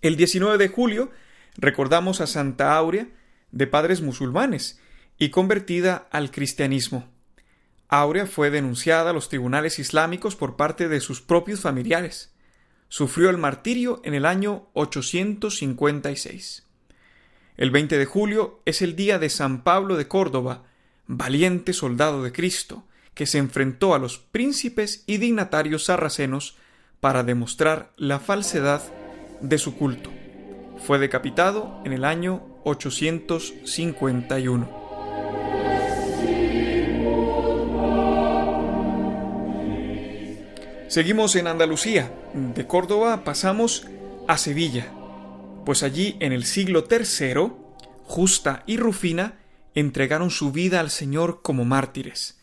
El 0.02 0.18
19 0.18 0.58
de 0.58 0.68
julio 0.68 1.12
recordamos 1.56 2.20
a 2.20 2.28
Santa 2.28 2.76
Áurea 2.76 3.08
de 3.52 3.68
padres 3.68 4.02
musulmanes 4.02 4.82
y 5.18 5.30
convertida 5.30 6.08
al 6.12 6.30
cristianismo. 6.30 7.08
Aurea 7.88 8.26
fue 8.26 8.50
denunciada 8.50 9.12
a 9.12 9.14
los 9.14 9.30
tribunales 9.30 9.80
islámicos 9.80 10.36
por 10.36 10.58
parte 10.58 10.90
de 10.90 11.00
sus 11.00 11.22
propios 11.22 11.62
familiares. 11.62 12.34
Sufrió 12.90 13.30
el 13.30 13.38
martirio 13.38 14.02
en 14.04 14.14
el 14.14 14.26
año 14.26 14.68
856. 14.74 16.66
El 17.56 17.72
20 17.72 17.98
de 17.98 18.06
julio 18.06 18.62
es 18.66 18.82
el 18.82 18.98
día 18.98 19.20
de 19.20 19.30
San 19.30 19.64
Pablo 19.64 19.96
de 19.96 20.10
Córdoba, 20.10 20.66
valiente 21.08 21.72
soldado 21.72 22.24
de 22.24 22.34
Cristo, 22.34 22.84
que 23.18 23.26
se 23.26 23.40
enfrentó 23.40 23.96
a 23.96 24.00
los 24.00 24.20
príncipes 24.20 25.04
y 25.08 25.18
dignatarios 25.18 25.86
sarracenos 25.86 26.56
para 27.00 27.24
demostrar 27.24 27.94
la 27.98 28.20
falsedad 28.20 28.84
de 29.42 29.58
su 29.58 29.76
culto. 29.76 30.12
Fue 30.86 31.00
decapitado 31.00 31.82
en 31.84 31.94
el 31.94 32.06
año 32.06 32.44
851. 32.64 34.86
Seguimos 40.88 41.36
en 41.36 41.48
Andalucía. 41.48 42.12
De 42.36 42.68
Córdoba 42.68 43.24
pasamos 43.24 43.88
a 44.28 44.38
Sevilla, 44.38 44.92
pues 45.66 45.82
allí 45.82 46.18
en 46.20 46.34
el 46.34 46.46
siglo 46.46 46.86
III, 46.88 47.52
Justa 48.04 48.62
y 48.68 48.78
Rufina 48.78 49.40
entregaron 49.74 50.30
su 50.30 50.52
vida 50.52 50.82
al 50.82 50.92
Señor 50.92 51.42
como 51.42 51.66
mártires. 51.66 52.37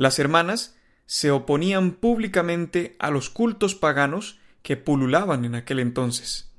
Las 0.00 0.18
hermanas 0.18 0.78
se 1.04 1.30
oponían 1.30 1.90
públicamente 1.90 2.96
a 2.98 3.10
los 3.10 3.28
cultos 3.28 3.74
paganos 3.74 4.40
que 4.62 4.78
pululaban 4.78 5.44
en 5.44 5.54
aquel 5.54 5.78
entonces. 5.78 6.50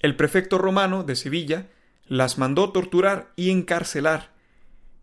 El 0.00 0.16
prefecto 0.16 0.56
romano 0.56 1.04
de 1.04 1.14
Sevilla 1.14 1.68
las 2.06 2.38
mandó 2.38 2.72
torturar 2.72 3.34
y 3.36 3.50
encarcelar. 3.50 4.32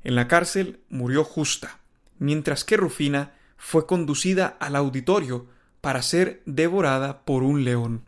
En 0.04 0.16
la 0.16 0.28
cárcel 0.28 0.80
murió 0.90 1.24
Justa, 1.24 1.82
mientras 2.18 2.64
que 2.64 2.78
Rufina 2.78 3.36
fue 3.58 3.86
conducida 3.86 4.58
al 4.60 4.76
auditorio 4.76 5.46
para 5.80 6.02
ser 6.02 6.42
devorada 6.48 7.24
por 7.26 7.44
un 7.44 7.64
león. 7.64 8.06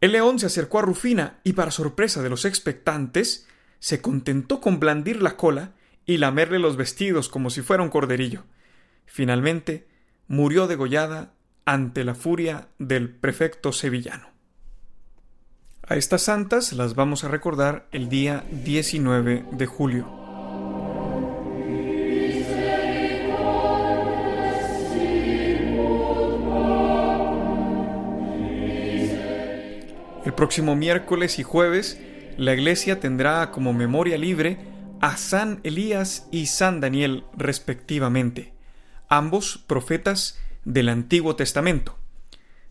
El 0.00 0.12
león 0.12 0.38
se 0.38 0.46
acercó 0.46 0.78
a 0.78 0.82
Rufina 0.82 1.40
y, 1.42 1.54
para 1.54 1.72
sorpresa 1.72 2.22
de 2.22 2.30
los 2.30 2.44
expectantes, 2.44 3.48
se 3.80 4.00
contentó 4.00 4.60
con 4.60 4.78
blandir 4.78 5.20
la 5.20 5.36
cola 5.36 5.72
y 6.06 6.18
lamerle 6.18 6.60
los 6.60 6.76
vestidos 6.76 7.28
como 7.28 7.50
si 7.50 7.62
fuera 7.62 7.82
un 7.82 7.88
corderillo. 7.88 8.44
Finalmente, 9.12 9.86
murió 10.26 10.66
degollada 10.66 11.34
ante 11.66 12.02
la 12.02 12.14
furia 12.14 12.68
del 12.78 13.10
prefecto 13.10 13.70
sevillano. 13.70 14.28
A 15.86 15.96
estas 15.96 16.22
santas 16.22 16.72
las 16.72 16.94
vamos 16.94 17.22
a 17.22 17.28
recordar 17.28 17.88
el 17.92 18.08
día 18.08 18.42
19 18.64 19.44
de 19.52 19.66
julio. 19.66 20.08
El 30.24 30.32
próximo 30.32 30.74
miércoles 30.74 31.38
y 31.38 31.42
jueves, 31.42 32.00
la 32.38 32.54
Iglesia 32.54 32.98
tendrá 32.98 33.50
como 33.50 33.74
memoria 33.74 34.16
libre 34.16 34.56
a 35.02 35.18
San 35.18 35.60
Elías 35.64 36.28
y 36.30 36.46
San 36.46 36.80
Daniel 36.80 37.24
respectivamente, 37.36 38.54
ambos 39.16 39.58
profetas 39.66 40.38
del 40.64 40.88
Antiguo 40.88 41.36
Testamento. 41.36 41.98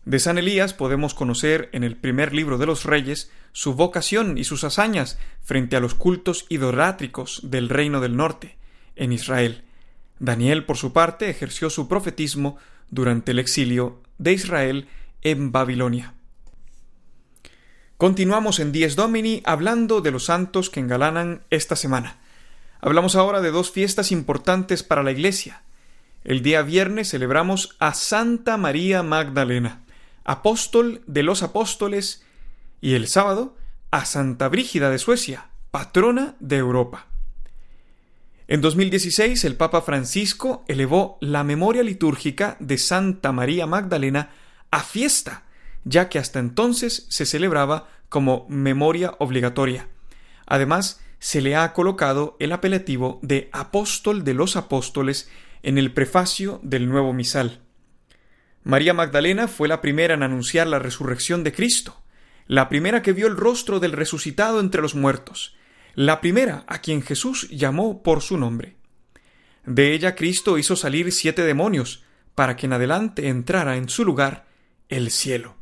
De 0.04 0.18
San 0.18 0.38
Elías 0.38 0.74
podemos 0.74 1.14
conocer 1.14 1.68
en 1.72 1.84
el 1.84 1.96
primer 1.96 2.34
libro 2.34 2.58
de 2.58 2.66
los 2.66 2.84
Reyes 2.84 3.30
su 3.52 3.74
vocación 3.74 4.36
y 4.36 4.44
sus 4.44 4.64
hazañas 4.64 5.18
frente 5.42 5.76
a 5.76 5.80
los 5.80 5.94
cultos 5.94 6.46
idolátricos 6.48 7.42
del 7.44 7.68
reino 7.68 8.00
del 8.00 8.16
norte, 8.16 8.56
en 8.96 9.12
Israel. 9.12 9.62
Daniel, 10.18 10.64
por 10.64 10.76
su 10.76 10.92
parte, 10.92 11.30
ejerció 11.30 11.70
su 11.70 11.86
profetismo 11.86 12.56
durante 12.90 13.30
el 13.30 13.38
exilio 13.38 14.00
de 14.18 14.32
Israel 14.32 14.88
en 15.22 15.52
Babilonia. 15.52 16.14
Continuamos 17.96 18.58
en 18.58 18.72
Dies 18.72 18.96
Domini 18.96 19.42
hablando 19.44 20.00
de 20.00 20.10
los 20.10 20.24
santos 20.24 20.70
que 20.70 20.80
engalanan 20.80 21.42
esta 21.50 21.76
semana. 21.76 22.18
Hablamos 22.80 23.14
ahora 23.14 23.40
de 23.40 23.52
dos 23.52 23.70
fiestas 23.70 24.10
importantes 24.10 24.82
para 24.82 25.04
la 25.04 25.12
Iglesia. 25.12 25.62
El 26.24 26.42
día 26.42 26.62
viernes 26.62 27.10
celebramos 27.10 27.76
a 27.78 27.94
Santa 27.94 28.56
María 28.56 29.02
Magdalena, 29.02 29.84
apóstol 30.24 31.02
de 31.06 31.22
los 31.22 31.42
apóstoles, 31.42 32.24
y 32.80 32.94
el 32.94 33.08
sábado 33.08 33.56
a 33.90 34.04
Santa 34.04 34.48
Brígida 34.48 34.90
de 34.90 34.98
Suecia, 34.98 35.48
patrona 35.70 36.34
de 36.40 36.56
Europa. 36.56 37.06
En 38.48 38.60
2016 38.60 39.44
el 39.44 39.56
Papa 39.56 39.82
Francisco 39.82 40.64
elevó 40.68 41.18
la 41.20 41.44
memoria 41.44 41.82
litúrgica 41.82 42.56
de 42.60 42.78
Santa 42.78 43.32
María 43.32 43.66
Magdalena 43.66 44.30
a 44.70 44.82
fiesta 44.82 45.44
ya 45.84 46.08
que 46.08 46.18
hasta 46.18 46.38
entonces 46.38 47.06
se 47.08 47.26
celebraba 47.26 47.88
como 48.08 48.46
memoria 48.48 49.14
obligatoria. 49.18 49.88
Además, 50.46 51.00
se 51.18 51.40
le 51.40 51.56
ha 51.56 51.72
colocado 51.72 52.36
el 52.40 52.52
apelativo 52.52 53.18
de 53.22 53.48
apóstol 53.52 54.24
de 54.24 54.34
los 54.34 54.56
apóstoles 54.56 55.30
en 55.62 55.78
el 55.78 55.92
prefacio 55.92 56.60
del 56.62 56.88
nuevo 56.88 57.12
misal. 57.12 57.60
María 58.64 58.94
Magdalena 58.94 59.48
fue 59.48 59.68
la 59.68 59.80
primera 59.80 60.14
en 60.14 60.22
anunciar 60.22 60.66
la 60.66 60.78
resurrección 60.78 61.44
de 61.44 61.52
Cristo, 61.52 62.02
la 62.46 62.68
primera 62.68 63.02
que 63.02 63.12
vio 63.12 63.26
el 63.26 63.36
rostro 63.36 63.80
del 63.80 63.92
resucitado 63.92 64.60
entre 64.60 64.82
los 64.82 64.94
muertos, 64.94 65.56
la 65.94 66.20
primera 66.20 66.64
a 66.66 66.80
quien 66.80 67.02
Jesús 67.02 67.48
llamó 67.50 68.02
por 68.02 68.22
su 68.22 68.38
nombre. 68.38 68.76
De 69.64 69.92
ella 69.92 70.14
Cristo 70.14 70.58
hizo 70.58 70.76
salir 70.76 71.12
siete 71.12 71.42
demonios, 71.42 72.04
para 72.34 72.56
que 72.56 72.66
en 72.66 72.72
adelante 72.72 73.28
entrara 73.28 73.76
en 73.76 73.88
su 73.88 74.04
lugar 74.04 74.46
el 74.88 75.10
cielo. 75.10 75.56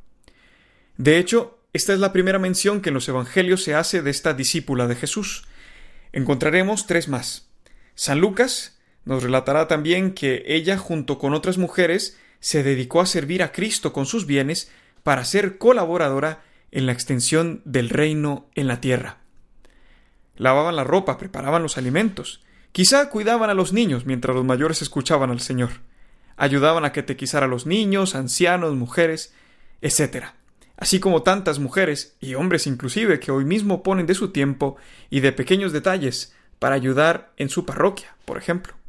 De 0.97 1.19
hecho, 1.19 1.59
esta 1.73 1.93
es 1.93 1.99
la 1.99 2.13
primera 2.13 2.39
mención 2.39 2.81
que 2.81 2.91
en 2.91 2.95
los 2.95 3.09
Evangelios 3.09 3.63
se 3.63 3.75
hace 3.75 4.03
de 4.03 4.11
esta 4.11 4.35
discípula 4.35 4.87
de 4.87 4.97
Jesús. 4.97 5.45
Encontraremos 6.13 6.87
tres 6.87 7.09
más. 7.09 7.49
San 7.95 8.21
Lucas 8.21 8.80
nos 9.05 9.23
relatará 9.23 9.67
también 9.69 10.13
que 10.13 10.43
ella, 10.47 10.77
junto 10.77 11.19
con 11.19 11.35
otras 11.35 11.59
mujeres, 11.59 12.19
se 12.41 12.63
dedicó 12.63 13.01
a 13.01 13.07
servir 13.07 13.43
a 13.43 13.53
Cristo 13.53 13.93
con 13.93 14.07
sus 14.07 14.27
bienes 14.27 14.71
para 15.03 15.25
ser 15.25 15.59
colaboradora 15.59 16.43
en 16.71 16.87
la 16.87 16.93
extensión 16.93 17.63
del 17.65 17.89
reino 17.89 18.49
en 18.55 18.67
la 18.67 18.81
tierra. 18.81 19.19
Lavaban 20.37 20.77
la 20.77 20.85
ropa, 20.85 21.19
preparaban 21.19 21.63
los 21.63 21.77
alimentos, 21.77 22.43
quizá 22.73 23.11
cuidaban 23.11 23.51
a 23.51 23.55
los 23.55 23.73
niños 23.73 24.07
mientras 24.07 24.35
los 24.35 24.45
mayores 24.45 24.81
escuchaban 24.83 25.31
al 25.31 25.41
Señor, 25.41 25.71
ayudaban 26.37 26.85
a 26.85 26.93
catequizar 26.93 27.43
a 27.43 27.49
los 27.49 27.67
niños, 27.67 28.15
ancianos, 28.15 28.75
mujeres, 28.75 29.35
etc. 29.83 30.27
así 30.77 31.01
como 31.01 31.23
tantas 31.23 31.59
mujeres 31.59 32.17
y 32.21 32.35
hombres 32.35 32.67
inclusive 32.67 33.21
que 33.21 33.33
hoy 33.33 33.45
mismo 33.45 33.83
ponen 33.83 34.07
de 34.07 34.15
su 34.15 34.31
tiempo 34.31 34.77
y 35.11 35.21
de 35.21 35.33
pequeños 35.33 35.73
detalles 35.73 36.35
para 36.59 36.75
ayudar 36.75 37.33
en 37.37 37.49
su 37.49 37.67
parroquia, 37.67 38.15
por 38.25 38.39
ejemplo. 38.39 38.80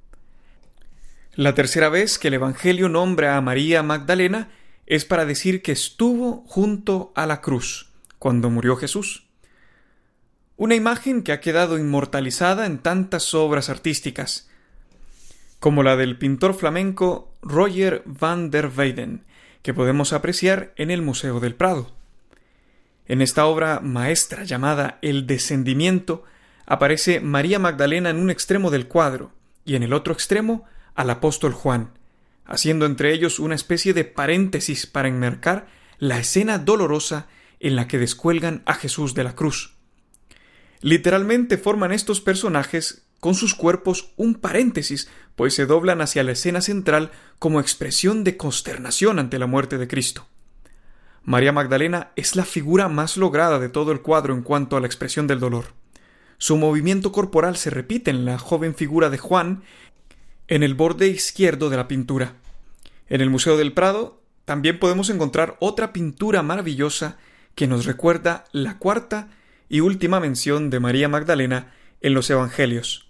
La 1.36 1.56
tercera 1.56 1.88
vez 1.88 2.20
que 2.20 2.28
el 2.28 2.34
Evangelio 2.34 2.90
nombra 2.90 3.38
a 3.38 3.42
María 3.42 3.84
Magdalena 3.84 4.50
es 4.86 5.06
para 5.06 5.26
decir 5.26 5.62
que 5.62 5.72
estuvo 5.72 6.44
junto 6.46 7.14
a 7.16 7.26
la 7.26 7.40
cruz 7.40 7.90
cuando 8.20 8.50
murió 8.50 8.76
Jesús. 8.76 9.28
Una 10.58 10.76
imagen 10.76 11.24
que 11.24 11.32
ha 11.32 11.40
quedado 11.40 11.80
inmortalizada 11.80 12.66
en 12.66 12.80
tantas 12.80 13.34
obras 13.34 13.70
artísticas, 13.70 14.50
como 15.62 15.84
la 15.84 15.96
del 15.96 16.18
pintor 16.18 16.54
flamenco 16.54 17.34
Roger 17.42 18.04
van 18.06 18.52
der 18.52 18.70
Weyden, 18.76 19.24
que 19.62 19.74
podemos 19.74 20.12
apreciar 20.12 20.74
en 20.76 20.92
el 20.92 21.02
Museo 21.02 21.40
del 21.40 21.56
Prado. 21.56 21.96
En 23.08 23.22
esta 23.22 23.46
obra 23.46 23.80
maestra 23.80 24.44
llamada 24.44 25.00
El 25.02 25.28
descendimiento 25.28 26.26
aparece 26.66 27.22
María 27.22 27.58
Magdalena 27.58 28.10
en 28.10 28.18
un 28.18 28.30
extremo 28.30 28.70
del 28.70 28.90
cuadro 28.90 29.32
y 29.64 29.76
en 29.76 29.84
el 29.84 29.94
otro 29.94 30.14
extremo 30.14 30.66
al 30.96 31.10
apóstol 31.10 31.54
Juan, 31.54 31.92
haciendo 32.46 32.86
entre 32.86 33.14
ellos 33.14 33.40
una 33.40 33.56
especie 33.56 33.94
de 33.94 34.06
paréntesis 34.06 34.86
para 34.86 35.08
enmarcar 35.08 35.68
la 35.98 36.20
escena 36.20 36.58
dolorosa 36.58 37.28
en 37.60 37.76
la 37.76 37.88
que 37.88 37.98
descuelgan 37.98 38.64
a 38.66 38.74
Jesús 38.74 39.14
de 39.14 39.24
la 39.24 39.36
cruz. 39.36 39.76
Literalmente 40.82 41.58
forman 41.58 41.92
estos 41.92 42.22
personajes 42.22 43.06
con 43.20 43.36
sus 43.36 43.54
cuerpos 43.54 44.14
un 44.18 44.34
paréntesis, 44.34 45.10
pues 45.36 45.54
se 45.54 45.68
doblan 45.68 46.02
hacia 46.02 46.24
la 46.24 46.32
escena 46.32 46.60
central 46.60 47.12
como 47.38 47.60
expresión 47.60 48.24
de 48.24 48.36
consternación 48.36 49.20
ante 49.20 49.38
la 49.38 49.46
muerte 49.46 49.78
de 49.78 49.88
Cristo. 49.88 50.28
María 51.24 51.52
Magdalena 51.52 52.12
es 52.16 52.36
la 52.36 52.46
figura 52.46 52.90
más 52.90 53.16
lograda 53.16 53.60
de 53.60 53.70
todo 53.70 53.92
el 53.92 54.02
cuadro 54.02 54.34
en 54.34 54.42
cuanto 54.42 54.76
a 54.76 54.80
la 54.80 54.88
expresión 54.88 55.28
del 55.28 55.40
dolor. 55.40 55.66
Su 56.40 56.58
movimiento 56.58 57.12
corporal 57.12 57.58
se 57.58 57.70
repite 57.70 58.10
en 58.10 58.26
la 58.26 58.40
joven 58.40 58.74
figura 58.74 59.12
de 59.12 59.20
Juan 59.20 59.62
en 60.52 60.64
el 60.64 60.74
borde 60.74 61.08
izquierdo 61.08 61.70
de 61.70 61.78
la 61.78 61.88
pintura. 61.88 62.34
En 63.08 63.22
el 63.22 63.30
Museo 63.30 63.56
del 63.56 63.72
Prado 63.72 64.22
también 64.44 64.80
podemos 64.80 65.10
encontrar 65.10 65.56
otra 65.62 65.94
pintura 65.94 66.44
maravillosa 66.44 67.18
que 67.56 67.68
nos 67.68 67.86
recuerda 67.86 68.44
la 68.52 68.78
cuarta 68.78 69.30
y 69.70 69.80
última 69.80 70.20
mención 70.20 70.70
de 70.70 70.82
María 70.82 71.08
Magdalena 71.08 71.72
en 72.02 72.14
los 72.14 72.30
Evangelios. 72.30 73.08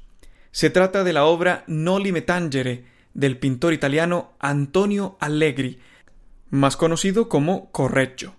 Se 0.51 0.69
trata 0.69 1.03
de 1.03 1.13
la 1.13 1.25
obra 1.25 1.63
Noli 1.65 2.11
me 2.11 2.21
tangere 2.21 2.85
del 3.15 3.39
pintor 3.39 3.73
italiano 3.73 4.33
Antonio 4.37 5.17
Allegri, 5.19 5.79
más 6.51 6.77
conocido 6.77 7.27
como 7.27 7.71
Correggio. 7.71 8.35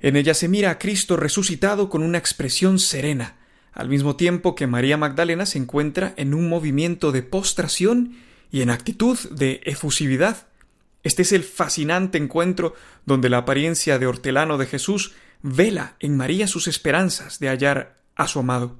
En 0.00 0.16
ella 0.16 0.34
se 0.34 0.48
mira 0.48 0.68
a 0.72 0.78
Cristo 0.78 1.16
resucitado 1.16 1.88
con 1.88 2.02
una 2.02 2.18
expresión 2.18 2.78
serena, 2.78 3.38
al 3.72 3.88
mismo 3.88 4.16
tiempo 4.16 4.54
que 4.54 4.66
María 4.66 4.96
Magdalena 4.96 5.46
se 5.46 5.58
encuentra 5.58 6.14
en 6.16 6.34
un 6.34 6.48
movimiento 6.48 7.12
de 7.12 7.22
postración 7.22 8.16
y 8.50 8.62
en 8.62 8.70
actitud 8.70 9.18
de 9.30 9.60
efusividad. 9.64 10.46
Este 11.02 11.22
es 11.22 11.32
el 11.32 11.42
fascinante 11.42 12.18
encuentro 12.18 12.74
donde 13.06 13.30
la 13.30 13.38
apariencia 13.38 13.98
de 13.98 14.06
hortelano 14.06 14.58
de 14.58 14.66
Jesús 14.66 15.14
vela 15.42 15.96
en 16.00 16.16
María 16.16 16.46
sus 16.46 16.68
esperanzas 16.68 17.38
de 17.38 17.48
hallar 17.48 17.98
a 18.14 18.28
su 18.28 18.38
amado. 18.38 18.76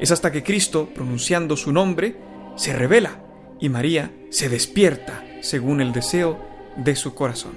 Es 0.00 0.10
hasta 0.10 0.30
que 0.30 0.42
Cristo, 0.42 0.90
pronunciando 0.94 1.56
su 1.56 1.72
nombre, 1.72 2.16
se 2.56 2.72
revela 2.72 3.22
y 3.60 3.68
María 3.68 4.12
se 4.30 4.48
despierta 4.48 5.24
según 5.40 5.80
el 5.80 5.92
deseo 5.92 6.38
de 6.76 6.94
su 6.96 7.14
corazón. 7.14 7.56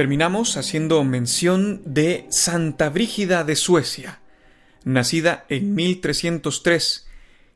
Terminamos 0.00 0.56
haciendo 0.56 1.04
mención 1.04 1.82
de 1.84 2.26
Santa 2.30 2.88
Brígida 2.88 3.44
de 3.44 3.54
Suecia, 3.54 4.20
nacida 4.82 5.44
en 5.50 5.74
1303 5.74 7.06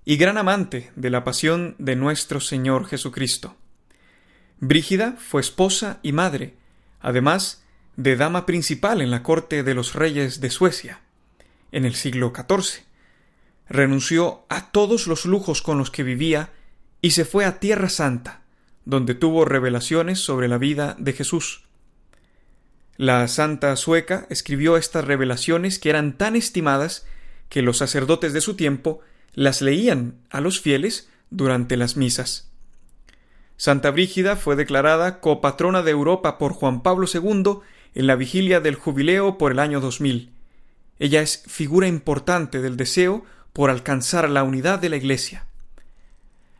y 0.05 0.18
gran 0.18 0.36
amante 0.36 0.92
de 0.95 1.09
la 1.09 1.24
pasión 1.24 1.74
de 1.78 1.97
nuestro 1.97 2.40
Señor 2.40 2.84
Jesucristo. 2.84 3.57
Brígida 4.61 5.12
fue 5.12 5.40
esposa 5.40 6.01
y 6.03 6.12
madre, 6.12 6.53
además 7.01 7.64
de 7.97 8.14
dama 8.14 8.45
principal 8.45 9.01
en 9.01 9.11
la 9.11 9.22
corte 9.22 9.62
de 9.62 9.72
los 9.72 9.95
reyes 9.95 10.42
de 10.42 10.51
Suecia, 10.51 11.01
en 11.72 11.86
el 11.86 11.95
siglo 11.95 12.34
XIV. 12.36 12.84
Renunció 13.70 14.45
a 14.51 14.70
todos 14.70 15.07
los 15.07 15.24
lujos 15.24 15.62
con 15.62 15.78
los 15.78 15.90
que 15.90 16.03
vivía 16.03 16.51
y 17.01 17.12
se 17.12 17.24
fue 17.24 17.47
a 17.47 17.59
Tierra 17.59 17.88
Santa, 17.88 18.42
donde 18.84 19.14
tuvo 19.14 19.47
revelaciones 19.47 20.20
sobre 20.20 20.47
la 20.47 20.59
vida 20.59 20.95
de 20.99 21.14
Jesús. 21.14 21.63
La 22.97 23.26
santa 23.26 23.74
sueca 23.76 24.26
escribió 24.30 24.76
estas 24.76 25.05
revelaciones 25.05 25.78
que 25.78 25.90
eran 25.90 26.16
tan 26.16 26.36
estimadas 26.36 27.07
que 27.49 27.62
los 27.62 27.78
sacerdotes 27.78 28.32
de 28.32 28.40
su 28.40 28.55
tiempo 28.55 29.01
las 29.32 29.62
leían 29.62 30.14
a 30.30 30.40
los 30.40 30.61
fieles 30.61 31.09
durante 31.30 31.76
las 31.76 31.97
misas. 31.97 32.51
Santa 33.57 33.90
Brígida 33.90 34.36
fue 34.36 34.57
declarada 34.57 35.20
copatrona 35.20 35.82
de 35.82 35.90
Europa 35.90 36.38
por 36.38 36.53
Juan 36.53 36.82
Pablo 36.82 37.07
II 37.12 37.59
en 37.95 38.07
la 38.07 38.16
vigilia 38.16 38.61
del 38.61 38.74
jubileo 38.74 39.38
por 39.38 39.53
el 39.53 39.59
año 39.59 39.80
2000. 39.80 40.30
Ella 40.99 41.22
es 41.22 41.42
figura 41.47 41.88
importante 41.88 42.61
del 42.61 42.76
deseo 42.76 43.24
por 43.53 43.70
alcanzar 43.70 44.28
la 44.28 44.42
unidad 44.42 44.78
de 44.78 44.88
la 44.88 44.97
Iglesia. 44.97 45.47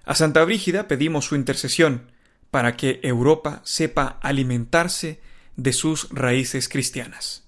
A 0.05 0.15
Santa 0.15 0.45
Brígida 0.45 0.87
pedimos 0.87 1.25
su 1.25 1.35
intercesión 1.35 2.11
para 2.51 2.77
que 2.77 3.01
Europa 3.03 3.61
sepa 3.65 4.19
alimentarse 4.21 5.21
de 5.57 5.73
sus 5.73 6.09
raíces 6.11 6.69
cristianas. 6.69 7.45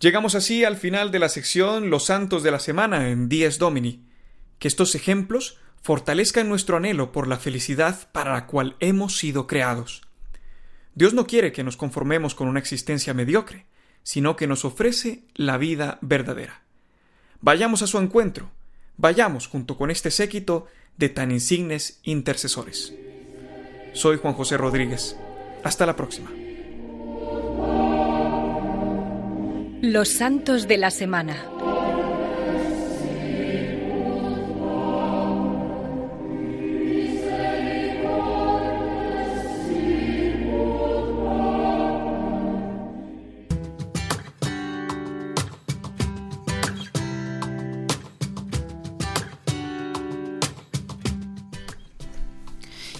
Llegamos 0.00 0.34
así 0.34 0.64
al 0.64 0.76
final 0.76 1.10
de 1.10 1.18
la 1.18 1.28
sección 1.28 1.90
Los 1.90 2.06
Santos 2.06 2.42
de 2.42 2.50
la 2.50 2.58
Semana 2.58 3.10
en 3.10 3.28
Dies 3.28 3.58
Domini. 3.58 4.06
Que 4.58 4.68
estos 4.68 4.94
ejemplos 4.94 5.58
fortalezcan 5.82 6.48
nuestro 6.48 6.76
anhelo 6.76 7.12
por 7.12 7.26
la 7.26 7.38
felicidad 7.38 8.10
para 8.12 8.32
la 8.32 8.46
cual 8.46 8.76
hemos 8.80 9.18
sido 9.18 9.46
creados. 9.46 10.02
Dios 10.94 11.14
no 11.14 11.26
quiere 11.26 11.52
que 11.52 11.64
nos 11.64 11.76
conformemos 11.76 12.34
con 12.34 12.48
una 12.48 12.60
existencia 12.60 13.14
mediocre, 13.14 13.66
sino 14.02 14.36
que 14.36 14.46
nos 14.46 14.64
ofrece 14.64 15.24
la 15.34 15.58
vida 15.58 15.98
verdadera. 16.00 16.62
Vayamos 17.40 17.82
a 17.82 17.86
su 17.86 17.98
encuentro, 17.98 18.50
vayamos 18.96 19.46
junto 19.46 19.76
con 19.76 19.90
este 19.90 20.10
séquito 20.10 20.66
de 20.96 21.08
tan 21.08 21.30
insignes 21.30 22.00
intercesores. 22.04 22.94
Soy 23.92 24.18
Juan 24.18 24.34
José 24.34 24.56
Rodríguez. 24.56 25.16
Hasta 25.64 25.86
la 25.86 25.96
próxima. 25.96 26.30
Los 29.82 30.10
Santos 30.10 30.68
de 30.68 30.76
la 30.76 30.90
Semana. 30.90 31.42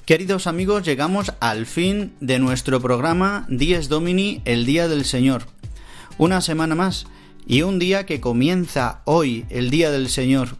Queridos 0.07 0.47
amigos, 0.47 0.83
llegamos 0.83 1.35
al 1.41 1.67
fin 1.67 2.15
de 2.21 2.39
nuestro 2.39 2.81
programa 2.81 3.45
Dies 3.51 3.91
Domini, 3.91 4.41
el 4.47 4.65
Día 4.65 4.89
del 4.89 5.05
Señor. 5.05 5.60
Una 6.21 6.43
semana 6.43 6.75
más 6.75 7.07
y 7.47 7.63
un 7.63 7.79
día 7.79 8.05
que 8.05 8.21
comienza 8.21 9.01
hoy, 9.07 9.47
el 9.49 9.71
Día 9.71 9.91
del 9.91 10.11
Señor, 10.11 10.57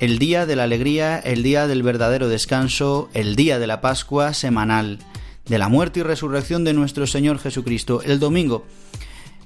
el 0.00 0.18
día 0.18 0.44
de 0.44 0.56
la 0.56 0.64
alegría, 0.64 1.20
el 1.20 1.44
día 1.44 1.68
del 1.68 1.84
verdadero 1.84 2.28
descanso, 2.28 3.08
el 3.14 3.36
día 3.36 3.60
de 3.60 3.68
la 3.68 3.80
Pascua 3.80 4.34
semanal, 4.34 4.98
de 5.46 5.58
la 5.58 5.68
muerte 5.68 6.00
y 6.00 6.02
resurrección 6.02 6.64
de 6.64 6.72
nuestro 6.72 7.06
Señor 7.06 7.38
Jesucristo, 7.38 8.02
el 8.02 8.18
domingo. 8.18 8.66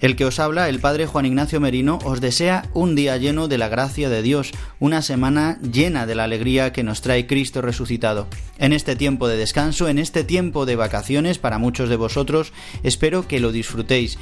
El 0.00 0.16
que 0.16 0.24
os 0.24 0.40
habla, 0.40 0.68
el 0.68 0.80
Padre 0.80 1.06
Juan 1.06 1.26
Ignacio 1.26 1.60
Merino, 1.60 2.00
os 2.02 2.20
desea 2.20 2.68
un 2.74 2.96
día 2.96 3.16
lleno 3.18 3.46
de 3.46 3.56
la 3.56 3.68
gracia 3.68 4.08
de 4.08 4.20
Dios, 4.20 4.50
una 4.80 5.00
semana 5.00 5.60
llena 5.60 6.06
de 6.06 6.16
la 6.16 6.24
alegría 6.24 6.72
que 6.72 6.82
nos 6.82 7.02
trae 7.02 7.28
Cristo 7.28 7.60
resucitado. 7.60 8.26
En 8.58 8.72
este 8.72 8.96
tiempo 8.96 9.28
de 9.28 9.36
descanso, 9.36 9.86
en 9.88 10.00
este 10.00 10.24
tiempo 10.24 10.66
de 10.66 10.74
vacaciones 10.74 11.38
para 11.38 11.58
muchos 11.58 11.88
de 11.88 11.94
vosotros, 11.94 12.52
espero 12.82 13.28
que 13.28 13.38
lo 13.38 13.52
disfrutéis, 13.52 14.18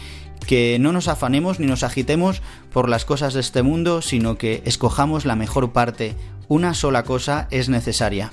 que 0.47 0.79
no 0.81 0.93
nos 0.93 1.09
afanemos 1.09 1.61
ni 1.61 1.67
nos 1.67 1.83
agitemos 1.83 2.43
por 2.73 2.89
las 2.89 3.05
cosas 3.05 3.35
de 3.35 3.41
este 3.41 3.63
mundo, 3.63 4.03
sino 4.03 4.39
que 4.39 4.63
escojamos 4.65 5.25
la 5.25 5.37
mejor 5.37 5.73
parte. 5.73 6.15
Una 6.49 6.75
sola 6.75 7.05
cosa 7.05 7.47
es 7.51 7.69
necesaria. 7.69 8.31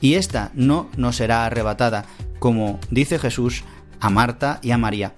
Y 0.00 0.14
esta 0.14 0.50
no 0.54 0.90
nos 0.96 1.16
será 1.16 1.46
arrebatada, 1.46 2.04
como 2.38 2.80
dice 2.90 3.18
Jesús 3.18 3.64
a 4.00 4.10
Marta 4.10 4.58
y 4.62 4.72
a 4.72 4.78
María. 4.78 5.14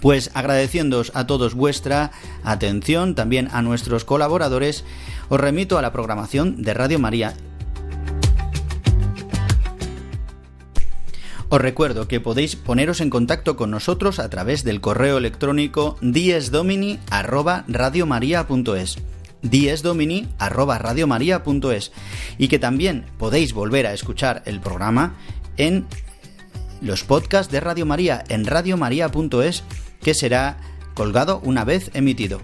Pues 0.00 0.30
agradeciéndoos 0.34 1.10
a 1.14 1.26
todos 1.26 1.54
vuestra 1.54 2.12
atención, 2.44 3.14
también 3.14 3.48
a 3.52 3.62
nuestros 3.62 4.04
colaboradores, 4.04 4.84
os 5.28 5.40
remito 5.40 5.76
a 5.76 5.82
la 5.82 5.92
programación 5.92 6.62
de 6.62 6.74
Radio 6.74 6.98
María 6.98 7.34
Os 11.50 11.60
recuerdo 11.60 12.08
que 12.08 12.20
podéis 12.20 12.56
poneros 12.56 13.00
en 13.00 13.08
contacto 13.08 13.56
con 13.56 13.70
nosotros 13.70 14.18
a 14.18 14.28
través 14.28 14.64
del 14.64 14.82
correo 14.82 15.16
electrónico 15.16 15.96
diesdomini@radiomaria.es 16.02 18.98
diesdomini@radiomaria.es 19.40 21.92
y 22.36 22.48
que 22.48 22.58
también 22.58 23.06
podéis 23.16 23.54
volver 23.54 23.86
a 23.86 23.94
escuchar 23.94 24.42
el 24.44 24.60
programa 24.60 25.16
en 25.56 25.86
los 26.82 27.04
podcasts 27.04 27.50
de 27.50 27.60
Radio 27.60 27.86
María 27.86 28.22
en 28.28 28.44
radiomaria.es 28.44 29.64
que 30.02 30.12
será 30.12 30.58
colgado 30.92 31.40
una 31.44 31.64
vez 31.64 31.90
emitido. 31.94 32.42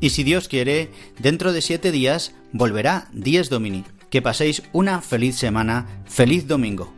Y 0.00 0.08
si 0.10 0.22
Dios 0.24 0.48
quiere, 0.48 0.90
dentro 1.18 1.52
de 1.52 1.60
siete 1.60 1.92
días 1.92 2.32
volverá 2.52 3.08
Dies 3.12 3.50
Domini. 3.50 3.84
Que 4.12 4.20
paséis 4.20 4.62
una 4.72 5.00
feliz 5.00 5.36
semana, 5.36 5.86
feliz 6.04 6.46
domingo. 6.46 6.92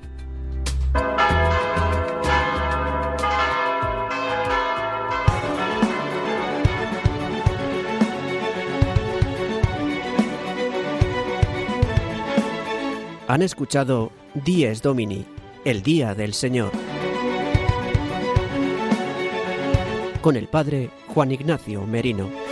Han 13.28 13.42
escuchado 13.42 14.10
Dies 14.34 14.82
Domini, 14.82 15.24
el 15.64 15.84
Día 15.84 16.16
del 16.16 16.34
Señor. 16.34 16.72
Con 20.20 20.34
el 20.34 20.48
Padre 20.48 20.90
Juan 21.06 21.30
Ignacio 21.30 21.86
Merino. 21.86 22.43